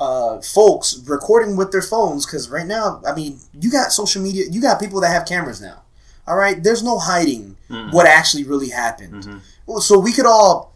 uh, 0.00 0.40
folks 0.40 0.96
recording 1.06 1.56
with 1.56 1.72
their 1.72 1.82
phones 1.82 2.24
because 2.24 2.48
right 2.48 2.66
now, 2.68 3.02
I 3.04 3.12
mean, 3.16 3.40
you 3.60 3.68
got 3.68 3.92
social 3.92 4.22
media, 4.22 4.44
you 4.48 4.60
got 4.60 4.78
people 4.78 5.00
that 5.00 5.08
have 5.10 5.26
cameras 5.26 5.60
now. 5.60 5.82
All 6.28 6.36
right, 6.36 6.62
there's 6.62 6.84
no 6.84 7.00
hiding 7.00 7.56
Mhm. 7.68 7.92
what 7.92 8.06
actually 8.06 8.44
really 8.44 8.68
happened. 8.68 9.24
Mhm. 9.24 9.40
Well, 9.66 9.80
So 9.80 9.98
we 9.98 10.12
could 10.12 10.24
all 10.26 10.72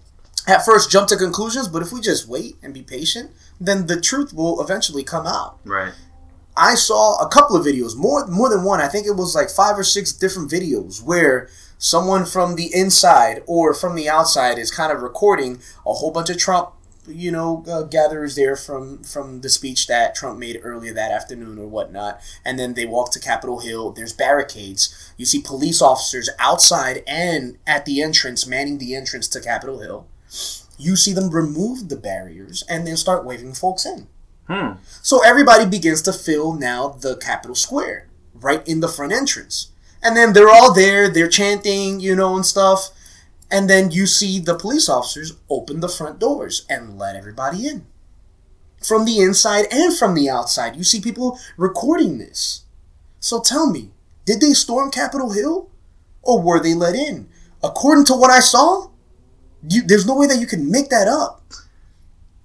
at 0.46 0.64
first 0.64 0.90
jump 0.90 1.09
to 1.09 1.16
conclusions, 1.16 1.68
but 1.68 1.83
if 1.83 1.92
we 1.92 2.00
just 2.00 2.26
wait 2.26 2.57
and 2.62 2.74
be 2.74 2.82
patient, 2.82 3.30
then 3.61 3.86
the 3.86 4.01
truth 4.01 4.32
will 4.32 4.61
eventually 4.61 5.05
come 5.05 5.26
out. 5.26 5.59
Right. 5.64 5.93
I 6.57 6.74
saw 6.74 7.16
a 7.16 7.28
couple 7.28 7.57
of 7.57 7.64
videos, 7.64 7.97
more 7.97 8.26
more 8.26 8.51
than 8.51 8.64
one. 8.64 8.80
I 8.80 8.88
think 8.88 9.07
it 9.07 9.16
was 9.16 9.34
like 9.34 9.49
five 9.49 9.78
or 9.78 9.84
six 9.84 10.12
different 10.12 10.51
videos 10.51 11.03
where 11.03 11.49
someone 11.78 12.26
from 12.26 12.57
the 12.57 12.74
inside 12.74 13.43
or 13.47 13.72
from 13.72 13.95
the 13.95 14.09
outside 14.09 14.59
is 14.59 14.70
kind 14.70 14.93
of 14.93 15.03
recording 15.03 15.61
a 15.86 15.93
whole 15.95 16.11
bunch 16.11 16.28
of 16.28 16.38
Trump, 16.38 16.70
you 17.09 17.32
know, 17.32 17.64
uh, 17.66 17.82
gatherers 17.82 18.34
there 18.36 18.55
from 18.55 19.03
from 19.03 19.40
the 19.40 19.49
speech 19.49 19.86
that 19.86 20.14
Trump 20.14 20.38
made 20.38 20.61
earlier 20.62 20.93
that 20.93 21.11
afternoon 21.11 21.59
or 21.59 21.66
whatnot. 21.66 22.20
And 22.45 22.59
then 22.59 22.74
they 22.74 22.84
walk 22.84 23.12
to 23.12 23.20
Capitol 23.20 23.61
Hill. 23.61 23.93
There's 23.93 24.12
barricades. 24.12 25.12
You 25.16 25.24
see 25.24 25.40
police 25.40 25.80
officers 25.80 26.28
outside 26.38 27.03
and 27.07 27.57
at 27.66 27.86
the 27.86 28.03
entrance, 28.03 28.47
manning 28.47 28.76
the 28.76 28.95
entrance 28.95 29.26
to 29.28 29.40
Capitol 29.40 29.80
Hill. 29.80 30.07
You 30.78 30.97
see 30.97 31.12
them 31.12 31.30
remove 31.30 31.89
the 31.89 31.97
barriers 31.97 32.64
and 32.68 32.87
then 32.87 32.97
start 32.97 33.24
waving 33.24 33.55
folks 33.55 33.87
in. 33.87 34.09
Hmm. 34.49 34.72
So 35.03 35.22
everybody 35.24 35.66
begins 35.66 36.03
to 36.03 36.12
fill 36.12 36.55
now 36.55 36.89
the 36.89 37.16
Capitol 37.16 37.55
Square, 37.55 38.09
right 38.35 38.66
in 38.66 38.80
the 38.80 38.89
front 38.89 39.12
entrance. 39.12 39.70
And 40.03 40.16
then 40.16 40.33
they're 40.33 40.51
all 40.51 40.74
there, 40.74 41.09
they're 41.09 41.28
chanting, 41.28 42.01
you 42.01 42.16
know, 42.16 42.35
and 42.35 42.45
stuff. 42.45 42.91
And 43.51 43.68
then 43.68 43.91
you 43.91 44.07
see 44.07 44.41
the 44.41 44.59
police 44.59 44.89
officers 44.89 45.37
open 45.49 45.80
the 45.80 45.89
front 45.89 46.18
doors 46.18 46.66
and 46.68 46.99
let 46.99 47.14
everybody 47.14 47.68
in. 47.68 47.87
From 48.83 49.05
the 49.05 49.20
inside 49.20 49.66
and 49.70 49.97
from 49.97 50.14
the 50.14 50.28
outside. 50.28 50.74
You 50.74 50.83
see 50.83 51.01
people 51.01 51.39
recording 51.57 52.18
this. 52.18 52.64
So 53.20 53.41
tell 53.41 53.70
me, 53.70 53.91
did 54.24 54.41
they 54.41 54.55
storm 54.55 54.91
Capitol 54.91 55.33
Hill? 55.33 55.70
Or 56.22 56.41
were 56.41 56.61
they 56.61 56.74
let 56.74 56.95
in? 56.95 57.28
According 57.62 58.07
to 58.07 58.14
what 58.14 58.30
I 58.30 58.41
saw, 58.41 58.89
you, 59.69 59.83
there's 59.83 60.07
no 60.07 60.17
way 60.17 60.27
that 60.27 60.39
you 60.39 60.47
can 60.47 60.71
make 60.71 60.89
that 60.91 61.09
up. 61.09 61.43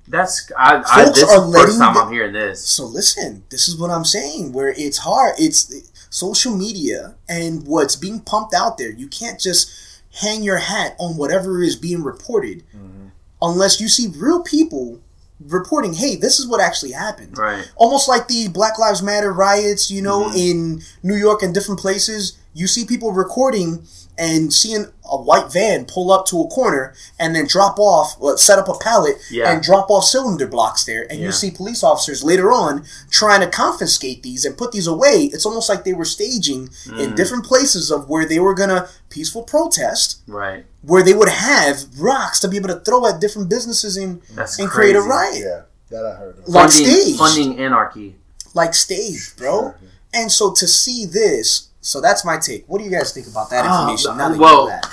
That's 0.08 0.50
I, 0.58 0.82
I 0.90 1.06
Folks 1.06 1.20
this 1.20 1.30
are 1.30 1.46
is 1.46 1.52
the 1.52 1.58
first 1.60 1.80
time 1.80 1.94
the- 1.94 2.00
I'm 2.02 2.12
hearing 2.12 2.34
this. 2.34 2.66
So 2.66 2.86
listen, 2.86 3.44
this 3.50 3.68
is 3.68 3.78
what 3.78 3.90
I'm 3.90 4.06
saying. 4.06 4.54
Where 4.54 4.70
it's 4.70 5.00
hard, 5.00 5.36
it's 5.38 5.92
social 6.10 6.56
media 6.56 7.16
and 7.28 7.68
what's 7.68 7.96
being 7.96 8.22
pumped 8.22 8.54
out 8.54 8.78
there. 8.78 8.92
You 8.92 9.08
can't 9.08 9.40
just 9.40 10.02
hang 10.22 10.44
your 10.44 10.58
hat 10.58 10.96
on 11.00 11.18
whatever 11.18 11.62
is 11.62 11.76
being 11.76 12.04
reported, 12.04 12.64
mm-hmm. 12.76 13.08
unless 13.42 13.82
you 13.82 13.90
see 13.90 14.08
real 14.08 14.42
people 14.42 15.02
reporting, 15.46 15.94
"Hey, 15.94 16.16
this 16.16 16.40
is 16.40 16.48
what 16.48 16.62
actually 16.62 16.94
happened." 16.94 17.38
Right. 17.38 17.70
Almost 17.76 18.08
like 18.08 18.30
the 18.30 18.48
Black 18.48 18.80
Lives 18.80 19.04
Matter 19.04 19.34
riots, 19.34 19.92
you 19.92 20.02
know, 20.02 20.26
mm-hmm. 20.26 20.38
in 20.38 20.82
New 21.04 21.16
York 21.16 21.44
and 21.44 21.54
different 21.54 21.82
places. 21.82 22.38
You 22.54 22.68
see 22.68 22.86
people 22.86 23.12
recording 23.12 23.86
and 24.18 24.52
seeing 24.54 24.88
a 25.10 25.16
white 25.18 25.52
van 25.52 25.86
pull 25.86 26.12
up 26.12 26.26
to 26.26 26.42
a 26.42 26.48
corner 26.48 26.94
and 27.20 27.36
then 27.36 27.46
drop 27.48 27.78
off, 27.80 28.18
well, 28.20 28.38
set 28.38 28.58
up 28.60 28.68
a 28.68 28.74
pallet 28.78 29.16
Yeah. 29.30 29.52
and 29.52 29.62
drop 29.62 29.90
off 29.90 30.04
cylinder 30.06 30.48
blocks 30.48 30.84
there. 30.86 31.04
And 31.10 31.20
Yeah. 31.20 31.28
you 31.28 31.32
see 31.32 31.52
police 31.52 31.84
officers 31.84 32.24
later 32.24 32.52
on 32.52 32.84
trying 33.10 33.42
to 33.42 33.48
confiscate 33.48 34.24
these 34.24 34.44
and 34.44 34.58
put 34.58 34.72
these 34.72 34.88
away. 34.88 35.30
It's 35.34 35.46
almost 35.46 35.70
like 35.70 35.86
they 35.86 35.94
were 35.94 36.06
staging 36.06 36.70
Mm. 36.88 37.00
in 37.00 37.16
different 37.16 37.46
places 37.46 37.92
of 37.92 38.10
where 38.10 38.26
they 38.26 38.40
were 38.40 38.54
gonna 38.56 38.90
peaceful 39.10 39.44
protest, 39.44 40.18
Right. 40.28 40.66
where 40.82 41.04
they 41.04 41.14
would 41.14 41.30
have 41.30 41.86
rocks 41.98 42.40
to 42.42 42.48
be 42.48 42.58
able 42.58 42.70
to 42.70 42.80
throw 42.80 43.06
at 43.06 43.20
different 43.22 43.50
businesses 43.50 43.98
and 43.98 44.22
That's 44.36 44.58
and 44.60 44.70
create 44.70 44.96
a 44.96 45.00
crazy. 45.02 45.10
riot, 45.10 45.46
Yeah, 45.92 45.98
that 46.00 46.06
I 46.06 46.16
heard. 46.16 46.40
Of. 46.40 46.50
like 46.50 46.72
Funding, 46.72 46.88
staged, 46.92 47.18
funding 47.20 47.60
anarchy. 47.60 48.16
like 48.54 48.74
staged, 48.74 49.38
bro. 49.38 49.74
And 50.14 50.32
so 50.32 50.52
to 50.52 50.68
see 50.68 51.06
this, 51.06 51.68
so 51.88 52.02
that's 52.02 52.26
my 52.26 52.38
take. 52.38 52.66
What 52.68 52.80
do 52.80 52.84
you 52.84 52.92
guys 52.92 53.14
think 53.14 53.28
about 53.28 53.50
that 53.52 53.66
Oh, 53.66 53.74
information? 53.82 54.18
now 54.18 54.28
that 54.30 54.36
you 54.36 54.42
well, 54.42 54.66
know 54.66 54.68
that? 54.68 54.86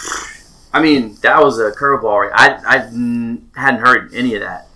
I 0.73 0.81
mean, 0.81 1.17
that 1.23 1.43
was 1.43 1.59
a 1.59 1.71
curveball. 1.73 2.31
I 2.33 2.47
I 2.65 2.79
hadn't 3.61 3.81
heard 3.87 4.15
any 4.15 4.35
of 4.37 4.43
that 4.43 4.69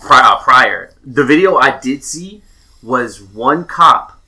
pri- 0.00 0.20
uh, 0.20 0.38
prior. 0.42 0.92
The 1.04 1.24
video 1.24 1.56
I 1.56 1.78
did 1.78 2.04
see 2.04 2.42
was 2.82 3.22
one 3.22 3.64
cop, 3.64 4.20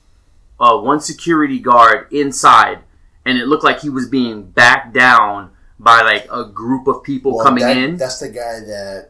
uh, 0.59 0.77
one 0.77 0.99
security 0.99 1.59
guard 1.59 2.07
inside, 2.11 2.79
and 3.25 3.37
it 3.37 3.45
looked 3.47 3.63
like 3.63 3.79
he 3.81 3.89
was 3.89 4.07
being 4.09 4.43
backed 4.43 4.93
down 4.93 5.51
by 5.79 6.01
like 6.01 6.27
a 6.31 6.45
group 6.45 6.87
of 6.87 7.03
people 7.03 7.35
Well, 7.35 7.45
coming 7.45 7.63
that- 7.63 7.77
in. 7.77 7.97
That's 7.97 8.19
the 8.19 8.29
guy 8.29 8.59
that 8.61 9.09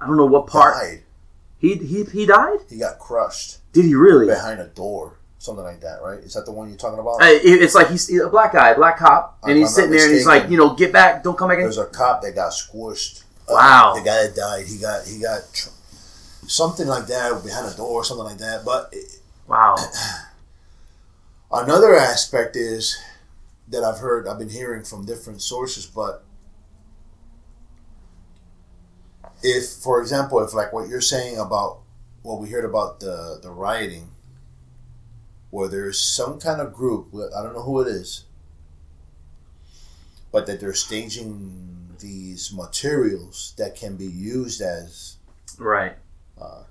I 0.00 0.06
don't 0.06 0.16
know 0.16 0.26
what 0.26 0.46
part. 0.48 0.74
died. 0.74 1.02
He 1.58 1.74
he 1.76 2.04
he 2.04 2.26
died. 2.26 2.58
He 2.68 2.78
got 2.78 2.98
crushed 2.98 3.58
Did 3.72 3.84
he 3.84 3.94
really? 3.94 4.26
behind 4.26 4.58
a 4.60 4.66
door, 4.66 5.18
something 5.42 5.64
like 5.64 5.80
that, 5.80 6.00
right? 6.02 6.20
Is 6.20 6.34
that 6.34 6.44
the 6.46 6.52
one 6.52 6.68
you're 6.68 6.76
talking 6.78 7.00
about? 7.00 7.20
Uh, 7.20 7.26
it's 7.42 7.74
like 7.74 7.90
he's 7.90 8.08
a 8.20 8.28
black 8.28 8.52
guy, 8.52 8.70
a 8.70 8.76
black 8.76 8.96
cop, 8.98 9.38
and 9.42 9.52
I'm 9.52 9.58
he's 9.58 9.74
sitting 9.74 9.90
there 9.90 10.04
and 10.06 10.14
he's 10.14 10.26
like, 10.26 10.48
you 10.48 10.56
know, 10.56 10.74
get 10.74 10.92
back, 10.92 11.24
don't 11.24 11.36
come 11.36 11.48
back. 11.48 11.58
There's 11.58 11.78
a 11.78 11.86
cop 11.86 12.22
that 12.22 12.34
got 12.34 12.52
squished. 12.52 13.24
Uh, 13.48 13.54
Wow. 13.54 13.92
the 13.96 14.02
guy 14.02 14.22
that 14.26 14.36
died, 14.36 14.66
he 14.66 14.78
got 14.78 15.04
he 15.04 15.20
got 15.20 15.40
tr- 15.52 15.68
something 16.46 16.86
like 16.86 17.06
that 17.08 17.42
behind 17.42 17.66
a 17.72 17.76
door, 17.76 17.88
or 17.90 18.04
something 18.04 18.24
like 18.24 18.38
that. 18.38 18.64
But 18.64 18.90
it, 18.92 19.18
Wow. 19.48 19.74
another 21.52 21.96
aspect 21.96 22.54
is 22.54 22.96
that 23.68 23.82
I've 23.82 23.98
heard, 23.98 24.28
I've 24.28 24.38
been 24.38 24.48
hearing 24.50 24.84
from 24.84 25.04
different 25.04 25.42
sources, 25.42 25.86
but 25.86 26.22
if, 29.42 29.68
for 29.70 30.00
example, 30.00 30.38
if 30.44 30.54
like 30.54 30.72
what 30.72 30.88
you're 30.88 31.00
saying 31.00 31.38
about 31.38 31.80
what 32.22 32.40
we 32.40 32.48
heard 32.50 32.64
about 32.64 33.00
the 33.00 33.40
the 33.42 33.50
rioting, 33.50 34.11
where 35.52 35.68
there's 35.68 36.00
some 36.00 36.40
kind 36.40 36.62
of 36.62 36.72
group, 36.72 37.08
I 37.14 37.42
don't 37.42 37.52
know 37.52 37.62
who 37.62 37.82
it 37.82 37.86
is, 37.86 38.24
but 40.32 40.46
that 40.46 40.60
they're 40.60 40.72
staging 40.72 41.90
these 42.00 42.54
materials 42.54 43.52
that 43.58 43.76
can 43.76 43.96
be 43.96 44.06
used 44.06 44.62
as 44.62 45.16
Right. 45.58 45.94
uh, 46.40 46.62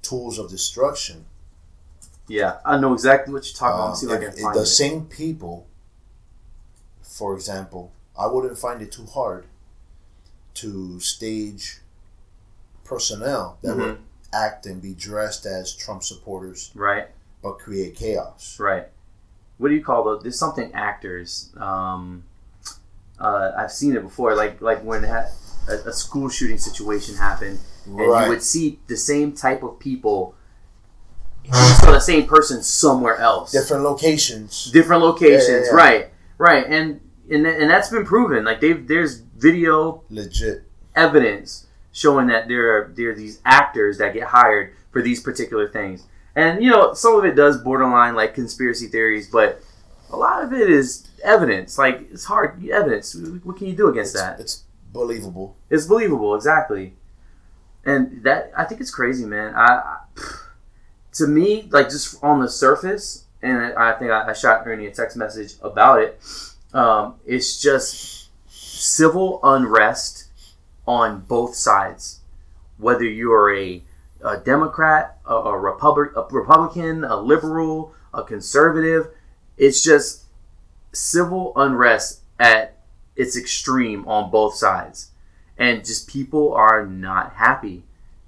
tools 0.00 0.38
of 0.38 0.48
destruction. 0.48 1.26
Yeah, 2.28 2.60
I 2.64 2.78
know 2.78 2.92
exactly 2.94 3.34
what 3.34 3.44
you're 3.44 3.52
talking 3.56 3.74
about. 3.74 3.82
Um, 3.82 3.88
Let's 3.90 4.00
see 4.00 4.06
if 4.06 4.12
I 4.12 4.14
if- 4.24 4.34
can 4.36 4.42
find 4.44 4.56
the 4.56 4.62
it. 4.62 4.66
same 4.66 5.06
people, 5.06 5.66
for 7.02 7.34
example, 7.34 7.90
I 8.16 8.28
wouldn't 8.28 8.56
find 8.58 8.80
it 8.80 8.92
too 8.92 9.06
hard 9.06 9.46
to 10.54 11.00
stage 11.00 11.80
personnel 12.84 13.58
that 13.62 13.76
would 13.76 13.94
Mm-hmm. 13.96 14.02
act 14.32 14.66
and 14.66 14.80
be 14.80 14.94
dressed 14.94 15.46
as 15.46 15.74
Trump 15.74 16.04
supporters, 16.04 16.70
Right. 16.76 17.08
But 17.42 17.58
create 17.58 17.96
chaos. 17.96 18.58
Right. 18.60 18.88
What 19.58 19.68
do 19.68 19.74
you 19.74 19.84
call 19.84 20.04
those? 20.04 20.22
There's 20.22 20.38
something 20.38 20.70
actors. 20.74 21.52
Um, 21.56 22.24
uh, 23.18 23.52
I've 23.56 23.72
seen 23.72 23.94
it 23.96 24.02
before. 24.02 24.34
Like 24.34 24.60
like 24.60 24.82
when 24.82 25.04
ha- 25.04 25.28
a, 25.68 25.72
a 25.88 25.92
school 25.92 26.28
shooting 26.28 26.58
situation 26.58 27.16
happened, 27.16 27.58
and 27.86 27.96
Right. 27.98 28.24
you 28.24 28.30
would 28.30 28.42
see 28.42 28.80
the 28.86 28.96
same 28.96 29.32
type 29.32 29.62
of 29.62 29.78
people. 29.78 30.34
Saw 31.52 31.92
the 31.92 32.00
same 32.00 32.26
person 32.26 32.62
somewhere 32.62 33.16
else. 33.16 33.50
Different 33.52 33.82
locations. 33.82 34.70
different 34.72 35.02
locations. 35.02 35.48
Yeah, 35.48 35.56
yeah, 35.56 35.64
yeah. 35.66 35.70
Right. 35.74 36.10
Right. 36.38 36.66
And 36.68 37.00
and 37.30 37.44
tha- 37.44 37.56
and 37.60 37.70
that's 37.70 37.88
been 37.88 38.04
proven. 38.04 38.44
Like 38.44 38.60
they've 38.60 38.86
there's 38.86 39.20
video 39.20 40.04
Legit. 40.10 40.64
evidence 40.94 41.66
showing 41.92 42.28
that 42.28 42.46
there 42.48 42.76
are 42.76 42.92
there 42.94 43.10
are 43.10 43.14
these 43.14 43.40
actors 43.44 43.98
that 43.98 44.14
get 44.14 44.28
hired 44.28 44.74
for 44.92 45.02
these 45.02 45.20
particular 45.20 45.66
things. 45.68 46.04
And 46.40 46.62
you 46.64 46.70
know, 46.70 46.94
some 46.94 47.16
of 47.16 47.24
it 47.24 47.34
does 47.34 47.58
borderline 47.58 48.14
like 48.14 48.34
conspiracy 48.34 48.86
theories, 48.86 49.28
but 49.30 49.60
a 50.10 50.16
lot 50.16 50.42
of 50.42 50.52
it 50.52 50.70
is 50.70 51.06
evidence. 51.22 51.76
Like 51.76 52.08
it's 52.10 52.24
hard 52.24 52.64
evidence. 52.68 53.14
What 53.44 53.56
can 53.56 53.66
you 53.66 53.76
do 53.76 53.88
against 53.88 54.14
It's, 54.14 54.22
that? 54.22 54.40
it's 54.40 54.64
believable. 54.92 55.56
It's 55.68 55.86
believable, 55.86 56.34
exactly. 56.34 56.94
And 57.84 58.22
that 58.24 58.52
I 58.56 58.64
think 58.64 58.80
it's 58.80 58.90
crazy, 58.90 59.24
man. 59.24 59.54
I, 59.54 59.66
I 59.66 59.96
to 61.12 61.26
me, 61.26 61.68
like 61.70 61.90
just 61.90 62.22
on 62.22 62.40
the 62.40 62.48
surface, 62.48 63.24
and 63.42 63.58
I, 63.60 63.90
I 63.90 63.98
think 63.98 64.10
I, 64.10 64.28
I 64.28 64.32
shot 64.32 64.66
Ernie 64.66 64.86
a 64.86 64.90
text 64.90 65.16
message 65.16 65.54
about 65.62 66.00
it. 66.00 66.20
Um, 66.72 67.16
it's 67.26 67.60
just 67.60 68.28
civil 68.48 69.40
unrest 69.42 70.28
on 70.86 71.20
both 71.20 71.54
sides, 71.54 72.20
whether 72.78 73.04
you're 73.04 73.54
a, 73.54 73.82
a 74.22 74.36
Democrat, 74.38 75.18
a, 75.26 75.34
a, 75.34 75.58
Republic, 75.58 76.10
a 76.16 76.22
Republican, 76.22 77.04
a 77.04 77.16
liberal, 77.16 77.94
a 78.12 78.22
conservative. 78.22 79.08
It's 79.56 79.82
just 79.82 80.24
civil 80.92 81.52
unrest 81.56 82.20
at 82.38 82.76
its 83.16 83.36
extreme 83.36 84.06
on 84.08 84.30
both 84.30 84.54
sides 84.54 85.10
and 85.60 85.84
just 85.84 86.08
people 86.08 86.54
are 86.54 86.86
not 86.86 87.34
happy. 87.34 87.82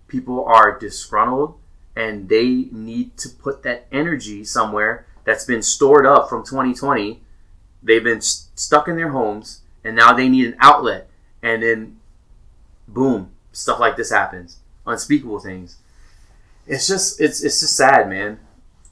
People 0.06 0.44
are 0.44 0.78
disgruntled 0.78 1.58
and 1.96 2.28
they 2.28 2.68
need 2.70 3.16
to 3.16 3.30
put 3.30 3.62
that 3.62 3.86
energy 3.90 4.44
somewhere 4.44 5.06
that's 5.24 5.46
been 5.46 5.62
stored 5.62 6.06
up 6.06 6.28
from 6.28 6.44
2020. 6.44 7.20
They've 7.82 8.04
been 8.04 8.20
st- 8.20 8.58
stuck 8.58 8.86
in 8.86 8.96
their 8.96 9.08
homes 9.08 9.62
and 9.82 9.96
now 9.96 10.12
they 10.12 10.28
need 10.28 10.46
an 10.46 10.56
outlet. 10.60 11.08
And 11.42 11.62
then, 11.62 12.00
boom, 12.86 13.30
stuff 13.50 13.80
like 13.80 13.96
this 13.96 14.10
happens. 14.10 14.58
Unspeakable 14.86 15.40
things. 15.40 15.78
It's 16.72 16.86
just, 16.88 17.20
it's, 17.20 17.42
it's 17.42 17.60
just 17.60 17.76
sad, 17.76 18.08
man. 18.08 18.40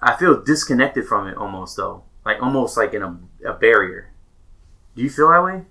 I 0.00 0.16
feel 0.16 0.42
disconnected 0.42 1.06
from 1.06 1.26
it 1.28 1.36
almost, 1.36 1.76
though. 1.76 2.04
Like, 2.24 2.42
almost 2.42 2.76
like 2.76 2.94
in 2.94 3.02
a, 3.02 3.18
a 3.46 3.54
barrier. 3.54 4.10
Do 4.94 5.02
you 5.02 5.10
feel 5.10 5.30
that 5.30 5.42
way? 5.42 5.62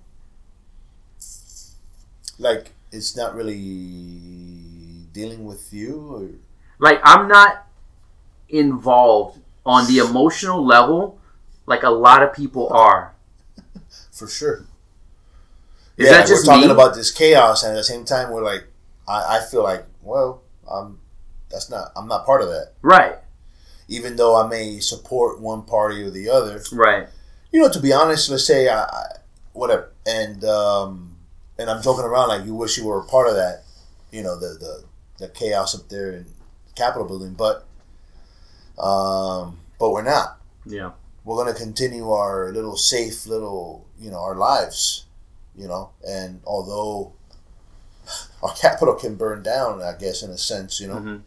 Like 2.40 2.72
it's 2.90 3.16
not 3.16 3.34
really 3.34 5.06
dealing 5.12 5.44
with 5.44 5.72
you. 5.72 6.00
or 6.00 6.28
like 6.78 7.00
I'm 7.04 7.28
not 7.28 7.66
involved 8.48 9.38
on 9.64 9.86
the 9.86 9.98
emotional 9.98 10.64
level 10.64 11.18
like 11.66 11.82
a 11.82 11.90
lot 11.90 12.22
of 12.22 12.32
people 12.32 12.68
are. 12.70 13.14
For 14.10 14.26
sure. 14.26 14.66
Is 15.96 16.06
yeah, 16.06 16.12
that 16.12 16.26
just 16.26 16.46
we're 16.46 16.54
talking 16.54 16.68
me? 16.68 16.74
about 16.74 16.94
this 16.94 17.10
chaos, 17.10 17.62
and 17.62 17.72
at 17.72 17.76
the 17.76 17.84
same 17.84 18.06
time, 18.06 18.30
we're 18.30 18.42
like, 18.42 18.64
I, 19.06 19.36
I 19.36 19.40
feel 19.44 19.62
like, 19.62 19.84
well, 20.02 20.42
I'm. 20.68 20.99
That's 21.50 21.68
not. 21.70 21.92
I'm 21.96 22.06
not 22.08 22.24
part 22.26 22.42
of 22.42 22.48
that. 22.48 22.72
right, 22.82 23.16
Even 23.88 24.16
though 24.16 24.36
I 24.40 24.48
may 24.48 24.78
support 24.80 25.40
one 25.40 25.62
party 25.62 26.02
or 26.02 26.10
the 26.10 26.28
other, 26.30 26.62
right, 26.72 27.08
you 27.52 27.60
know, 27.60 27.68
to 27.70 27.80
be 27.80 27.92
honest, 27.92 28.30
let's 28.30 28.46
say 28.46 28.68
I, 28.68 28.82
I 28.84 29.04
whatever, 29.52 29.90
and 30.06 30.44
um, 30.44 31.16
and 31.58 31.68
I'm 31.68 31.82
joking 31.82 32.04
around 32.04 32.28
like 32.28 32.44
you 32.46 32.54
wish 32.54 32.78
you 32.78 32.86
were 32.86 33.00
a 33.00 33.04
part 33.04 33.28
of 33.28 33.34
that, 33.34 33.64
you 34.12 34.22
know, 34.22 34.38
the 34.38 34.56
the, 34.58 34.84
the 35.18 35.28
chaos 35.28 35.74
up 35.78 35.88
there 35.88 36.12
in 36.12 36.26
Capitol 36.76 37.06
building, 37.06 37.34
but 37.34 37.66
um, 38.78 39.58
but 39.78 39.90
we're 39.90 40.02
not. 40.02 40.38
yeah, 40.66 40.92
we're 41.24 41.36
gonna 41.36 41.56
continue 41.56 42.10
our 42.10 42.52
little 42.52 42.76
safe 42.76 43.26
little 43.26 43.86
you 43.98 44.10
know 44.10 44.20
our 44.20 44.36
lives, 44.36 45.06
you 45.56 45.66
know. 45.68 45.90
And 46.06 46.40
although 46.46 47.12
our 48.42 48.54
capital 48.54 48.94
can 48.94 49.16
burn 49.16 49.42
down, 49.42 49.82
I 49.82 49.94
guess 49.98 50.22
in 50.22 50.30
a 50.30 50.38
sense, 50.38 50.80
you 50.80 50.88
know. 50.88 50.96
Mhm. 50.96 51.22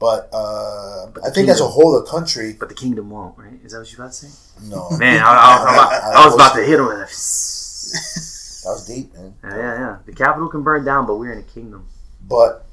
But, 0.00 0.30
uh, 0.32 1.08
But 1.14 1.26
I 1.26 1.30
think 1.30 1.50
as 1.50 1.60
a 1.60 1.66
whole, 1.68 1.92
the 1.92 2.10
country, 2.10 2.56
But 2.58 2.70
the 2.70 2.74
kingdom 2.74 3.10
won't, 3.10 3.36
right? 3.38 3.60
Is 3.62 3.72
that 3.72 3.80
what 3.80 3.92
you 3.92 3.98
about 3.98 4.12
to 4.12 4.26
say? 4.26 4.28
no, 4.62 4.88
Man, 4.98 5.22
I, 5.24 5.28
I, 5.28 5.54
was, 5.54 5.62
about, 5.62 5.92
I 6.16 6.24
was 6.26 6.34
about 6.34 6.54
to 6.56 6.64
hit 6.64 6.80
him 6.80 6.86
with 6.86 6.96
a. 6.96 7.00
that 8.64 8.70
was 8.72 8.86
deep, 8.86 9.12
man. 9.14 9.34
Yeah, 9.44 9.56
yeah, 9.56 9.78
yeah. 9.78 9.98
The 10.06 10.12
capital 10.12 10.48
can 10.48 10.62
burn 10.62 10.84
down, 10.84 11.06
but 11.06 11.16
we're 11.16 11.32
in 11.32 11.38
a 11.38 11.42
kingdom. 11.42 11.86
But 12.26 12.64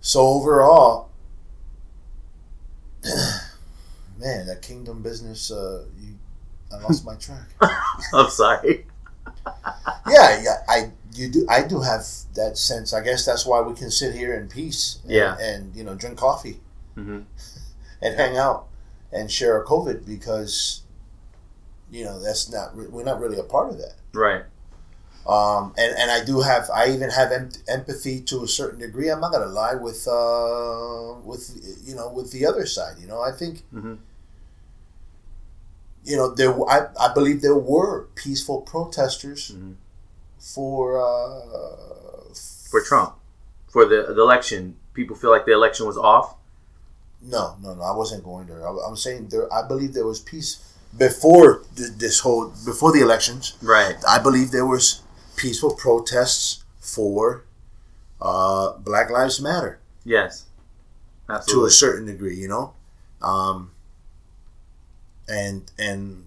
so 0.00 0.20
overall, 0.26 1.10
man, 4.18 4.46
that 4.46 4.62
kingdom 4.62 5.02
business, 5.02 5.50
uh, 5.52 5.84
you, 6.00 6.14
I 6.72 6.78
lost 6.82 7.04
my 7.04 7.14
track. 7.14 7.46
I'm 8.12 8.30
sorry. 8.30 8.86
yeah, 10.08 10.42
yeah, 10.42 10.62
I 10.68 10.90
you 11.18 11.28
do 11.28 11.46
I 11.48 11.62
do 11.62 11.80
have 11.80 12.06
that 12.34 12.56
sense. 12.56 12.92
I 12.92 13.02
guess 13.02 13.24
that's 13.24 13.44
why 13.44 13.60
we 13.60 13.74
can 13.74 13.90
sit 13.90 14.14
here 14.14 14.34
in 14.34 14.48
peace. 14.48 14.98
And, 15.02 15.12
Yeah. 15.12 15.36
and 15.38 15.74
you 15.76 15.84
know 15.84 15.94
drink 15.94 16.18
coffee 16.18 16.60
hmm 16.94 17.20
and 18.02 18.14
hang 18.16 18.36
out 18.36 18.66
and 19.12 19.30
share 19.30 19.60
a 19.60 19.64
COVID 19.66 20.06
because 20.06 20.82
you 21.90 22.04
know 22.04 22.18
that's 22.20 22.50
not 22.50 22.76
re- 22.76 22.86
we're 22.88 23.04
not 23.04 23.18
really 23.20 23.38
a 23.38 23.42
part 23.44 23.70
of 23.70 23.78
that. 23.78 23.94
Right. 24.14 24.44
Um, 25.26 25.74
and, 25.76 25.94
and 25.98 26.10
I 26.10 26.24
do 26.24 26.40
have 26.40 26.70
I 26.72 26.88
even 26.88 27.10
have 27.10 27.32
em- 27.32 27.50
empathy 27.68 28.20
to 28.22 28.44
a 28.44 28.48
certain 28.48 28.78
degree. 28.80 29.10
I'm 29.10 29.20
not 29.20 29.30
gonna 29.32 29.46
lie 29.62 29.74
with 29.74 30.06
uh, 30.08 31.14
with 31.24 31.44
you 31.84 31.94
know 31.94 32.08
with 32.08 32.32
the 32.32 32.46
other 32.46 32.64
side. 32.66 32.96
You 33.00 33.06
know 33.08 33.20
I 33.20 33.32
think 33.32 33.62
hmm 33.70 33.94
you 36.04 36.16
know 36.16 36.34
there 36.34 36.52
I, 36.68 36.86
I 36.98 37.12
believe 37.12 37.42
there 37.42 37.56
were 37.58 38.04
peaceful 38.14 38.60
protesters 38.62 39.50
Mhm. 39.52 39.74
For 40.38 40.98
uh, 41.00 42.32
For 42.70 42.82
Trump, 42.82 43.14
for 43.68 43.84
the 43.84 44.12
the 44.14 44.22
election, 44.22 44.76
people 44.94 45.16
feel 45.16 45.30
like 45.30 45.46
the 45.46 45.52
election 45.52 45.86
was 45.86 45.96
off. 45.96 46.36
No, 47.22 47.56
no, 47.62 47.74
no. 47.74 47.82
I 47.82 47.94
wasn't 47.96 48.24
going 48.24 48.46
there. 48.46 48.66
I, 48.66 48.70
I'm 48.86 48.96
saying 48.96 49.28
there. 49.28 49.52
I 49.52 49.66
believe 49.66 49.92
there 49.92 50.06
was 50.06 50.20
peace 50.20 50.62
before 50.96 51.62
th- 51.76 51.90
this 51.98 52.20
whole 52.20 52.52
before 52.64 52.92
the 52.92 53.00
elections. 53.00 53.56
Right. 53.62 53.96
I 54.08 54.18
believe 54.18 54.50
there 54.50 54.66
was 54.66 55.02
peaceful 55.36 55.74
protests 55.74 56.64
for 56.80 57.44
uh, 58.20 58.72
Black 58.78 59.10
Lives 59.10 59.40
Matter 59.40 59.78
Yes. 60.04 60.46
Absolutely. 61.28 61.62
To 61.62 61.66
a 61.66 61.70
certain 61.70 62.06
degree. 62.06 62.36
You 62.36 62.48
know, 62.48 62.72
um, 63.20 63.70
and 65.28 65.70
and 65.78 66.24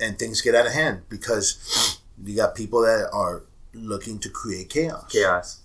and 0.00 0.18
things 0.18 0.40
get 0.40 0.54
out 0.54 0.66
of 0.66 0.72
hand 0.72 1.02
because 1.08 1.99
you 2.24 2.36
got 2.36 2.54
people 2.54 2.82
that 2.82 3.08
are 3.12 3.44
looking 3.72 4.18
to 4.20 4.28
create 4.28 4.68
chaos. 4.68 5.10
Chaos. 5.10 5.60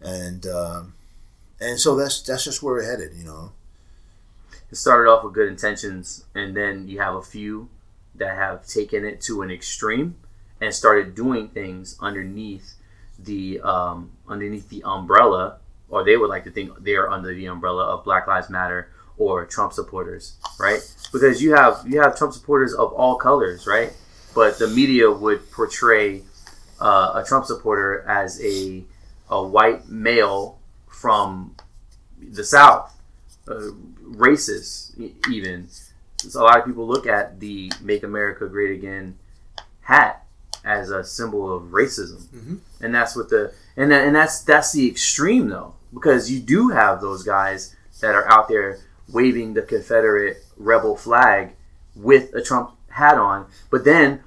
and 0.00 0.46
um, 0.46 0.94
and 1.60 1.78
so 1.78 1.96
that's 1.96 2.22
that's 2.22 2.44
just 2.44 2.62
where 2.62 2.74
we're 2.74 2.90
headed. 2.90 3.16
You 3.16 3.24
know. 3.24 3.52
It 4.70 4.76
started 4.76 5.10
off 5.10 5.24
with 5.24 5.34
good 5.34 5.48
intentions, 5.48 6.24
and 6.34 6.56
then 6.56 6.86
you 6.86 7.00
have 7.00 7.14
a 7.16 7.22
few 7.22 7.68
that 8.14 8.36
have 8.36 8.66
taken 8.66 9.04
it 9.04 9.20
to 9.22 9.42
an 9.42 9.50
extreme 9.50 10.16
and 10.60 10.72
started 10.72 11.14
doing 11.14 11.48
things 11.48 11.96
underneath 12.00 12.74
the 13.18 13.60
um, 13.62 14.12
underneath 14.28 14.68
the 14.68 14.82
umbrella, 14.84 15.58
or 15.88 16.04
they 16.04 16.16
would 16.16 16.30
like 16.30 16.44
to 16.44 16.50
think 16.50 16.70
they're 16.84 17.10
under 17.10 17.34
the 17.34 17.46
umbrella 17.46 17.84
of 17.84 18.04
Black 18.04 18.26
Lives 18.26 18.48
Matter 18.48 18.90
or 19.18 19.44
Trump 19.44 19.72
supporters, 19.72 20.36
right? 20.58 20.80
Because 21.12 21.42
you 21.42 21.54
have 21.54 21.82
you 21.86 22.00
have 22.00 22.16
Trump 22.16 22.32
supporters 22.32 22.72
of 22.72 22.92
all 22.92 23.16
colors, 23.16 23.66
right? 23.66 23.92
But 24.34 24.58
the 24.58 24.68
media 24.68 25.10
would 25.10 25.50
portray 25.50 26.22
uh, 26.80 27.12
a 27.16 27.24
Trump 27.26 27.46
supporter 27.46 28.02
as 28.08 28.40
a 28.42 28.84
a 29.28 29.42
white 29.42 29.88
male 29.88 30.58
from 30.88 31.54
the 32.20 32.42
South, 32.44 32.92
uh, 33.48 33.70
racist 34.10 34.92
even. 35.30 35.68
So 36.18 36.42
a 36.42 36.44
lot 36.44 36.58
of 36.58 36.66
people 36.66 36.86
look 36.86 37.06
at 37.06 37.40
the 37.40 37.72
"Make 37.80 38.02
America 38.02 38.46
Great 38.48 38.72
Again" 38.78 39.16
hat 39.82 40.26
as 40.64 40.90
a 40.90 41.02
symbol 41.02 41.50
of 41.56 41.64
racism, 41.72 42.20
Mhm. 42.34 42.58
and 42.82 42.94
that's 42.94 43.16
what 43.16 43.30
the 43.30 43.52
and 43.76 43.90
that, 43.90 44.04
and 44.06 44.14
that's 44.14 44.40
that's 44.42 44.72
the 44.72 44.86
extreme 44.88 45.48
though, 45.48 45.74
because 45.94 46.30
you 46.30 46.38
do 46.40 46.68
have 46.68 47.00
those 47.00 47.22
guys 47.22 47.74
that 48.00 48.14
are 48.14 48.28
out 48.30 48.48
there 48.48 48.78
waving 49.10 49.54
the 49.54 49.62
Confederate 49.62 50.44
rebel 50.58 50.96
flag 50.96 51.52
with 51.96 52.34
a 52.34 52.42
Trump 52.42 52.72
hat 52.90 53.18
on, 53.18 53.46
but 53.70 53.84
then 53.84 54.20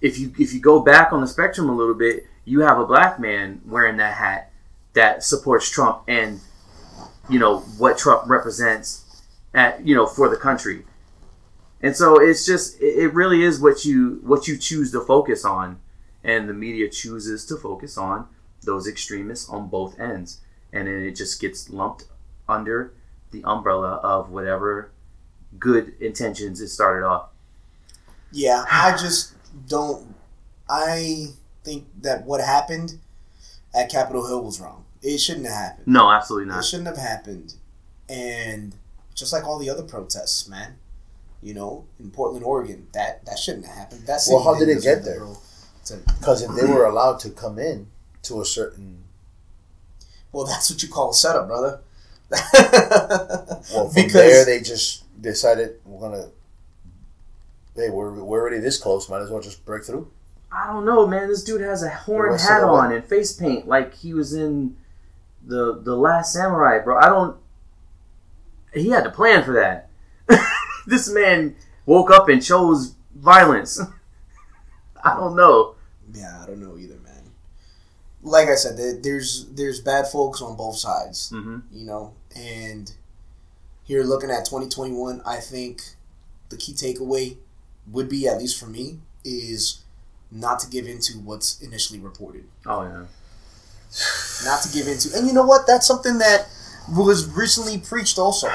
if 0.00 0.18
you 0.18 0.32
if 0.38 0.52
you 0.52 0.60
go 0.60 0.80
back 0.80 1.12
on 1.12 1.20
the 1.20 1.26
spectrum 1.26 1.68
a 1.68 1.74
little 1.74 1.94
bit, 1.94 2.26
you 2.44 2.60
have 2.60 2.78
a 2.78 2.86
black 2.86 3.20
man 3.20 3.60
wearing 3.64 3.96
that 3.98 4.14
hat 4.14 4.52
that 4.94 5.22
supports 5.22 5.70
Trump 5.70 6.02
and 6.08 6.40
you 7.28 7.38
know 7.38 7.60
what 7.78 7.96
Trump 7.98 8.28
represents 8.28 9.22
at 9.54 9.86
you 9.86 9.94
know 9.94 10.06
for 10.06 10.28
the 10.28 10.36
country. 10.36 10.84
And 11.80 11.96
so 11.96 12.20
it's 12.20 12.46
just 12.46 12.80
it 12.80 13.12
really 13.12 13.42
is 13.42 13.60
what 13.60 13.84
you 13.84 14.20
what 14.22 14.46
you 14.48 14.56
choose 14.56 14.92
to 14.92 15.00
focus 15.00 15.44
on 15.44 15.80
and 16.24 16.48
the 16.48 16.54
media 16.54 16.88
chooses 16.88 17.44
to 17.46 17.56
focus 17.56 17.98
on 17.98 18.28
those 18.64 18.86
extremists 18.86 19.48
on 19.48 19.68
both 19.68 19.98
ends 19.98 20.40
and 20.72 20.86
then 20.86 21.02
it 21.02 21.16
just 21.16 21.40
gets 21.40 21.68
lumped 21.70 22.04
under 22.48 22.94
the 23.32 23.42
umbrella 23.44 23.94
of 24.02 24.30
whatever 24.30 24.92
good 25.58 25.94
intentions 26.00 26.60
it 26.60 26.68
started 26.68 27.04
off. 27.04 27.31
Yeah, 28.32 28.64
I 28.70 28.92
just 28.92 29.34
don't. 29.68 30.14
I 30.68 31.26
think 31.64 31.86
that 32.00 32.24
what 32.24 32.40
happened 32.40 32.98
at 33.74 33.90
Capitol 33.90 34.26
Hill 34.26 34.42
was 34.44 34.60
wrong. 34.60 34.84
It 35.02 35.18
shouldn't 35.18 35.46
have 35.46 35.56
happened. 35.56 35.86
No, 35.86 36.10
absolutely 36.10 36.48
not. 36.48 36.60
It 36.60 36.64
shouldn't 36.64 36.88
have 36.88 36.96
happened. 36.96 37.54
And 38.08 38.74
just 39.14 39.32
like 39.32 39.44
all 39.44 39.58
the 39.58 39.70
other 39.70 39.82
protests, 39.82 40.48
man. 40.48 40.76
You 41.42 41.54
know, 41.54 41.84
in 41.98 42.10
Portland, 42.12 42.44
Oregon, 42.44 42.86
that 42.92 43.24
that 43.26 43.36
shouldn't 43.38 43.66
have 43.66 43.76
happened. 43.76 44.02
That's 44.06 44.28
Well, 44.28 44.44
how 44.44 44.54
did 44.56 44.68
it 44.68 44.82
get 44.82 45.04
there? 45.04 45.26
Because 46.06 46.42
if 46.42 46.50
they 46.54 46.66
were 46.66 46.84
allowed 46.84 47.18
to 47.20 47.30
come 47.30 47.58
in 47.58 47.88
to 48.22 48.40
a 48.40 48.44
certain, 48.44 49.02
well, 50.30 50.46
that's 50.46 50.70
what 50.70 50.80
you 50.84 50.88
call 50.88 51.10
a 51.10 51.14
setup, 51.14 51.48
brother. 51.48 51.80
well, 53.74 53.88
from 53.88 54.08
there 54.08 54.44
they 54.44 54.60
just 54.60 55.02
decided 55.20 55.80
we're 55.84 56.00
gonna, 56.08 56.28
hey, 57.76 57.90
we're 57.90 58.12
we're 58.22 58.40
already 58.40 58.58
this 58.58 58.78
close, 58.78 59.08
might 59.08 59.20
as 59.22 59.30
well 59.30 59.40
just 59.42 59.64
break 59.64 59.84
through. 59.84 60.10
I 60.50 60.66
don't 60.66 60.84
know, 60.84 61.06
man. 61.06 61.28
This 61.28 61.42
dude 61.44 61.62
has 61.62 61.82
a 61.82 61.88
horn 61.90 62.38
hat 62.38 62.62
way. 62.62 62.68
on 62.68 62.92
and 62.92 63.04
face 63.04 63.32
paint 63.32 63.66
like 63.66 63.94
he 63.94 64.12
was 64.14 64.34
in 64.34 64.76
the 65.44 65.80
the 65.82 65.96
Last 65.96 66.32
Samurai, 66.32 66.78
bro. 66.78 66.98
I 66.98 67.06
don't. 67.06 67.36
He 68.74 68.88
had 68.90 69.04
to 69.04 69.10
plan 69.10 69.44
for 69.44 69.52
that. 69.52 69.88
this 70.86 71.10
man 71.10 71.54
woke 71.86 72.10
up 72.10 72.28
and 72.28 72.42
chose 72.42 72.94
violence. 73.14 73.80
I 75.04 75.14
don't 75.16 75.34
know. 75.36 75.74
yeah, 76.14 76.40
I 76.42 76.46
don't 76.46 76.60
know 76.60 76.78
either, 76.78 76.94
man. 77.00 77.30
Like 78.22 78.48
I 78.48 78.54
said, 78.54 79.02
there's 79.02 79.46
there's 79.50 79.80
bad 79.80 80.06
folks 80.06 80.40
on 80.40 80.56
both 80.56 80.76
sides. 80.76 81.30
hmm 81.30 81.58
you 81.72 81.84
know 81.84 82.14
and 82.36 82.92
here 83.84 84.02
looking 84.04 84.30
at 84.30 84.44
2021 84.46 85.20
i 85.26 85.36
think 85.36 85.82
the 86.48 86.56
key 86.56 86.72
takeaway 86.72 87.36
would 87.90 88.08
be 88.08 88.28
at 88.28 88.38
least 88.38 88.58
for 88.58 88.66
me 88.66 88.98
is 89.24 89.80
not 90.30 90.58
to 90.60 90.68
give 90.70 90.86
into 90.86 91.14
what's 91.18 91.60
initially 91.60 91.98
reported 91.98 92.44
Oh 92.66 92.82
yeah. 92.82 93.04
not 94.44 94.62
to 94.62 94.72
give 94.72 94.86
into 94.88 95.10
and 95.16 95.26
you 95.26 95.32
know 95.32 95.44
what 95.44 95.66
that's 95.66 95.86
something 95.86 96.18
that 96.18 96.48
was 96.96 97.28
recently 97.30 97.78
preached 97.78 98.18
also 98.18 98.48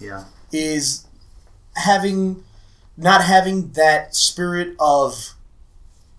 Yeah. 0.00 0.24
is 0.52 1.06
having 1.76 2.42
not 2.96 3.22
having 3.24 3.72
that 3.72 4.14
spirit 4.14 4.74
of 4.80 5.34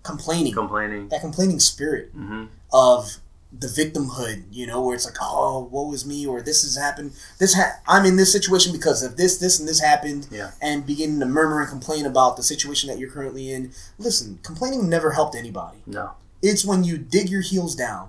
complaining 0.02 0.52
Complaining. 0.52 1.08
that 1.08 1.20
complaining 1.20 1.60
spirit 1.60 2.10
hmm 2.12 2.44
of 2.72 3.18
the 3.56 3.66
victimhood, 3.68 4.44
you 4.50 4.66
know, 4.66 4.82
where 4.82 4.94
it's 4.96 5.04
like, 5.04 5.16
oh, 5.20 5.68
woe 5.70 5.92
is 5.92 6.04
me, 6.04 6.26
or 6.26 6.42
this 6.42 6.62
has 6.62 6.76
happened. 6.76 7.12
This 7.38 7.54
ha- 7.54 7.78
I'm 7.86 8.04
in 8.04 8.16
this 8.16 8.32
situation 8.32 8.72
because 8.72 9.02
of 9.02 9.16
this, 9.16 9.38
this, 9.38 9.58
and 9.60 9.68
this 9.68 9.80
happened, 9.80 10.26
Yeah. 10.30 10.50
and 10.60 10.84
beginning 10.84 11.20
to 11.20 11.26
murmur 11.26 11.60
and 11.60 11.68
complain 11.70 12.04
about 12.06 12.36
the 12.36 12.42
situation 12.42 12.88
that 12.88 12.98
you're 12.98 13.10
currently 13.10 13.52
in. 13.52 13.72
Listen, 13.98 14.40
complaining 14.42 14.88
never 14.88 15.12
helped 15.12 15.34
anybody. 15.36 15.78
No. 15.86 16.12
It's 16.42 16.64
when 16.64 16.82
you 16.84 16.98
dig 16.98 17.28
your 17.28 17.42
heels 17.42 17.74
down 17.76 18.08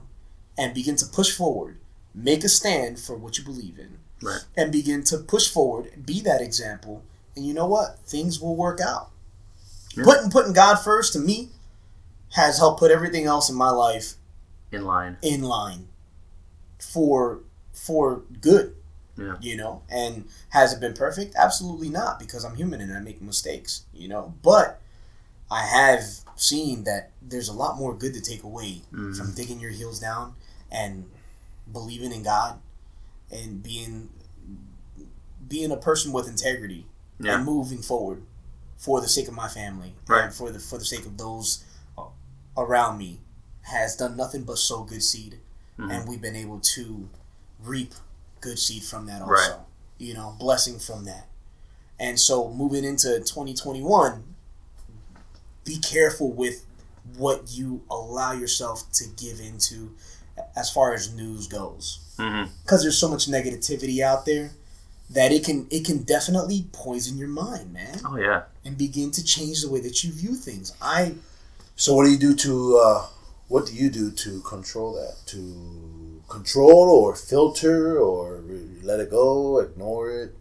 and 0.58 0.74
begin 0.74 0.96
to 0.98 1.06
push 1.06 1.32
forward, 1.32 1.78
make 2.14 2.44
a 2.44 2.50
stand 2.50 3.00
for 3.00 3.16
what 3.16 3.38
you 3.38 3.44
believe 3.44 3.78
in, 3.78 4.00
Right. 4.24 4.42
and 4.58 4.72
begin 4.72 5.04
to 5.06 5.18
push 5.20 5.48
forward, 5.50 6.06
be 6.06 6.22
that 6.22 6.42
example, 6.42 7.04
and 7.36 7.46
you 7.46 7.54
know 7.54 7.68
what? 7.68 8.00
Things 8.08 8.40
will 8.40 8.56
work 8.56 8.80
out. 8.82 9.10
Yeah. 9.96 10.06
Putting 10.06 10.30
putting 10.32 10.54
God 10.54 10.76
first 10.78 11.14
to 11.14 11.20
me 11.20 11.50
has 12.32 12.58
helped 12.58 12.80
put 12.80 12.92
everything 12.92 13.26
else 13.26 13.50
in 13.50 13.56
my 13.56 13.70
life 13.70 14.16
In 14.76 14.86
line. 14.86 15.18
in 15.22 15.42
line 15.44 15.88
for 16.80 17.42
for 17.74 18.24
good 18.42 18.76
Yeah. 19.18 19.36
You 19.40 19.56
know, 19.56 19.82
and 19.90 20.28
has 20.50 20.74
it 20.74 20.80
been 20.82 20.94
perfect? 20.94 21.36
Absolutely 21.38 21.88
not, 21.90 22.20
because 22.20 22.44
I'm 22.44 22.56
human 22.56 22.82
and 22.82 22.92
I 22.94 23.00
make 23.00 23.22
mistakes. 23.22 23.86
You 23.94 24.08
know, 24.10 24.34
but 24.44 24.82
I 25.50 25.62
have 25.66 26.04
seen 26.36 26.84
that 26.84 27.12
there's 27.22 27.48
a 27.48 27.54
lot 27.54 27.78
more 27.78 27.94
good 27.96 28.14
to 28.16 28.22
take 28.22 28.44
away 28.44 28.82
Mhm. 28.92 29.16
from 29.16 29.32
digging 29.34 29.60
your 29.62 29.72
heels 29.72 30.00
down 30.00 30.36
and 30.70 31.10
believing 31.72 32.12
in 32.12 32.24
God 32.24 32.60
and 33.32 33.64
being 33.64 34.10
being 35.48 35.72
a 35.72 35.78
person 35.78 36.12
with 36.12 36.28
integrity 36.28 36.86
Yeah. 37.20 37.36
and 37.36 37.46
moving 37.46 37.82
forward 37.82 38.24
for 38.78 39.00
the 39.00 39.08
sake 39.08 39.28
of 39.30 39.34
my 39.34 39.48
family 39.48 39.96
Right. 40.08 40.26
and 40.26 40.34
for 40.34 40.52
the 40.52 40.60
for 40.60 40.78
the 40.78 40.86
sake 40.86 41.06
of 41.06 41.18
those 41.18 41.64
around 42.58 42.98
me 42.98 43.22
has 43.66 43.96
done 43.96 44.16
nothing 44.16 44.44
but 44.44 44.58
sow 44.58 44.84
good 44.84 45.04
seed 45.04 45.40
Mhm. 45.80 45.92
and 45.92 46.08
we've 46.10 46.22
been 46.22 46.36
able 46.36 46.60
to 46.60 47.10
reap 47.64 47.94
good 48.42 48.58
seed 48.60 48.84
from 48.84 49.06
that 49.08 49.22
also 49.22 49.34
Right. 49.34 49.56
you 49.98 50.14
know 50.14 50.36
blessing 50.40 50.80
from 50.80 51.06
that 51.06 51.28
and 52.00 52.20
so 52.20 52.50
moving 52.52 52.84
into 52.84 53.20
2021 53.22 54.24
be 55.64 55.78
careful 55.78 56.32
with 56.32 56.66
what 57.18 57.44
you 57.52 57.82
allow 57.90 58.32
yourself 58.34 58.92
to 58.94 59.06
give 59.08 59.40
into 59.40 59.96
as 60.56 60.70
far 60.70 60.94
as 60.94 61.14
news 61.14 61.48
goes 61.48 62.00
because 62.64 62.82
there's 62.82 62.98
so 62.98 63.10
much 63.10 63.28
negativity 63.28 64.02
out 64.02 64.26
there 64.26 64.52
that 65.10 65.32
it 65.32 65.44
can 65.44 65.68
it 65.70 65.86
can 65.86 66.04
definitely 66.04 66.68
poison 66.72 67.18
your 67.18 67.28
mind 67.28 67.72
man 67.74 68.00
Oh 68.06 68.18
yeah. 68.18 68.44
and 68.64 68.78
begin 68.78 69.12
to 69.12 69.24
change 69.24 69.62
the 69.62 69.70
way 69.70 69.80
that 69.82 70.04
you 70.04 70.12
view 70.12 70.36
things 70.36 70.74
i 70.82 71.16
So 71.78 71.94
what 71.94 72.06
do 72.06 72.12
you 72.12 72.18
do 72.18 72.34
to 72.36 72.78
uh, 72.78 73.08
what 73.48 73.66
do 73.68 73.74
you 73.74 73.90
do 73.90 74.12
to 74.12 74.42
control 74.42 74.94
that? 74.94 75.28
To 75.28 76.22
control 76.28 76.90
or 76.90 77.16
filter 77.16 78.00
or 78.00 78.44
let 78.84 79.00
it 79.00 79.10
go, 79.10 79.60
ignore 79.60 80.12
it? 80.12 80.36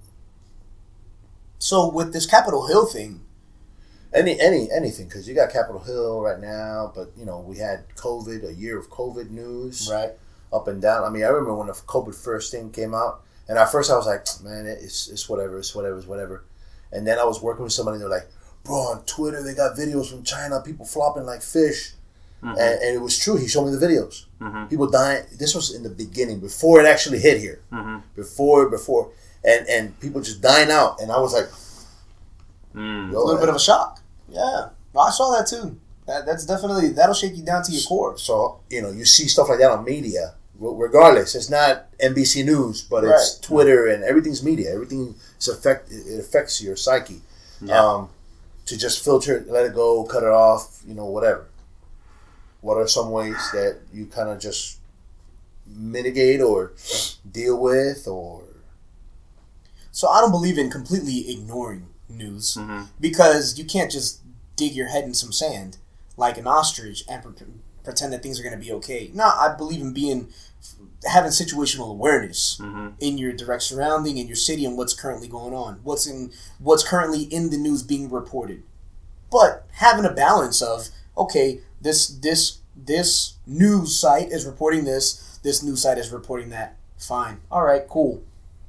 so 1.58 1.88
with 1.88 2.12
this 2.12 2.26
capitol 2.26 2.66
hill 2.66 2.84
thing 2.84 3.20
Any 4.12 4.38
any 4.40 4.70
anything 4.70 5.06
because 5.08 5.26
you 5.28 5.34
got 5.34 5.50
Capitol 5.52 5.80
Hill 5.80 6.20
right 6.20 6.38
now, 6.38 6.92
but 6.94 7.10
you 7.18 7.24
know 7.24 7.40
we 7.40 7.56
had 7.58 7.88
COVID, 7.96 8.48
a 8.48 8.54
year 8.54 8.78
of 8.78 8.88
COVID 8.88 9.30
news, 9.30 9.88
right 9.90 10.12
up 10.52 10.68
and 10.68 10.80
down. 10.80 11.02
I 11.02 11.08
mean, 11.10 11.24
I 11.24 11.28
remember 11.28 11.54
when 11.56 11.66
the 11.66 11.72
COVID 11.72 12.14
first 12.14 12.52
thing 12.52 12.70
came 12.70 12.94
out, 12.94 13.22
and 13.48 13.58
at 13.58 13.72
first 13.72 13.90
I 13.90 13.96
was 13.96 14.06
like, 14.06 14.22
man, 14.44 14.66
it's 14.66 15.08
it's 15.08 15.28
whatever, 15.28 15.58
it's 15.58 15.74
whatever, 15.74 15.98
it's 15.98 16.06
whatever. 16.06 16.44
And 16.92 17.04
then 17.06 17.18
I 17.18 17.24
was 17.24 17.42
working 17.42 17.64
with 17.64 17.72
somebody, 17.72 17.96
and 17.96 18.02
they're 18.02 18.18
like, 18.20 18.30
bro, 18.62 18.76
on 18.76 19.04
Twitter 19.04 19.42
they 19.42 19.52
got 19.52 19.76
videos 19.76 20.10
from 20.10 20.22
China, 20.22 20.60
people 20.60 20.86
flopping 20.86 21.26
like 21.26 21.42
fish, 21.42 21.94
Mhm. 22.44 22.50
and, 22.52 22.82
and 22.82 22.94
it 22.94 23.00
was 23.00 23.16
true. 23.18 23.36
He 23.36 23.48
showed 23.48 23.64
me 23.66 23.74
the 23.76 23.84
videos. 23.86 24.24
Mhm. 24.40 24.68
People 24.68 24.88
dying. 24.90 25.24
This 25.38 25.54
was 25.54 25.74
in 25.74 25.82
the 25.82 25.88
beginning, 26.04 26.40
before 26.40 26.80
it 26.80 26.86
actually 26.86 27.18
hit 27.20 27.38
here, 27.40 27.60
Mhm. 27.72 28.02
before 28.14 28.68
before, 28.68 29.10
and 29.44 29.66
and 29.68 29.98
people 30.00 30.20
just 30.20 30.40
dying 30.42 30.70
out, 30.70 31.00
and 31.00 31.10
I 31.10 31.18
was 31.20 31.32
like, 31.32 31.48
Mm. 32.74 33.14
a 33.14 33.18
little 33.18 33.38
bit 33.38 33.48
of 33.48 33.54
a 33.54 33.60
shock 33.60 34.00
yeah 34.28 34.70
i 34.98 35.10
saw 35.10 35.30
that 35.36 35.46
too 35.46 35.76
that, 36.06 36.26
that's 36.26 36.44
definitely 36.44 36.88
that'll 36.88 37.14
shake 37.14 37.36
you 37.36 37.42
down 37.44 37.62
to 37.62 37.70
your 37.72 37.82
core 37.86 38.18
So 38.18 38.58
you 38.68 38.82
know, 38.82 38.90
you 38.90 39.04
see 39.04 39.28
stuff 39.28 39.48
like 39.48 39.58
that 39.60 39.70
on 39.70 39.84
media. 39.84 40.34
Regardless, 40.58 41.34
it's 41.34 41.48
not 41.50 41.86
NBC 42.00 42.42
News, 42.44 42.82
but 42.82 43.02
it's 43.04 43.38
Twitter 43.38 43.86
and 43.88 44.04
everything's 44.04 44.42
media. 44.42 44.72
Everything 44.72 45.14
is 45.40 45.48
affect. 45.48 45.90
It 45.90 46.18
affects 46.20 46.60
your 46.62 46.76
psyche. 46.76 47.22
Yeah. 47.60 47.80
Um, 47.80 48.08
to 48.66 48.76
just 48.76 49.02
filter 49.04 49.36
it, 49.38 49.50
let 49.50 49.64
it 49.66 49.74
go, 49.74 50.04
cut 50.04 50.22
it 50.22 50.28
off. 50.48 50.80
You 50.86 50.94
know, 50.94 51.06
whatever. 51.06 51.46
What 52.64 52.78
are 52.78 52.88
some 52.88 53.10
ways 53.10 53.36
that 53.52 53.76
you 53.92 54.06
kind 54.06 54.30
of 54.30 54.38
just 54.40 54.78
mitigate 55.66 56.40
or 56.40 56.72
deal 57.30 57.60
with, 57.60 58.08
or 58.08 58.42
so 59.92 60.08
i 60.08 60.20
don't 60.20 60.30
believe 60.30 60.58
in 60.58 60.70
completely 60.70 61.30
ignoring 61.30 61.86
news 62.08 62.56
Mhm. 62.58 62.88
because 63.00 63.58
you 63.58 63.64
can't 63.64 63.90
just 63.90 64.20
dig 64.56 64.72
your 64.74 64.88
head 64.88 65.04
in 65.04 65.14
some 65.14 65.32
sand 65.32 65.76
like 66.16 66.36
an 66.38 66.46
ostrich 66.46 67.04
and 67.08 67.22
pre- 67.22 67.46
pretend 67.82 68.12
that 68.12 68.22
things 68.22 68.38
are 68.40 68.42
going 68.42 68.58
to 68.58 68.64
be 68.66 68.72
okay. 68.72 69.10
No, 69.12 69.24
I 69.24 69.54
believe 69.58 69.80
in 69.82 69.92
being 69.92 70.28
having 71.04 71.30
situational 71.32 71.90
awareness 71.90 72.56
Mhm. 72.60 72.94
in 72.98 73.18
your 73.18 73.32
direct 73.34 73.62
surrounding 73.62 74.16
in 74.16 74.26
your 74.26 74.36
city 74.36 74.64
and 74.64 74.76
what's 74.78 74.94
currently 74.94 75.28
going 75.28 75.52
on, 75.54 75.80
what's 75.82 76.06
in 76.06 76.30
what's 76.58 76.82
currently 76.82 77.22
in 77.24 77.50
the 77.50 77.58
news 77.58 77.82
being 77.82 78.08
reported. 78.10 78.62
But 79.30 79.66
having 79.72 80.04
a 80.06 80.12
balance 80.12 80.62
of 80.62 80.88
okay, 81.16 81.60
this 81.84 82.08
this 82.08 82.58
this 82.76 83.34
news 83.46 83.96
site 83.96 84.32
is 84.32 84.44
reporting 84.46 84.84
this, 84.84 85.38
this 85.44 85.62
news 85.62 85.82
site 85.82 85.98
is 85.98 86.10
reporting 86.10 86.50
that. 86.50 86.76
Fine. 86.98 87.40
All 87.50 87.62
right, 87.62 87.86
cool. 87.88 88.22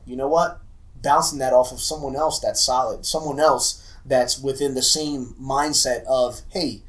You 0.06 0.16
know 0.16 0.28
what? 0.28 0.62
Bouncing 1.02 1.40
that 1.40 1.54
off 1.54 1.72
of 1.72 1.80
someone 1.80 2.16
else 2.16 2.40
that's 2.40 2.62
solid, 2.62 3.06
someone 3.06 3.40
else 3.40 3.82
that's 4.06 4.40
within 4.40 4.76
the 4.76 4.84
same 4.84 5.34
mindset 5.42 6.04
of, 6.06 6.42
hey, 6.50 6.82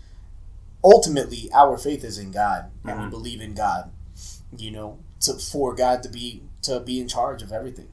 ultimately 0.84 1.48
our 1.54 1.76
faith 1.78 2.04
is 2.04 2.18
in 2.18 2.30
God 2.30 2.70
and 2.84 2.98
we 3.00 3.06
Mhm. 3.06 3.10
believe 3.10 3.40
in 3.40 3.54
God. 3.54 3.90
You 4.56 4.70
know, 4.70 4.98
to 5.20 5.34
for 5.34 5.74
God 5.74 6.02
to 6.02 6.08
be 6.08 6.42
to 6.62 6.80
be 6.80 7.00
in 7.00 7.08
charge 7.08 7.42
of 7.42 7.52
everything. 7.52 7.88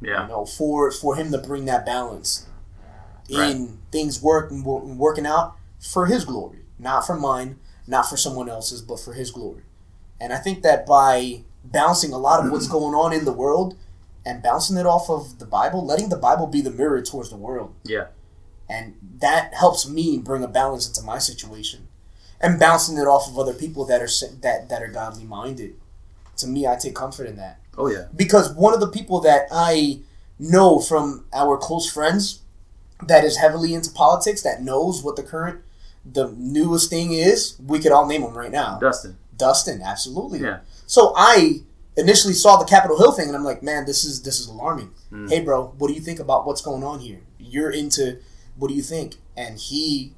Yeah. 0.00 0.22
You 0.22 0.28
know, 0.28 0.44
for 0.44 0.90
for 0.92 1.16
him 1.16 1.32
to 1.32 1.38
bring 1.38 1.64
that 1.66 1.84
balance 1.86 2.46
in 3.28 3.38
Right. 3.38 3.68
things 3.92 4.22
work 4.22 4.50
and 4.50 4.64
wor- 4.64 4.80
working 4.80 5.26
out 5.26 5.56
for 5.80 6.06
his 6.06 6.24
glory, 6.24 6.64
not 6.78 7.06
for 7.06 7.16
mine, 7.18 7.58
not 7.90 8.08
for 8.08 8.16
someone 8.16 8.48
else's, 8.48 8.80
but 8.82 9.00
for 9.00 9.12
his 9.12 9.30
glory. 9.30 9.62
And 10.20 10.32
I 10.32 10.36
think 10.38 10.62
that 10.62 10.86
by 10.86 11.42
bouncing 11.64 12.12
a 12.12 12.18
lot 12.18 12.44
of 12.44 12.50
what's 12.52 12.68
going 12.68 12.94
on 12.94 13.12
in 13.12 13.24
the 13.24 13.32
world 13.32 13.76
and 14.24 14.42
bouncing 14.42 14.76
it 14.76 14.86
off 14.86 15.10
of 15.10 15.38
the 15.38 15.46
Bible, 15.46 15.84
letting 15.84 16.08
the 16.08 16.16
Bible 16.16 16.46
be 16.46 16.60
the 16.60 16.70
mirror 16.70 17.02
towards 17.02 17.30
the 17.30 17.36
world, 17.36 17.74
Yeah. 17.84 18.06
and 18.68 18.94
that 19.18 19.52
helps 19.54 19.88
me 19.88 20.18
bring 20.18 20.42
a 20.44 20.48
balance 20.48 20.86
into 20.86 21.02
my 21.02 21.18
situation, 21.18 21.88
and 22.40 22.58
bouncing 22.60 22.96
it 22.96 23.06
off 23.06 23.28
of 23.28 23.38
other 23.38 23.52
people 23.54 23.84
that 23.86 24.00
are 24.00 24.08
that 24.40 24.68
that 24.68 24.82
are 24.82 24.88
godly 24.88 25.24
minded. 25.24 25.74
To 26.38 26.46
me, 26.46 26.66
I 26.66 26.76
take 26.76 26.94
comfort 26.94 27.26
in 27.26 27.36
that 27.36 27.58
Oh 27.76 27.88
yeah. 27.88 28.06
because 28.16 28.52
one 28.54 28.72
of 28.72 28.80
the 28.80 28.88
people 28.88 29.20
that 29.20 29.46
I 29.52 30.00
know 30.38 30.78
from 30.78 31.24
our 31.34 31.56
close 31.58 31.90
friends 31.90 32.40
that 33.06 33.24
is 33.24 33.36
heavily 33.38 33.74
into 33.74 33.90
politics 33.90 34.42
that 34.42 34.62
knows 34.62 35.02
what 35.02 35.16
the 35.16 35.22
current 35.22 35.60
the 36.04 36.32
newest 36.36 36.88
thing 36.90 37.12
is 37.12 37.56
we 37.66 37.78
could 37.78 37.92
all 37.92 38.06
name 38.06 38.22
them 38.22 38.36
right 38.36 38.50
now 38.50 38.78
Dustin. 38.80 39.16
dustin 39.36 39.82
absolutely 39.82 40.40
Yeah. 40.40 40.60
so 40.86 41.12
i 41.16 41.60
initially 41.96 42.32
saw 42.34 42.56
the 42.56 42.64
capitol 42.64 42.96
hill 42.98 43.12
thing 43.12 43.28
and 43.28 43.36
i'm 43.36 43.44
like 43.44 43.62
man 43.62 43.84
this 43.84 44.04
is 44.04 44.22
this 44.22 44.40
is 44.40 44.46
alarming 44.46 44.90
Mm. 45.12 45.28
hey 45.28 45.40
bro 45.40 45.74
what 45.78 45.88
do 45.88 45.94
you 45.94 46.00
think 46.00 46.20
about 46.20 46.46
what's 46.46 46.62
going 46.62 46.84
on 46.84 47.00
here 47.00 47.20
you're 47.38 47.70
into 47.70 48.18
what 48.56 48.68
do 48.68 48.74
you 48.74 48.82
think 48.82 49.16
and 49.36 49.58
he 49.58 50.12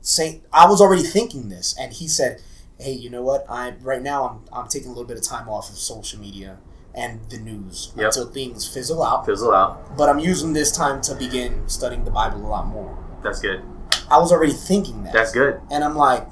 say 0.00 0.40
i 0.52 0.66
was 0.66 0.80
already 0.80 1.02
thinking 1.02 1.50
this 1.50 1.74
and 1.78 1.92
he 1.92 2.08
said 2.08 2.40
hey 2.78 2.92
you 2.92 3.10
know 3.10 3.22
what 3.22 3.44
i 3.48 3.74
right 3.82 4.02
now 4.02 4.26
i'm, 4.26 4.40
I'm 4.52 4.68
taking 4.68 4.88
a 4.88 4.92
little 4.92 5.04
bit 5.04 5.18
of 5.18 5.22
time 5.22 5.48
off 5.48 5.68
of 5.68 5.76
social 5.76 6.18
media 6.18 6.58
and 6.94 7.20
the 7.28 7.36
news 7.38 7.92
Yep. 7.96 8.06
until 8.06 8.26
things 8.30 8.66
fizzle 8.66 9.02
out 9.02 9.26
Fizzle 9.26 9.54
out. 9.54 9.96
but 9.98 10.08
i'm 10.08 10.18
using 10.18 10.54
this 10.54 10.72
time 10.72 11.00
to 11.02 11.14
begin 11.14 11.68
studying 11.68 12.04
the 12.04 12.10
bible 12.10 12.38
a 12.44 12.48
lot 12.48 12.66
more 12.66 12.96
That's 13.22 13.40
good. 13.40 13.62
I 14.10 14.18
was 14.18 14.32
already 14.32 14.52
thinking 14.52 15.04
that 15.04 15.12
That's 15.12 15.32
good. 15.32 15.60
and 15.70 15.84
i'm 15.84 15.96
like 15.96 16.26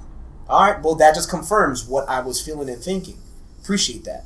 all 0.49 0.62
right 0.70 0.83
well 0.83 0.95
that 0.97 1.14
just 1.14 1.31
confirms 1.31 1.87
what 1.87 2.09
i 2.09 2.20
was 2.20 2.41
feeling 2.41 2.68
and 2.68 2.83
thinking 2.83 3.18
appreciate 3.62 4.05
that 4.05 4.24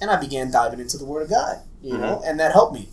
and 0.00 0.10
i 0.10 0.16
began 0.16 0.50
diving 0.50 0.80
into 0.80 0.98
the 0.98 1.04
word 1.04 1.22
of 1.22 1.30
god 1.30 1.62
you 1.82 1.92
mm-hmm. 1.92 2.02
know 2.02 2.22
and 2.24 2.38
that 2.40 2.52
helped 2.52 2.74
me 2.74 2.88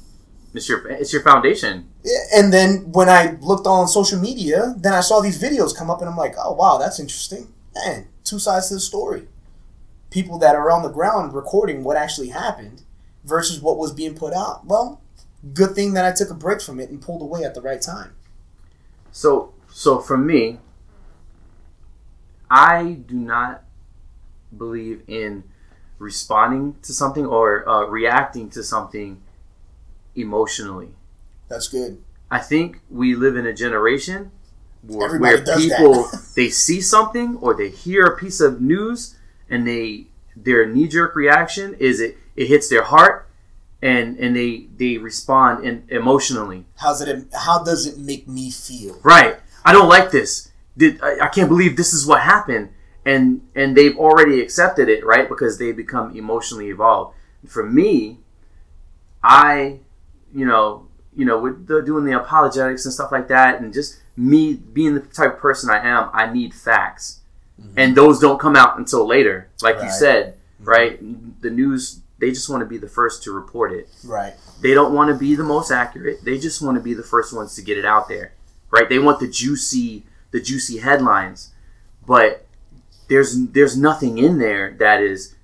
It's 0.54 0.68
your 0.68 0.88
it's 0.88 1.14
your 1.14 1.22
foundation. 1.22 1.90
and 2.34 2.52
then 2.52 2.92
when 2.92 3.08
I 3.08 3.38
looked 3.40 3.68
on 3.68 3.88
social 3.88 4.20
media, 4.20 4.74
then 4.78 4.94
I 4.94 5.02
saw 5.02 5.20
these 5.22 5.40
videos 5.40 5.76
come 5.78 5.92
up, 5.92 6.00
and 6.02 6.10
I'm 6.10 6.18
like, 6.18 6.34
oh 6.40 6.54
wow, 6.54 6.80
that's 6.80 7.00
interesting. 7.00 7.54
Man, 7.76 8.08
two 8.24 8.40
sides 8.40 8.70
to 8.70 8.74
the 8.76 8.80
story. 8.80 9.28
People 10.10 10.40
that 10.40 10.56
are 10.56 10.72
on 10.72 10.82
the 10.82 10.90
ground 10.90 11.34
recording 11.36 11.84
what 11.84 11.98
actually 11.98 12.30
happened 12.30 12.82
versus 13.24 13.62
what 13.62 13.78
was 13.78 13.92
being 13.94 14.16
put 14.16 14.34
out. 14.34 14.66
Well, 14.66 15.02
good 15.54 15.76
thing 15.76 15.94
that 15.94 16.06
I 16.06 16.12
took 16.12 16.32
a 16.32 16.34
break 16.34 16.62
from 16.62 16.80
it 16.80 16.90
and 16.90 17.00
pulled 17.00 17.22
away 17.22 17.44
at 17.44 17.54
the 17.54 17.62
right 17.62 17.82
time. 17.82 18.16
So 19.12 19.54
so 19.80 20.00
for 20.00 20.18
me, 20.18 20.58
I 22.52 22.98
do 23.08 23.16
not 23.16 23.64
believe 24.58 25.04
in 25.08 25.46
responding 26.00 26.76
to 26.82 26.92
something 26.92 27.26
or 27.26 27.68
uh, 27.68 27.86
reacting 27.86 28.50
to 28.50 28.62
something 28.62 29.22
emotionally. 30.18 30.90
That's 31.48 31.70
good. 31.70 32.04
I 32.30 32.40
think 32.40 32.82
we 32.90 33.16
live 33.16 33.38
in 33.38 33.46
a 33.46 33.54
generation 33.54 34.32
where, 34.82 35.18
where 35.18 35.46
people 35.46 36.10
they 36.36 36.50
see 36.50 36.82
something 36.82 37.38
or 37.38 37.56
they 37.56 37.70
hear 37.70 38.04
a 38.04 38.18
piece 38.18 38.42
of 38.42 38.60
news 38.60 39.16
and 39.50 39.66
they 39.66 40.08
their 40.36 40.66
knee 40.68 40.90
jerk 40.90 41.16
reaction 41.16 41.74
is 41.76 42.02
it 42.02 42.18
it 42.36 42.48
hits 42.48 42.68
their 42.68 42.84
heart 42.84 43.30
and 43.82 44.18
and 44.20 44.36
they 44.36 44.68
they 44.76 44.98
respond 44.98 45.64
in, 45.64 45.86
emotionally. 45.88 46.66
How's 46.76 47.00
it? 47.00 47.28
How 47.34 47.64
does 47.64 47.88
it 47.88 47.98
make 47.98 48.28
me 48.28 48.52
feel? 48.52 49.00
Right. 49.04 49.38
I 49.66 49.72
don't 49.74 49.90
like 49.90 50.12
this. 50.12 50.52
Did 50.78 51.02
I, 51.02 51.26
I 51.26 51.28
can't 51.28 51.50
believe 51.50 51.76
this 51.76 51.94
is 51.94 52.06
what 52.06 52.22
happened 52.22 52.70
and 53.06 53.42
and 53.56 53.76
they've 53.76 53.98
already 53.98 54.42
accepted 54.42 54.90
it, 54.90 55.06
right? 55.06 55.28
Because 55.28 55.58
they 55.58 55.72
become 55.72 56.16
emotionally 56.16 56.70
evolved. 56.70 57.16
For 57.48 57.66
me, 57.66 58.20
I 59.24 59.80
you 60.34 60.46
know, 60.46 60.88
you 61.16 61.26
know, 61.26 61.40
with 61.40 61.68
the, 61.68 61.82
doing 61.82 62.06
the 62.06 62.20
apologetics 62.20 62.86
and 62.86 62.94
stuff 62.94 63.12
like 63.12 63.28
that, 63.30 63.62
and 63.62 63.74
just 63.74 64.00
me 64.16 64.54
being 64.54 64.94
the 64.94 65.00
type 65.02 65.34
of 65.34 65.40
person 65.40 65.70
I 65.70 65.80
am, 65.86 66.10
I 66.14 66.32
need 66.32 66.54
facts, 66.54 67.22
mm-hmm. 67.60 67.74
and 67.78 67.96
those 67.96 68.20
don't 68.20 68.40
come 68.40 68.56
out 68.56 68.78
until 68.78 69.08
later. 69.08 69.50
Like 69.62 69.78
you 69.78 69.84
Right. 69.84 69.92
said, 69.92 70.34
mm-hmm. 70.62 70.70
right? 70.70 71.42
The 71.42 71.50
news 71.50 72.02
they 72.20 72.32
just 72.32 72.50
want 72.50 72.62
to 72.62 72.66
be 72.66 72.78
the 72.78 72.90
first 72.90 73.24
to 73.24 73.32
report 73.32 73.72
it. 73.72 73.88
Right. 74.04 74.34
They 74.62 74.74
don't 74.74 74.94
want 74.94 75.10
to 75.10 75.18
be 75.18 75.36
the 75.36 75.44
most 75.44 75.72
accurate. 75.72 76.26
They 76.26 76.38
just 76.38 76.62
want 76.62 76.76
to 76.76 76.84
be 76.84 76.94
the 76.94 77.04
first 77.04 77.34
ones 77.34 77.56
to 77.56 77.62
get 77.62 77.78
it 77.78 77.86
out 77.86 78.10
there, 78.10 78.34
right? 78.72 78.88
They 78.88 79.00
want 79.00 79.20
the 79.20 79.28
juicy, 79.28 80.04
the 80.32 80.42
juicy 80.42 80.80
headlines, 80.80 81.54
but 82.06 82.46
there's 83.08 83.48
there's 83.48 83.78
nothing 83.78 84.18
in 84.18 84.40
there 84.40 84.76
that 84.80 85.02
is 85.02 85.36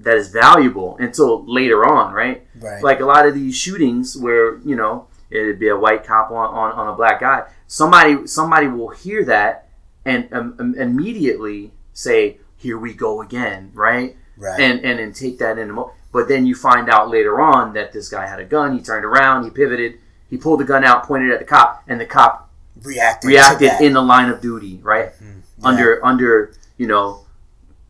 that 0.00 0.16
is 0.16 0.28
valuable 0.28 0.96
until 0.98 1.44
later 1.46 1.84
on, 1.84 2.12
right? 2.12 2.46
Right. 2.60 2.82
Like 2.82 3.00
a 3.00 3.04
lot 3.04 3.26
of 3.26 3.34
these 3.34 3.56
shootings 3.56 4.16
where 4.16 4.58
you 4.58 4.76
know 4.76 5.06
it'd 5.30 5.58
be 5.58 5.68
a 5.68 5.76
white 5.76 6.04
cop 6.04 6.30
on, 6.30 6.54
on, 6.54 6.72
on 6.72 6.88
a 6.88 6.96
black 6.96 7.20
guy. 7.20 7.44
Somebody 7.66 8.26
somebody 8.26 8.68
will 8.68 8.90
hear 8.90 9.24
that 9.24 9.68
and 10.04 10.32
um, 10.32 10.56
um, 10.58 10.74
immediately 10.74 11.72
say, 11.92 12.38
"Here 12.56 12.78
we 12.78 12.94
go 12.94 13.22
again," 13.22 13.70
right? 13.74 14.16
Right. 14.36 14.60
and 14.60 14.80
and 14.84 14.98
then 14.98 15.12
take 15.12 15.38
that 15.38 15.58
into 15.58 15.74
mo- 15.74 15.92
but 16.10 16.26
then 16.26 16.46
you 16.46 16.54
find 16.54 16.88
out 16.88 17.10
later 17.10 17.40
on 17.40 17.74
that 17.74 17.92
this 17.92 18.08
guy 18.08 18.26
had 18.26 18.40
a 18.40 18.44
gun 18.44 18.76
he 18.76 18.82
turned 18.82 19.04
around 19.04 19.44
he 19.44 19.50
pivoted 19.50 19.98
he 20.30 20.38
pulled 20.38 20.58
the 20.58 20.64
gun 20.64 20.84
out 20.84 21.04
pointed 21.04 21.30
at 21.30 21.38
the 21.38 21.44
cop 21.44 21.84
and 21.86 22.00
the 22.00 22.06
cop 22.06 22.50
reacted. 22.84 23.28
reacted. 23.28 23.70
Mm-hmm. 23.70 23.84
in 23.84 23.92
the 23.94 24.02
line 24.02 24.28
of 24.30 24.40
duty 24.40 24.78
right 24.82 25.12
under 25.62 26.04
under 26.04 26.54
you 26.76 26.86
know 26.86 27.24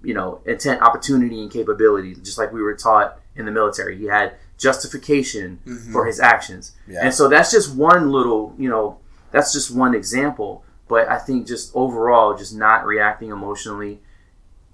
you 0.03 0.15
know 0.15 0.41
intent 0.47 0.83
opportunity 0.83 1.41
and 1.43 1.51
capability 1.51 2.15
just 2.17 2.39
like 2.39 2.53
we 2.53 2.61
were 2.63 2.75
taught 2.75 3.19
in 3.37 3.45
the 3.45 3.51
military 3.53 3.97
he 3.97 4.07
had 4.07 4.35
justification 4.59 5.59
for 5.93 6.07
his 6.07 6.21
actions 6.21 6.73
Mm-hmm. 6.83 6.93
Yeah. 6.93 7.05
and 7.05 7.15
so 7.15 7.29
that's 7.29 7.51
just 7.51 7.75
one 7.75 8.11
little 8.13 8.55
you 8.59 8.69
know 8.69 8.99
that's 9.31 9.53
just 9.53 9.75
one 9.75 9.95
example 9.95 10.65
but 10.89 11.09
i 11.09 11.19
think 11.19 11.47
just 11.47 11.73
overall 11.75 12.37
just 12.37 12.55
not 12.55 12.85
reacting 12.87 13.31
emotionally 13.31 14.01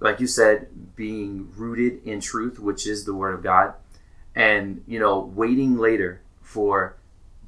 like 0.01 0.21
you 0.21 0.27
said, 0.27 0.67
being 0.95 1.51
rooted 1.57 2.01
in 2.05 2.21
truth, 2.21 2.57
which 2.57 2.87
is 2.87 3.03
the 3.03 3.13
word 3.13 3.33
of 3.33 3.43
God, 3.43 3.73
and 4.33 4.81
you 4.87 4.97
know, 4.97 5.19
waiting 5.35 5.77
later 5.77 6.21
for 6.41 6.95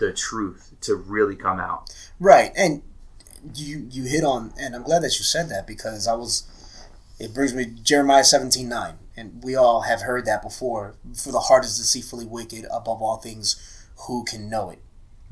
the 0.02 0.12
truth 0.12 0.74
to 0.82 0.96
really 0.96 1.38
come 1.38 1.60
out. 1.60 1.96
Right, 2.20 2.52
and 2.58 2.82
you 3.56 3.88
you 3.90 4.04
hit 4.04 4.26
on, 4.26 4.54
and 4.60 4.76
I'm 4.76 4.84
glad 4.84 5.04
that 5.04 5.18
you 5.18 5.24
said 5.24 5.48
that 5.50 5.66
because 5.66 6.08
I 6.08 6.16
was. 6.16 6.48
It 7.20 7.36
brings 7.36 7.54
me 7.54 7.66
Jeremiah 7.66 8.24
seventeen 8.24 8.68
nine, 8.68 8.96
and 9.16 9.42
we 9.44 9.56
all 9.56 9.82
have 9.82 10.02
heard 10.02 10.26
that 10.26 10.42
before. 10.42 10.96
For 11.16 11.32
the 11.32 11.40
heart 11.40 11.64
is 11.64 11.78
deceitfully 11.78 12.26
wicked 12.26 12.66
above 12.66 13.02
all 13.02 13.18
things, 13.18 13.88
who 14.08 14.26
can 14.26 14.50
know 14.50 14.72
it? 14.72 14.80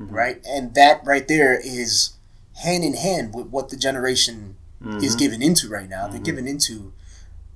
Mm-hmm. 0.00 0.14
Right, 0.14 0.46
and 0.46 0.74
that 0.74 1.02
right 1.04 1.28
there 1.28 1.60
is 1.60 2.14
hand 2.62 2.84
in 2.84 2.94
hand 2.94 3.34
with 3.34 3.48
what 3.48 3.68
the 3.68 3.76
generation 3.76 4.56
is 4.80 4.86
mm-hmm. 4.86 5.18
given 5.18 5.42
into 5.42 5.68
right 5.68 5.88
now. 5.88 6.06
They're 6.06 6.16
mm-hmm. 6.16 6.24
given 6.24 6.48
into 6.48 6.92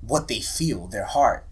what 0.01 0.27
they 0.27 0.41
feel, 0.41 0.87
their 0.87 1.05
heart, 1.05 1.45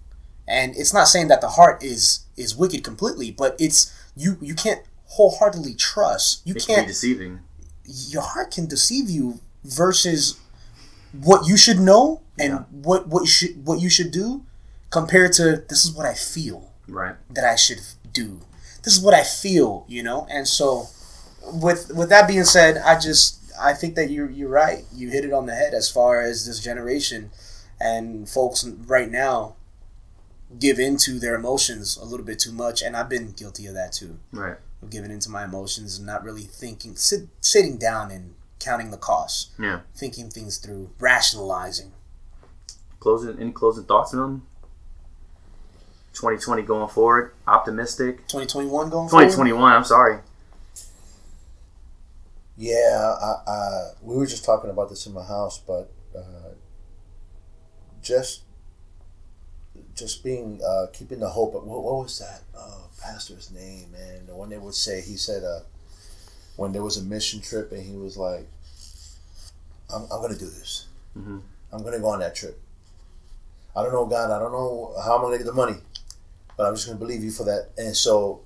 and 0.47 0.75
it's 0.75 0.93
not 0.93 1.07
saying 1.07 1.29
that 1.29 1.41
the 1.41 1.49
heart 1.49 1.81
is 1.81 2.25
is 2.35 2.55
wicked 2.55 2.83
completely, 2.83 3.31
but 3.31 3.55
it's 3.59 3.91
you 4.15 4.37
you 4.41 4.55
can't 4.55 4.81
wholeheartedly 5.15 5.75
trust. 5.75 6.41
You 6.45 6.55
It 6.55 6.65
can 6.65 6.75
can't 6.75 6.87
be 6.87 6.93
deceiving. 6.93 7.39
your 7.85 8.21
heart 8.23 8.51
can 8.51 8.65
deceive 8.67 9.09
you 9.09 9.39
versus 9.63 10.37
what 11.11 11.47
you 11.47 11.57
should 11.57 11.79
know 11.79 12.21
and 12.39 12.53
Yeah. 12.53 12.59
what 12.71 13.07
what 13.07 13.21
you 13.21 13.27
should 13.27 13.65
what 13.65 13.79
you 13.79 13.89
should 13.89 14.11
do 14.11 14.43
compared 14.89 15.33
to 15.33 15.63
this 15.69 15.85
is 15.85 15.91
what 15.91 16.05
I 16.05 16.13
feel 16.13 16.71
Right. 16.87 17.15
that 17.29 17.43
I 17.45 17.55
should 17.55 17.81
do. 18.11 18.41
This 18.83 18.93
is 18.97 19.01
what 19.01 19.13
I 19.13 19.23
feel, 19.23 19.85
you 19.87 20.03
know. 20.03 20.27
And 20.29 20.47
so, 20.47 20.89
with 21.51 21.91
with 21.93 22.09
that 22.09 22.27
being 22.27 22.43
said, 22.45 22.77
I 22.77 22.99
just 22.99 23.37
I 23.59 23.73
think 23.73 23.95
that 23.95 24.09
you're 24.09 24.29
you're 24.29 24.49
right. 24.49 24.85
You 24.93 25.09
hit 25.09 25.23
it 25.25 25.33
on 25.33 25.45
the 25.45 25.55
head 25.55 25.73
as 25.73 25.89
far 25.89 26.21
as 26.21 26.45
this 26.45 26.59
generation 26.59 27.31
and 27.79 28.27
folks 28.29 28.65
right 28.87 29.09
now 29.11 29.55
give 30.59 30.79
into 30.79 31.19
their 31.19 31.35
emotions 31.35 31.97
a 31.97 32.05
little 32.05 32.25
bit 32.25 32.39
too 32.39 32.51
much, 32.51 32.81
and 32.81 32.95
I've 32.95 33.09
been 33.09 33.31
guilty 33.31 33.65
of 33.67 33.73
that 33.75 33.91
too 33.93 34.19
Right. 34.31 34.57
Of 34.83 34.89
giving 34.89 35.11
into 35.11 35.29
my 35.29 35.43
emotions 35.43 35.97
and 35.97 36.05
not 36.05 36.23
really 36.23 36.43
thinking, 36.43 36.95
sit, 36.95 37.27
sitting 37.41 37.77
down 37.77 38.11
and 38.11 38.35
counting 38.59 38.91
the 38.91 38.97
costs, 38.97 39.51
Yeah. 39.57 39.81
thinking 39.95 40.29
things 40.29 40.57
through, 40.57 40.91
rationalizing. 40.99 41.91
Closing 42.99 43.37
any 43.39 43.51
closing 43.51 43.83
thoughts, 43.85 44.13
Milton? 44.13 44.43
2020 46.13 46.61
going 46.61 46.87
forward, 46.89 47.33
optimistic. 47.47 48.19
2021 48.27 48.89
going 48.89 49.09
forward? 49.09 49.23
2021. 49.25 49.73
I'm 49.73 49.83
sorry. 49.83 50.19
Yeah, 52.55 53.15
I, 53.19 53.51
I, 53.51 53.89
we 54.01 54.15
were 54.15 54.27
just 54.27 54.45
talking 54.45 54.69
about 54.69 54.89
this 54.89 55.07
in 55.07 55.13
my 55.13 55.23
house, 55.23 55.57
but 55.59 55.91
uh, 56.15 56.51
just 58.01 58.41
just 59.95 60.23
being 60.23 60.61
uh, 60.63 60.85
keeping 60.93 61.19
the 61.19 61.29
hope. 61.29 61.53
What, 61.53 61.65
what 61.65 61.81
was 61.83 62.19
that 62.19 62.41
uh, 62.55 62.87
pastor's 63.03 63.51
name, 63.51 63.91
man? 63.91 64.25
The 64.25 64.35
one 64.35 64.49
they 64.49 64.57
would 64.57 64.73
say 64.75 65.01
he 65.01 65.17
said 65.17 65.43
uh, 65.43 65.59
when 66.55 66.71
there 66.71 66.83
was 66.83 66.97
a 66.97 67.03
mission 67.03 67.41
trip 67.41 67.71
and 67.71 67.83
he 67.83 67.95
was 67.95 68.17
like, 68.17 68.47
"I'm, 69.93 70.03
I'm 70.03 70.21
gonna 70.21 70.37
do 70.37 70.45
this. 70.49 70.87
Mhm. 71.17 71.41
I'm 71.71 71.83
gonna 71.83 71.99
go 71.99 72.09
on 72.09 72.19
that 72.19 72.35
trip. 72.35 72.59
I 73.75 73.81
don't 73.83 73.91
know 73.91 74.05
God. 74.05 74.31
I 74.31 74.39
don't 74.39 74.51
know 74.51 74.93
how 75.03 75.15
I'm 75.15 75.21
gonna 75.21 75.37
get 75.37 75.45
the 75.47 75.53
money, 75.53 75.75
but 76.57 76.65
I'm 76.67 76.75
just 76.75 76.85
gonna 76.87 76.99
believe 76.99 77.23
you 77.23 77.31
for 77.31 77.43
that." 77.45 77.69
And 77.77 77.95
so 77.95 78.41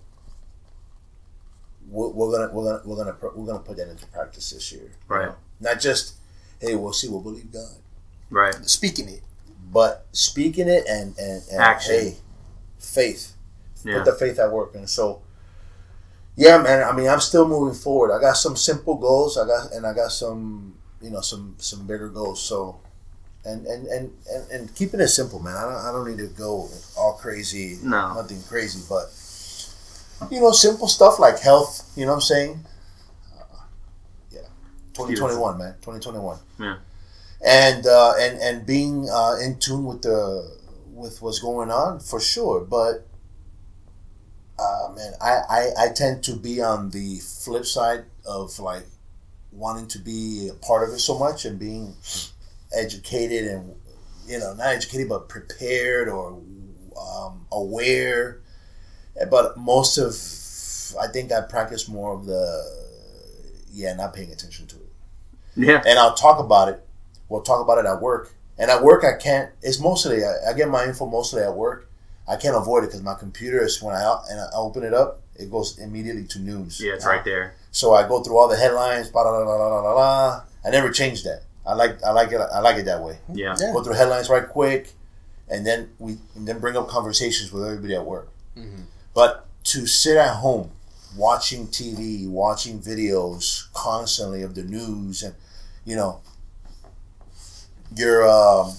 we're, 1.89 2.09
we're 2.09 2.31
gonna 2.31 2.53
we're 2.53 2.63
gonna 2.63 2.81
we're 2.85 2.95
gonna 2.95 3.15
we're 3.35 3.45
gonna 3.45 3.59
put 3.59 3.77
that 3.77 3.89
into 3.89 4.05
practice 4.07 4.51
this 4.51 4.71
year. 4.71 4.91
Right. 5.07 5.31
Not 5.59 5.79
just 5.79 6.15
hey, 6.59 6.75
we'll 6.75 6.93
see, 6.93 7.07
we'll 7.07 7.21
believe 7.21 7.51
God, 7.51 7.75
Right. 8.29 8.55
Speaking 8.65 9.07
it. 9.09 9.21
but 9.71 10.05
speaking 10.11 10.67
it 10.67 10.85
and 10.87 11.17
and, 11.17 11.43
and 11.51 11.59
Action. 11.61 11.93
Hey, 11.93 12.17
faith. 12.79 13.33
Yeah. 13.83 13.97
Put 13.97 14.05
the 14.05 14.13
faith 14.13 14.39
at 14.39 14.51
work, 14.51 14.75
and 14.75 14.89
so. 14.89 15.21
Yeah, 16.39 16.59
man. 16.59 16.83
I 16.83 16.95
mean, 16.95 17.09
I'm 17.09 17.19
still 17.19 17.47
moving 17.47 17.73
forward. 17.73 18.15
I 18.15 18.21
got 18.21 18.37
some 18.37 18.55
simple 18.55 18.93
goals. 18.95 19.39
I 19.39 19.47
got 19.47 19.71
and 19.71 19.87
I 19.87 19.93
got 19.93 20.11
some, 20.11 20.75
you 21.01 21.09
know, 21.09 21.21
some 21.21 21.55
some 21.57 21.87
bigger 21.87 22.09
goals. 22.09 22.39
So, 22.43 22.79
and 23.43 23.65
and 23.65 23.87
and 23.87 24.11
and, 24.31 24.51
and 24.51 24.75
keeping 24.75 24.99
it 24.99 25.07
simple, 25.07 25.39
man. 25.39 25.55
I 25.55 25.63
don't, 25.63 25.85
I 25.85 25.91
don't 25.91 26.07
need 26.07 26.19
to 26.19 26.27
go 26.27 26.69
all 26.95 27.13
crazy. 27.19 27.79
No. 27.81 28.13
nothing 28.13 28.39
crazy, 28.43 28.85
but 28.87 29.09
you 30.29 30.39
know, 30.39 30.51
simple 30.51 30.87
stuff 30.87 31.17
like 31.17 31.39
health. 31.39 31.91
You 31.95 32.05
know 32.05 32.11
what 32.11 32.17
I'm 32.17 32.21
saying? 32.21 32.59
Uh, 33.35 33.63
yeah, 34.31 34.41
2021, 34.93 35.57
man. 35.57 35.73
2021. 35.81 36.37
Yeah. 36.59 36.77
And 37.43 37.87
uh, 37.87 38.13
and 38.19 38.39
and 38.39 38.65
being 38.65 39.09
uh, 39.09 39.37
in 39.41 39.57
tune 39.57 39.85
with 39.85 40.03
the 40.03 40.55
with 40.93 41.19
what's 41.23 41.39
going 41.39 41.71
on 41.71 41.99
for 41.99 42.19
sure, 42.19 42.59
but. 42.61 43.05
Uh, 44.59 44.91
man, 44.95 45.13
I, 45.21 45.39
I, 45.49 45.69
I 45.85 45.89
tend 45.93 46.23
to 46.23 46.35
be 46.35 46.61
on 46.61 46.89
the 46.89 47.19
flip 47.19 47.65
side 47.65 48.05
of 48.25 48.57
like 48.59 48.85
wanting 49.51 49.87
to 49.87 49.99
be 49.99 50.49
a 50.49 50.53
part 50.53 50.87
of 50.87 50.93
it 50.93 50.99
so 50.99 51.17
much 51.17 51.45
and 51.45 51.59
being 51.59 51.95
educated 52.73 53.47
and 53.47 53.75
you 54.27 54.39
know 54.39 54.53
not 54.53 54.67
educated 54.67 55.09
but 55.09 55.29
prepared 55.29 56.09
or 56.09 56.39
um, 56.99 57.45
aware. 57.51 58.39
But 59.29 59.57
most 59.57 59.97
of 59.97 60.13
i 61.01 61.07
think 61.07 61.31
i 61.31 61.41
practice 61.41 61.87
more 61.89 62.13
of 62.13 62.25
the 62.25 62.63
yeah 63.71 63.93
not 63.93 64.13
paying 64.13 64.31
attention 64.31 64.65
to 64.67 64.75
it. 64.75 64.89
Yeah. 65.55 65.83
and 65.85 65.99
i'll 65.99 66.13
talk 66.13 66.39
about 66.39 66.69
it. 66.69 66.83
We'll 67.29 67.41
talk 67.41 67.61
about 67.61 67.77
it 67.79 67.85
at 67.85 68.01
work. 68.01 68.33
And 68.57 68.71
at 68.71 68.83
work 68.83 69.03
i 69.03 69.13
can't 69.21 69.51
it's 69.61 69.79
mostly 69.79 70.23
i, 70.23 70.49
I 70.49 70.53
get 70.53 70.69
my 70.69 70.85
info 70.85 71.05
mostly 71.07 71.41
at 71.41 71.53
work 71.53 71.89
i 72.27 72.35
can't 72.35 72.55
avoid 72.55 72.83
it 72.83 72.87
because 72.87 73.01
my 73.01 73.13
computer 73.15 73.63
is 73.63 73.81
when 73.81 73.95
i 73.95 74.21
and 74.29 74.39
i 74.39 74.45
open 74.55 74.83
it 74.83 74.93
up 74.93 75.21
it 75.35 75.51
goes 75.51 75.77
immediately 75.77 76.25
to 76.25 76.39
news 76.39 76.79
Yeah. 76.81 76.93
It's 76.93 77.05
right 77.05 77.23
there. 77.23 77.55
so 77.71 77.93
I 77.93 78.07
go 78.07 78.23
through 78.23 78.37
all 78.39 78.47
the 78.47 78.57
headlines. 78.57 79.09
Blah, 79.09 79.23
blah, 79.23 79.43
blah, 79.43 79.57
blah, 79.57 79.69
blah, 79.69 79.81
blah, 79.81 79.93
blah. 79.93 80.41
I 80.65 80.69
never 80.71 80.89
change 80.89 81.23
that. 81.23 81.43
I 81.63 81.73
like 81.75 82.01
I 82.03 82.09
like 82.11 82.31
it. 82.31 82.41
I 82.41 82.59
like 82.59 82.77
it 82.77 82.85
that 82.85 83.01
way. 83.03 83.19
Yeah. 83.31 83.55
Yeah. 83.59 83.71
Go 83.71 83.83
through 83.83 83.93
headlines 83.93 84.29
right 84.31 84.47
quick, 84.49 84.93
and 85.47 85.63
then 85.63 85.89
we 85.99 86.17
and 86.35 86.47
then 86.47 86.57
bring 86.59 86.75
up 86.75 86.87
conversations 86.87 87.51
with 87.53 87.63
everybody 87.65 87.93
at 87.93 88.03
work. 88.05 88.29
But 89.13 89.45
to 89.65 89.85
sit 89.85 90.17
at 90.17 90.37
home 90.37 90.71
watching 91.15 91.67
TV, 91.67 92.27
watching 92.27 92.79
videos 92.79 93.71
constantly 93.73 94.41
of 94.41 94.55
the 94.55 94.63
news, 94.63 95.21
and 95.21 95.35
you 95.85 95.95
know, 95.95 96.21
you're 97.95 98.27
um, 98.27 98.73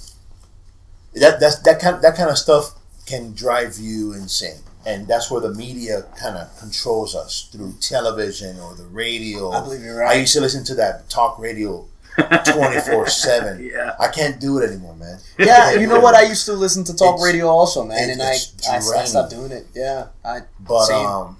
that 1.15 1.39
that's 1.41 1.61
that 1.61 1.79
kind 1.81 2.03
that 2.03 2.17
kind 2.17 2.31
of 2.31 2.39
stuff 2.39 2.75
can 3.09 3.33
drive 3.35 3.79
you 3.79 4.13
insane. 4.13 4.61
And 4.87 5.07
that's 5.07 5.31
where 5.31 5.41
the 5.41 5.53
media 5.55 6.03
kind 6.19 6.37
of 6.39 6.49
controls 6.59 7.15
us 7.15 7.49
through 7.53 7.75
television 7.81 8.59
or 8.61 8.75
the 8.75 8.85
radio. 8.87 9.51
I 9.51 9.61
believe 9.61 9.83
you're 9.83 9.99
right. 9.99 10.17
I 10.17 10.21
used 10.21 10.33
to 10.35 10.41
listen 10.41 10.65
to 10.65 10.75
that 10.77 11.11
talk 11.11 11.39
radio 11.39 11.85
24 12.17 13.07
7. 13.09 13.71
Yeah. 13.75 13.95
I 14.01 14.09
can't 14.09 14.41
do 14.41 14.59
it 14.59 14.69
anymore, 14.71 14.95
man. 14.97 15.19
Yeah, 15.39 15.73
you 15.73 15.87
know 15.87 16.01
what? 16.01 16.15
I 16.15 16.23
used 16.23 16.47
to 16.47 16.53
listen 16.55 16.85
to 16.85 16.95
talk 16.97 17.15
It's- 17.17 17.25
radio 17.27 17.47
also, 17.49 17.85
man, 17.85 18.11
and 18.11 18.23
I, 18.23 18.35
I 18.71 18.77
I 18.77 19.05
stopped 19.05 19.31
doing 19.31 19.53
it. 19.53 19.67
Yeah, 19.75 20.07
I 20.25 20.43
But 20.61 20.87
same. 20.87 21.07
um, 21.07 21.37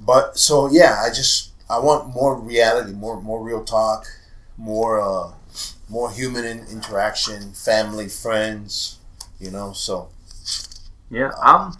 But 0.00 0.38
so 0.38 0.68
yeah, 0.70 1.02
I 1.04 1.08
just 1.08 1.50
I 1.70 1.78
want 1.78 2.14
more 2.14 2.34
reality, 2.38 2.92
more 2.92 3.20
more 3.20 3.42
real 3.42 3.64
talk, 3.64 4.06
more 4.56 5.00
uh 5.00 5.32
more 5.88 6.10
human 6.10 6.44
in- 6.44 6.66
interaction, 6.66 7.52
family, 7.52 8.08
friends, 8.08 8.95
you 9.38 9.50
know. 9.50 9.72
So 9.72 10.08
Yeah, 11.10 11.30
I'm. 11.42 11.72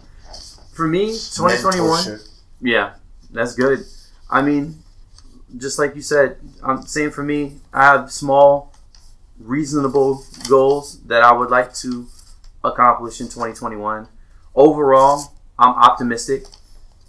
For 0.73 0.87
me, 0.87 1.07
2021. 1.07 2.03
mentorship. 2.03 2.29
Yeah, 2.61 2.93
that's 3.31 3.55
good. 3.55 3.79
I 4.29 4.41
mean, 4.43 4.83
just 5.57 5.79
like 5.79 5.95
you 5.95 6.01
said, 6.01 6.37
I'm 6.63 6.77
um, 6.77 6.85
same 6.85 7.09
for 7.11 7.23
me. 7.23 7.57
I 7.73 7.83
have 7.85 8.11
small, 8.11 8.73
reasonable 9.39 10.23
goals 10.47 10.99
that 11.03 11.23
I 11.23 11.31
would 11.31 11.49
like 11.49 11.73
to 11.75 12.07
accomplish 12.63 13.19
in 13.21 13.27
2021. 13.27 14.07
Overall, 14.53 15.33
I'm 15.57 15.73
optimistic. 15.75 16.45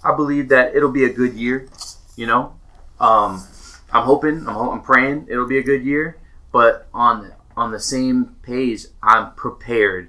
I 0.03 0.15
believe 0.15 0.49
that 0.49 0.75
it'll 0.75 0.93
be 0.93 1.05
a 1.05 1.13
good 1.13 1.35
year. 1.35 1.69
You 2.17 2.27
know, 2.27 2.55
um, 3.01 3.45
I'm 3.93 4.05
hoping, 4.05 4.47
I'm, 4.47 4.55
ho- 4.55 4.71
I'm 4.73 4.83
praying 4.83 5.27
it'll 5.29 5.47
be 5.47 5.59
a 5.59 5.63
good 5.63 5.85
year. 5.85 6.17
But 6.53 6.89
on 6.95 7.33
on 7.57 7.73
the 7.73 7.81
same 7.81 8.37
page, 8.43 8.87
I'm 9.03 9.33
prepared 9.35 10.09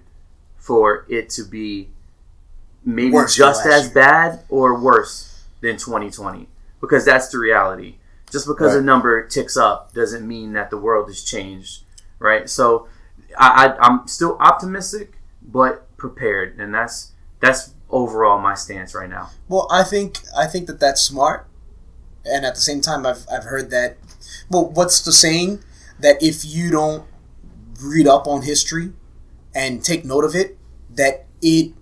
for 0.70 1.04
it 1.10 1.32
to 1.32 1.44
be 1.44 1.90
maybe 2.86 3.10
Worse 3.10 3.36
just 3.36 3.66
as 3.66 3.86
year. 3.86 3.94
bad 3.96 4.44
or 4.50 4.80
worse 4.80 5.46
than 5.62 5.78
2020 5.78 6.48
because 6.80 7.04
that's 7.04 7.30
the 7.30 7.40
reality. 7.40 7.96
Just 8.32 8.46
because 8.46 8.76
a 8.76 8.82
number 8.84 9.26
ticks 9.26 9.58
up 9.58 9.92
doesn't 9.94 10.28
mean 10.28 10.54
that 10.54 10.70
the 10.70 10.78
world 10.78 11.08
has 11.08 11.24
changed, 11.24 11.82
right? 12.20 12.48
So 12.48 12.88
I, 13.36 13.66
I, 13.66 13.78
I'm 13.80 14.08
still 14.08 14.38
optimistic, 14.40 15.14
but 15.42 15.98
prepared, 15.98 16.60
and 16.60 16.72
that's 16.72 17.14
that's 17.40 17.74
overall 17.90 18.38
my 18.38 18.54
stance 18.54 18.94
right 18.94 19.10
now. 19.10 19.32
Well, 19.48 19.68
I 19.72 19.82
think 19.82 20.20
I 20.38 20.46
think 20.46 20.68
that 20.68 20.80
that's 20.80 21.02
smart, 21.02 21.48
and 22.24 22.46
at 22.46 22.54
the 22.54 22.62
same 22.62 22.82
time, 22.82 23.08
I've 23.08 23.26
I've 23.34 23.46
heard 23.46 23.72
that. 23.72 23.98
Well, 24.52 24.70
what's 24.70 25.02
the 25.02 25.12
saying 25.12 25.64
that 26.00 26.22
if 26.22 26.46
you 26.46 26.70
don't 26.70 27.08
read 27.82 28.06
up 28.06 28.28
on 28.28 28.44
history 28.44 28.94
and 29.56 29.84
take 29.84 30.06
note 30.06 30.24
of 30.24 30.36
it, 30.36 30.59
that 31.00 31.26
it 31.42 31.74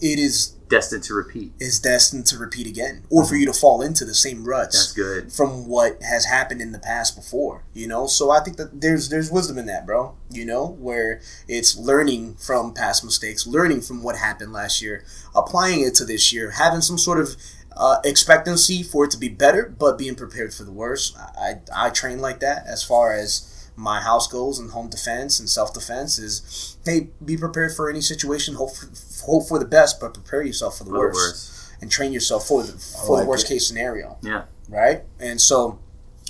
it 0.00 0.18
is 0.20 0.54
Destined 0.68 1.02
to 1.04 1.14
repeat. 1.14 1.52
is 1.58 1.80
destined 1.80 2.26
to 2.26 2.36
repeat 2.36 2.66
again, 2.66 3.02
or 3.08 3.24
for 3.24 3.36
you 3.36 3.46
to 3.46 3.54
fall 3.54 3.80
into 3.80 4.04
the 4.04 4.12
same 4.14 4.44
ruts 4.44 4.76
That's 4.76 4.92
good. 4.92 5.32
from 5.32 5.66
what 5.66 6.02
has 6.02 6.26
happened 6.26 6.60
in 6.60 6.72
the 6.72 6.78
past 6.78 7.16
before. 7.16 7.64
You 7.72 7.86
know, 7.88 8.06
so 8.06 8.30
I 8.30 8.40
think 8.40 8.58
that 8.58 8.82
there's 8.82 9.08
there's 9.08 9.30
wisdom 9.30 9.56
in 9.56 9.64
that, 9.64 9.86
bro. 9.86 10.14
You 10.30 10.44
know, 10.44 10.66
where 10.78 11.22
it's 11.48 11.74
learning 11.78 12.34
from 12.36 12.74
past 12.74 13.02
mistakes, 13.02 13.46
learning 13.46 13.80
from 13.80 14.02
what 14.02 14.16
happened 14.18 14.52
last 14.52 14.82
year, 14.82 15.04
applying 15.34 15.80
it 15.80 15.94
to 15.94 16.04
this 16.04 16.34
year, 16.34 16.50
having 16.50 16.82
some 16.82 16.98
sort 16.98 17.18
of 17.18 17.34
uh, 17.74 17.96
expectancy 18.04 18.82
for 18.82 19.06
it 19.06 19.10
to 19.12 19.18
be 19.18 19.30
better, 19.30 19.74
but 19.78 19.96
being 19.96 20.16
prepared 20.16 20.52
for 20.52 20.64
the 20.64 20.72
worst. 20.72 21.16
I, 21.16 21.60
I 21.74 21.86
I 21.86 21.90
train 21.90 22.18
like 22.18 22.40
that 22.40 22.66
as 22.66 22.82
far 22.84 23.14
as 23.14 23.57
my 23.78 24.00
house 24.00 24.26
goals 24.26 24.58
and 24.58 24.72
home 24.72 24.88
defense 24.90 25.38
and 25.38 25.48
self 25.48 25.72
defense 25.72 26.18
is 26.18 26.76
hey 26.84 27.08
be 27.24 27.36
prepared 27.36 27.72
for 27.72 27.88
any 27.88 28.00
situation 28.00 28.54
hope 28.56 28.74
for, 28.74 28.86
hope 29.24 29.46
for 29.48 29.58
the 29.58 29.64
best 29.64 30.00
but 30.00 30.12
prepare 30.12 30.42
yourself 30.42 30.76
for 30.78 30.84
the 30.84 30.90
A 30.90 30.92
little 30.92 31.10
worst, 31.12 31.70
and 31.80 31.88
train 31.90 32.12
yourself 32.12 32.46
for 32.48 32.62
the 32.64 32.72
for 32.72 33.14
like 33.16 33.22
the 33.24 33.28
worst 33.28 33.46
it. 33.46 33.54
case 33.54 33.68
scenario 33.68 34.18
Yeah. 34.20 34.42
right? 34.68 35.02
And 35.20 35.40
so, 35.40 35.78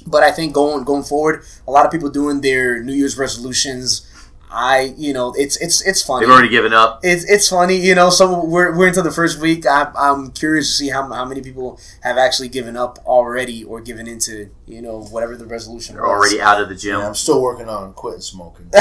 but 0.06 0.22
I 0.22 0.30
think 0.30 0.52
going 0.52 0.84
going 0.84 1.04
forward, 1.04 1.42
a 1.66 1.70
lot 1.70 1.86
of 1.86 1.90
people 1.90 2.10
doing 2.10 2.42
their 2.42 2.82
New 2.82 2.92
Year's 2.94 3.16
resolutions. 3.16 4.04
I, 4.50 4.94
you 4.96 5.12
know, 5.12 5.34
it's 5.36 5.56
it's 5.58 5.82
it's 5.86 6.02
funny. 6.02 6.24
They've 6.24 6.32
already 6.32 6.48
given 6.48 6.72
up. 6.72 7.00
it's, 7.02 7.24
it's 7.24 7.48
funny, 7.48 7.76
you 7.76 7.94
know. 7.94 8.08
So 8.10 8.44
we're, 8.44 8.76
we're 8.76 8.88
into 8.88 9.02
the 9.02 9.10
first 9.10 9.38
week. 9.40 9.66
I'm, 9.66 9.88
I'm 9.96 10.30
curious 10.30 10.68
to 10.68 10.72
see 10.74 10.88
how, 10.88 11.06
how 11.12 11.24
many 11.26 11.42
people 11.42 11.78
have 12.02 12.16
actually 12.16 12.48
given 12.48 12.76
up 12.76 12.98
already 13.04 13.62
or 13.64 13.80
given 13.82 14.06
into 14.08 14.48
you 14.66 14.80
know 14.80 15.02
whatever 15.04 15.36
the 15.36 15.44
resolution. 15.46 15.96
They're 15.96 16.04
was. 16.04 16.10
already 16.12 16.40
out 16.40 16.60
of 16.62 16.68
the 16.70 16.74
gym. 16.74 16.98
Yeah, 17.00 17.08
I'm 17.08 17.14
still 17.14 17.42
working 17.42 17.68
on 17.68 17.92
quitting 17.92 18.20
smoking. 18.22 18.70
no, 18.74 18.80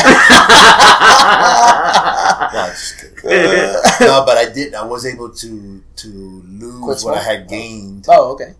just 2.69 2.99
kidding. 2.99 3.17
no, 4.07 4.23
but 4.25 4.37
I 4.37 4.49
did. 4.53 4.73
I 4.73 4.85
was 4.85 5.05
able 5.05 5.29
to 5.29 5.83
to 5.97 6.07
lose 6.07 6.81
Quit 6.83 7.01
what 7.03 7.17
I 7.17 7.23
had 7.23 7.47
gained 7.49 8.05
Oh, 8.09 8.33
okay. 8.33 8.53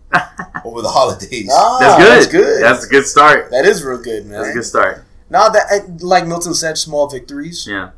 over 0.64 0.82
the 0.82 0.88
holidays. 0.88 1.48
Ah, 1.52 1.78
That's 1.80 1.96
good. 2.00 2.10
That's 2.10 2.26
good. 2.26 2.62
That's 2.62 2.84
a 2.84 2.88
good 2.88 3.06
start. 3.06 3.50
that 3.50 3.64
is 3.64 3.82
real 3.84 3.98
good, 4.02 4.26
man. 4.26 4.38
That's 4.42 4.50
a 4.50 4.54
good 4.54 4.64
start. 4.64 5.04
Now 5.30 5.48
that, 5.48 5.98
like 6.00 6.26
Milton 6.26 6.54
said, 6.54 6.78
small 6.78 7.08
victories. 7.08 7.66
Yeah. 7.68 7.90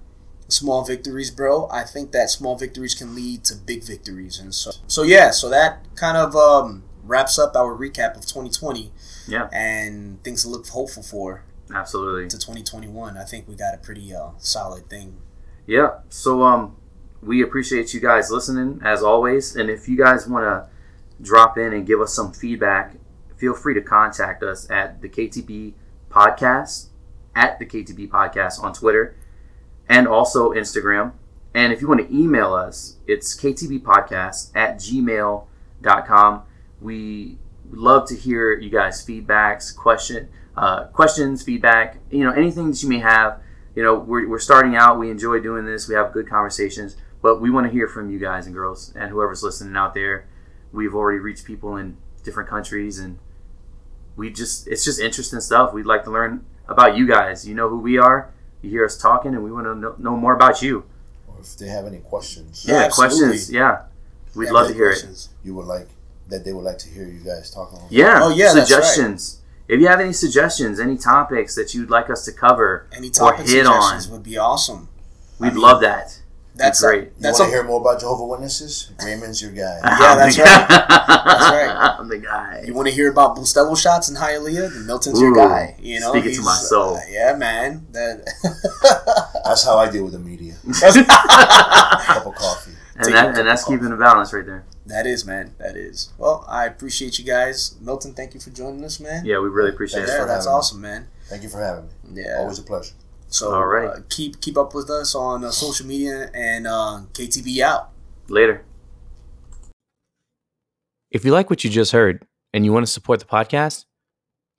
small 0.49 0.85
victories, 0.85 1.31
bro. 1.31 1.68
I 1.70 1.85
think 1.85 2.11
that 2.12 2.28
small 2.31 2.57
victories 2.57 2.95
can 2.95 3.14
lead 3.14 3.45
to 3.45 3.55
big 3.55 3.85
victories, 3.85 4.39
and 4.41 4.53
so 4.55 4.72
so 4.89 5.03
yeah. 5.05 5.31
So 5.31 5.49
that 5.49 5.85
kind 5.95 6.16
of 6.16 6.35
um, 6.35 6.83
wraps 7.05 7.39
up 7.39 7.55
our 7.55 7.72
recap 7.76 8.16
of 8.16 8.26
2020 8.26 8.91
Yeah. 9.28 9.49
and 9.53 10.22
things 10.24 10.43
to 10.43 10.49
look 10.49 10.66
hopeful 10.66 11.03
for 11.05 11.45
Absolutely. 11.72 12.28
to 12.28 12.37
2021. 12.37 13.16
I 13.16 13.22
think 13.24 13.47
we 13.47 13.55
got 13.55 13.74
a 13.74 13.78
pretty 13.78 14.12
uh, 14.14 14.31
solid 14.39 14.91
thing. 14.91 15.18
Yeah. 15.66 16.01
So 16.09 16.43
um, 16.43 16.76
we 17.22 17.43
appreciate 17.43 17.95
you 17.95 18.01
guys 18.01 18.31
listening 18.33 18.81
as 18.85 19.03
always, 19.05 19.55
and 19.55 19.70
if 19.70 19.89
you 19.89 19.97
guys 19.97 20.26
want 20.26 20.45
to 20.45 20.66
drop 21.22 21.57
in 21.59 21.72
and 21.72 21.87
give 21.87 22.01
us 22.01 22.12
some 22.12 22.33
feedback, 22.33 22.95
feel 23.37 23.55
free 23.55 23.74
to 23.74 23.83
contact 23.83 24.43
us 24.43 24.68
at 24.68 25.01
the 25.01 25.09
KTB 25.09 25.74
Podcast 26.11 26.89
at 27.41 27.59
the 27.59 27.64
KTB 27.64 28.09
Podcast 28.11 28.62
on 28.62 28.74
Twitter 28.74 29.16
and 29.88 30.07
also 30.07 30.53
Instagram. 30.53 31.12
And 31.55 31.72
if 31.72 31.80
you 31.80 31.88
want 31.88 32.07
to 32.07 32.14
email 32.14 32.53
us, 32.53 32.97
it's 33.07 33.34
ktbpodcast 33.34 34.51
at 34.55 34.76
gmail.com. 34.76 36.43
We 36.80 37.38
love 37.70 38.07
to 38.09 38.14
hear 38.14 38.53
you 38.59 38.68
guys' 38.68 39.05
feedbacks, 39.05 39.74
question, 39.74 40.28
uh, 40.55 40.84
questions, 40.88 41.43
feedback, 41.43 41.97
you 42.11 42.24
know, 42.24 42.30
anything 42.30 42.70
that 42.70 42.82
you 42.82 42.88
may 42.88 42.99
have. 42.99 43.41
You 43.74 43.82
know, 43.82 43.95
we're, 43.99 44.28
we're 44.28 44.38
starting 44.38 44.76
out. 44.76 44.99
We 44.99 45.11
enjoy 45.11 45.41
doing 45.41 45.64
this. 45.64 45.88
We 45.88 45.95
have 45.95 46.12
good 46.12 46.28
conversations, 46.28 46.97
but 47.22 47.41
we 47.41 47.51
want 47.51 47.66
to 47.66 47.72
hear 47.72 47.88
from 47.88 48.11
you 48.11 48.18
guys 48.18 48.47
and 48.47 48.55
girls 48.55 48.93
and 48.95 49.11
whoever's 49.11 49.43
listening 49.43 49.76
out 49.76 49.95
there. 49.95 50.26
We've 50.72 50.95
already 50.95 51.18
reached 51.20 51.47
people 51.47 51.76
in 51.76 51.97
different 52.22 52.51
countries 52.51 52.99
and 52.99 53.18
we 54.14 54.30
just, 54.30 54.68
it's 54.68 54.84
just 54.84 55.01
interesting 55.01 55.41
stuff. 55.41 55.72
We'd 55.72 55.86
like 55.86 56.05
to 56.05 56.11
learn 56.11 56.45
about 56.71 56.97
you 56.97 57.07
guys. 57.07 57.47
You 57.47 57.55
know 57.55 57.68
who 57.68 57.79
we 57.79 57.99
are. 57.99 58.31
You 58.62 58.71
hear 58.71 58.85
us 58.85 58.97
talking 58.97 59.35
and 59.35 59.43
we 59.45 59.51
want 59.53 59.66
to 59.66 59.75
know, 59.75 59.95
know 59.99 60.16
more 60.16 60.35
about 60.35 60.62
you. 60.62 60.85
Or 61.29 61.37
if 61.41 61.57
they 61.59 61.68
have 61.68 61.87
any 61.87 61.99
questions 61.99 62.64
Yeah, 62.66 62.75
Yeah, 62.75 62.81
absolutely. 62.85 63.18
questions. 63.18 63.51
Yeah. 63.53 63.83
We'd 64.35 64.47
Yeah, 64.47 64.53
love 64.53 64.68
to 64.68 64.75
hear 64.75 64.87
it. 64.87 64.95
questions. 65.01 65.29
you 65.45 65.55
would 65.55 65.66
like 65.66 65.89
that 66.29 66.45
they 66.45 66.53
would 66.53 66.64
like 66.64 66.79
to 66.79 66.89
hear 66.89 67.05
you 67.05 67.18
guys 67.25 67.51
talk 67.51 67.73
on. 67.75 67.81
Yeah. 67.91 68.21
Oh, 68.23 68.29
yeah, 68.31 68.53
that's 68.55 68.71
right. 68.71 68.83
Suggestions. 68.85 69.39
If 69.66 69.81
you 69.81 69.89
have 69.89 70.01
any 70.01 70.12
suggestions, 70.12 70.79
any 70.81 70.97
topics 70.97 71.55
that 71.57 71.75
you'd 71.75 71.91
like 71.91 72.09
us 72.11 72.25
to 72.27 72.33
cover, 72.33 72.87
Any 72.93 73.09
Or 73.09 73.11
topic 73.11 73.49
hit 73.49 73.66
on. 73.66 73.83
suggestions 73.83 74.09
would 74.12 74.23
be 74.23 74.37
awesome. 74.39 74.89
we'd 75.39 75.49
I 75.49 75.51
mean, 75.53 75.61
love 75.62 75.81
that. 75.81 76.20
That's 76.61 76.81
great. 76.81 77.05
You 77.05 77.11
That's 77.21 77.39
want 77.39 77.51
a, 77.51 77.53
to 77.53 77.59
hear 77.59 77.67
more 77.67 77.81
about 77.81 78.01
Jehovah 78.01 78.25
Witnesses? 78.27 78.91
Raymond's 79.05 79.41
your 79.43 79.53
guy. 79.53 79.81
Yeah, 80.01 80.15
that's 80.17 80.39
right. 80.39 80.69
That's 80.69 81.51
right. 81.51 81.97
I'm 81.99 82.09
the 82.09 82.19
guy. 82.19 82.63
you 82.67 82.75
want 82.75 82.89
to 82.89 82.95
hear 82.95 83.11
about 83.11 83.37
Bustelo 83.37 83.77
shots 83.81 84.09
in 84.09 84.17
Hialeah? 84.17 84.73
Then 84.73 84.87
Milton's 84.87 85.21
your 85.21 85.35
guy. 85.35 85.77
You 85.81 86.01
know, 86.01 86.13
speaking 86.13 86.35
to 86.35 86.43
my 86.43 86.55
soul. 86.55 86.97
uh, 86.97 87.01
yeah, 87.09 87.35
man. 87.35 87.87
That 87.93 88.25
That's 89.45 89.65
how 89.65 89.79
I 89.79 89.91
deal 89.91 90.05
with 90.05 90.13
the 90.13 90.19
media. 90.19 90.55
Cup 90.81 92.27
of 92.27 92.35
coffee. 92.35 92.73
and, 92.97 93.15
that, 93.15 93.39
and 93.39 93.49
that's 93.49 93.65
keeping 93.65 93.91
the 93.91 93.97
balance 93.97 94.33
right 94.33 94.45
there. 94.47 94.65
That 94.87 95.07
is, 95.07 95.25
man. 95.25 95.55
That 95.59 95.77
is. 95.77 96.13
Well, 96.19 96.45
I 96.49 96.67
appreciate 96.67 97.19
you 97.19 97.25
guys. 97.25 97.77
Milton, 97.81 98.13
thank 98.15 98.35
you 98.35 98.41
for 98.41 98.51
joining 98.51 98.85
us, 98.85 99.01
man. 99.01 99.25
Yeah, 99.25 99.39
we 99.39 99.49
really 99.49 99.71
appreciate 99.71 100.07
Thanks 100.07 100.13
it. 100.13 100.27
That's 100.27 100.45
having 100.47 100.53
me. 100.53 100.57
awesome, 100.59 100.81
man. 100.81 101.09
Thank 101.29 101.43
you 101.43 101.49
for 101.49 101.59
having 101.61 101.87
me. 101.87 102.23
Yeah. 102.23 102.39
Always 102.39 102.59
a 102.59 102.63
pleasure. 102.63 102.95
So 103.31 103.55
Alright. 103.55 103.89
uh, 103.89 104.01
keep 104.09 104.41
keep 104.41 104.59
up 104.59 104.74
with 104.74 104.91
us 104.91 105.14
on 105.14 105.45
uh, 105.45 105.51
social 105.51 105.87
media 105.87 106.31
and 106.35 106.66
uh, 106.66 107.03
KTB 107.12 107.61
out. 107.61 107.91
Later. 108.28 108.64
If 111.11 111.24
you 111.24 111.33
like 111.33 111.49
what 111.49 111.64
you 111.64 111.70
just 111.70 111.93
heard 111.93 112.26
and 112.53 112.64
you 112.64 112.72
want 112.72 112.87
to 112.87 112.93
support 112.93 113.18
the 113.20 113.26
podcast, 113.26 113.85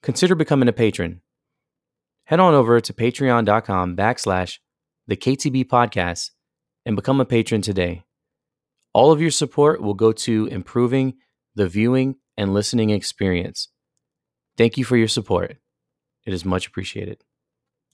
consider 0.01 0.35
becoming 0.35 0.67
a 0.67 0.73
patron. 0.73 1.21
Head 2.25 2.39
on 2.39 2.53
over 2.53 2.79
to 2.81 2.93
patreon.com 2.93 3.95
backslash 3.95 4.59
the 5.07 5.17
KTB 5.17 5.65
podcast 5.65 6.31
and 6.85 6.95
become 6.95 7.19
a 7.19 7.25
patron 7.25 7.61
today. 7.61 8.03
All 8.93 9.11
of 9.11 9.21
your 9.21 9.31
support 9.31 9.81
will 9.81 9.93
go 9.93 10.11
to 10.11 10.47
improving 10.47 11.15
the 11.55 11.67
viewing 11.67 12.15
and 12.37 12.53
listening 12.53 12.89
experience. 12.89 13.69
Thank 14.57 14.77
you 14.77 14.85
for 14.85 14.97
your 14.97 15.07
support. 15.07 15.57
It 16.25 16.33
is 16.33 16.45
much 16.45 16.67
appreciated. 16.67 17.23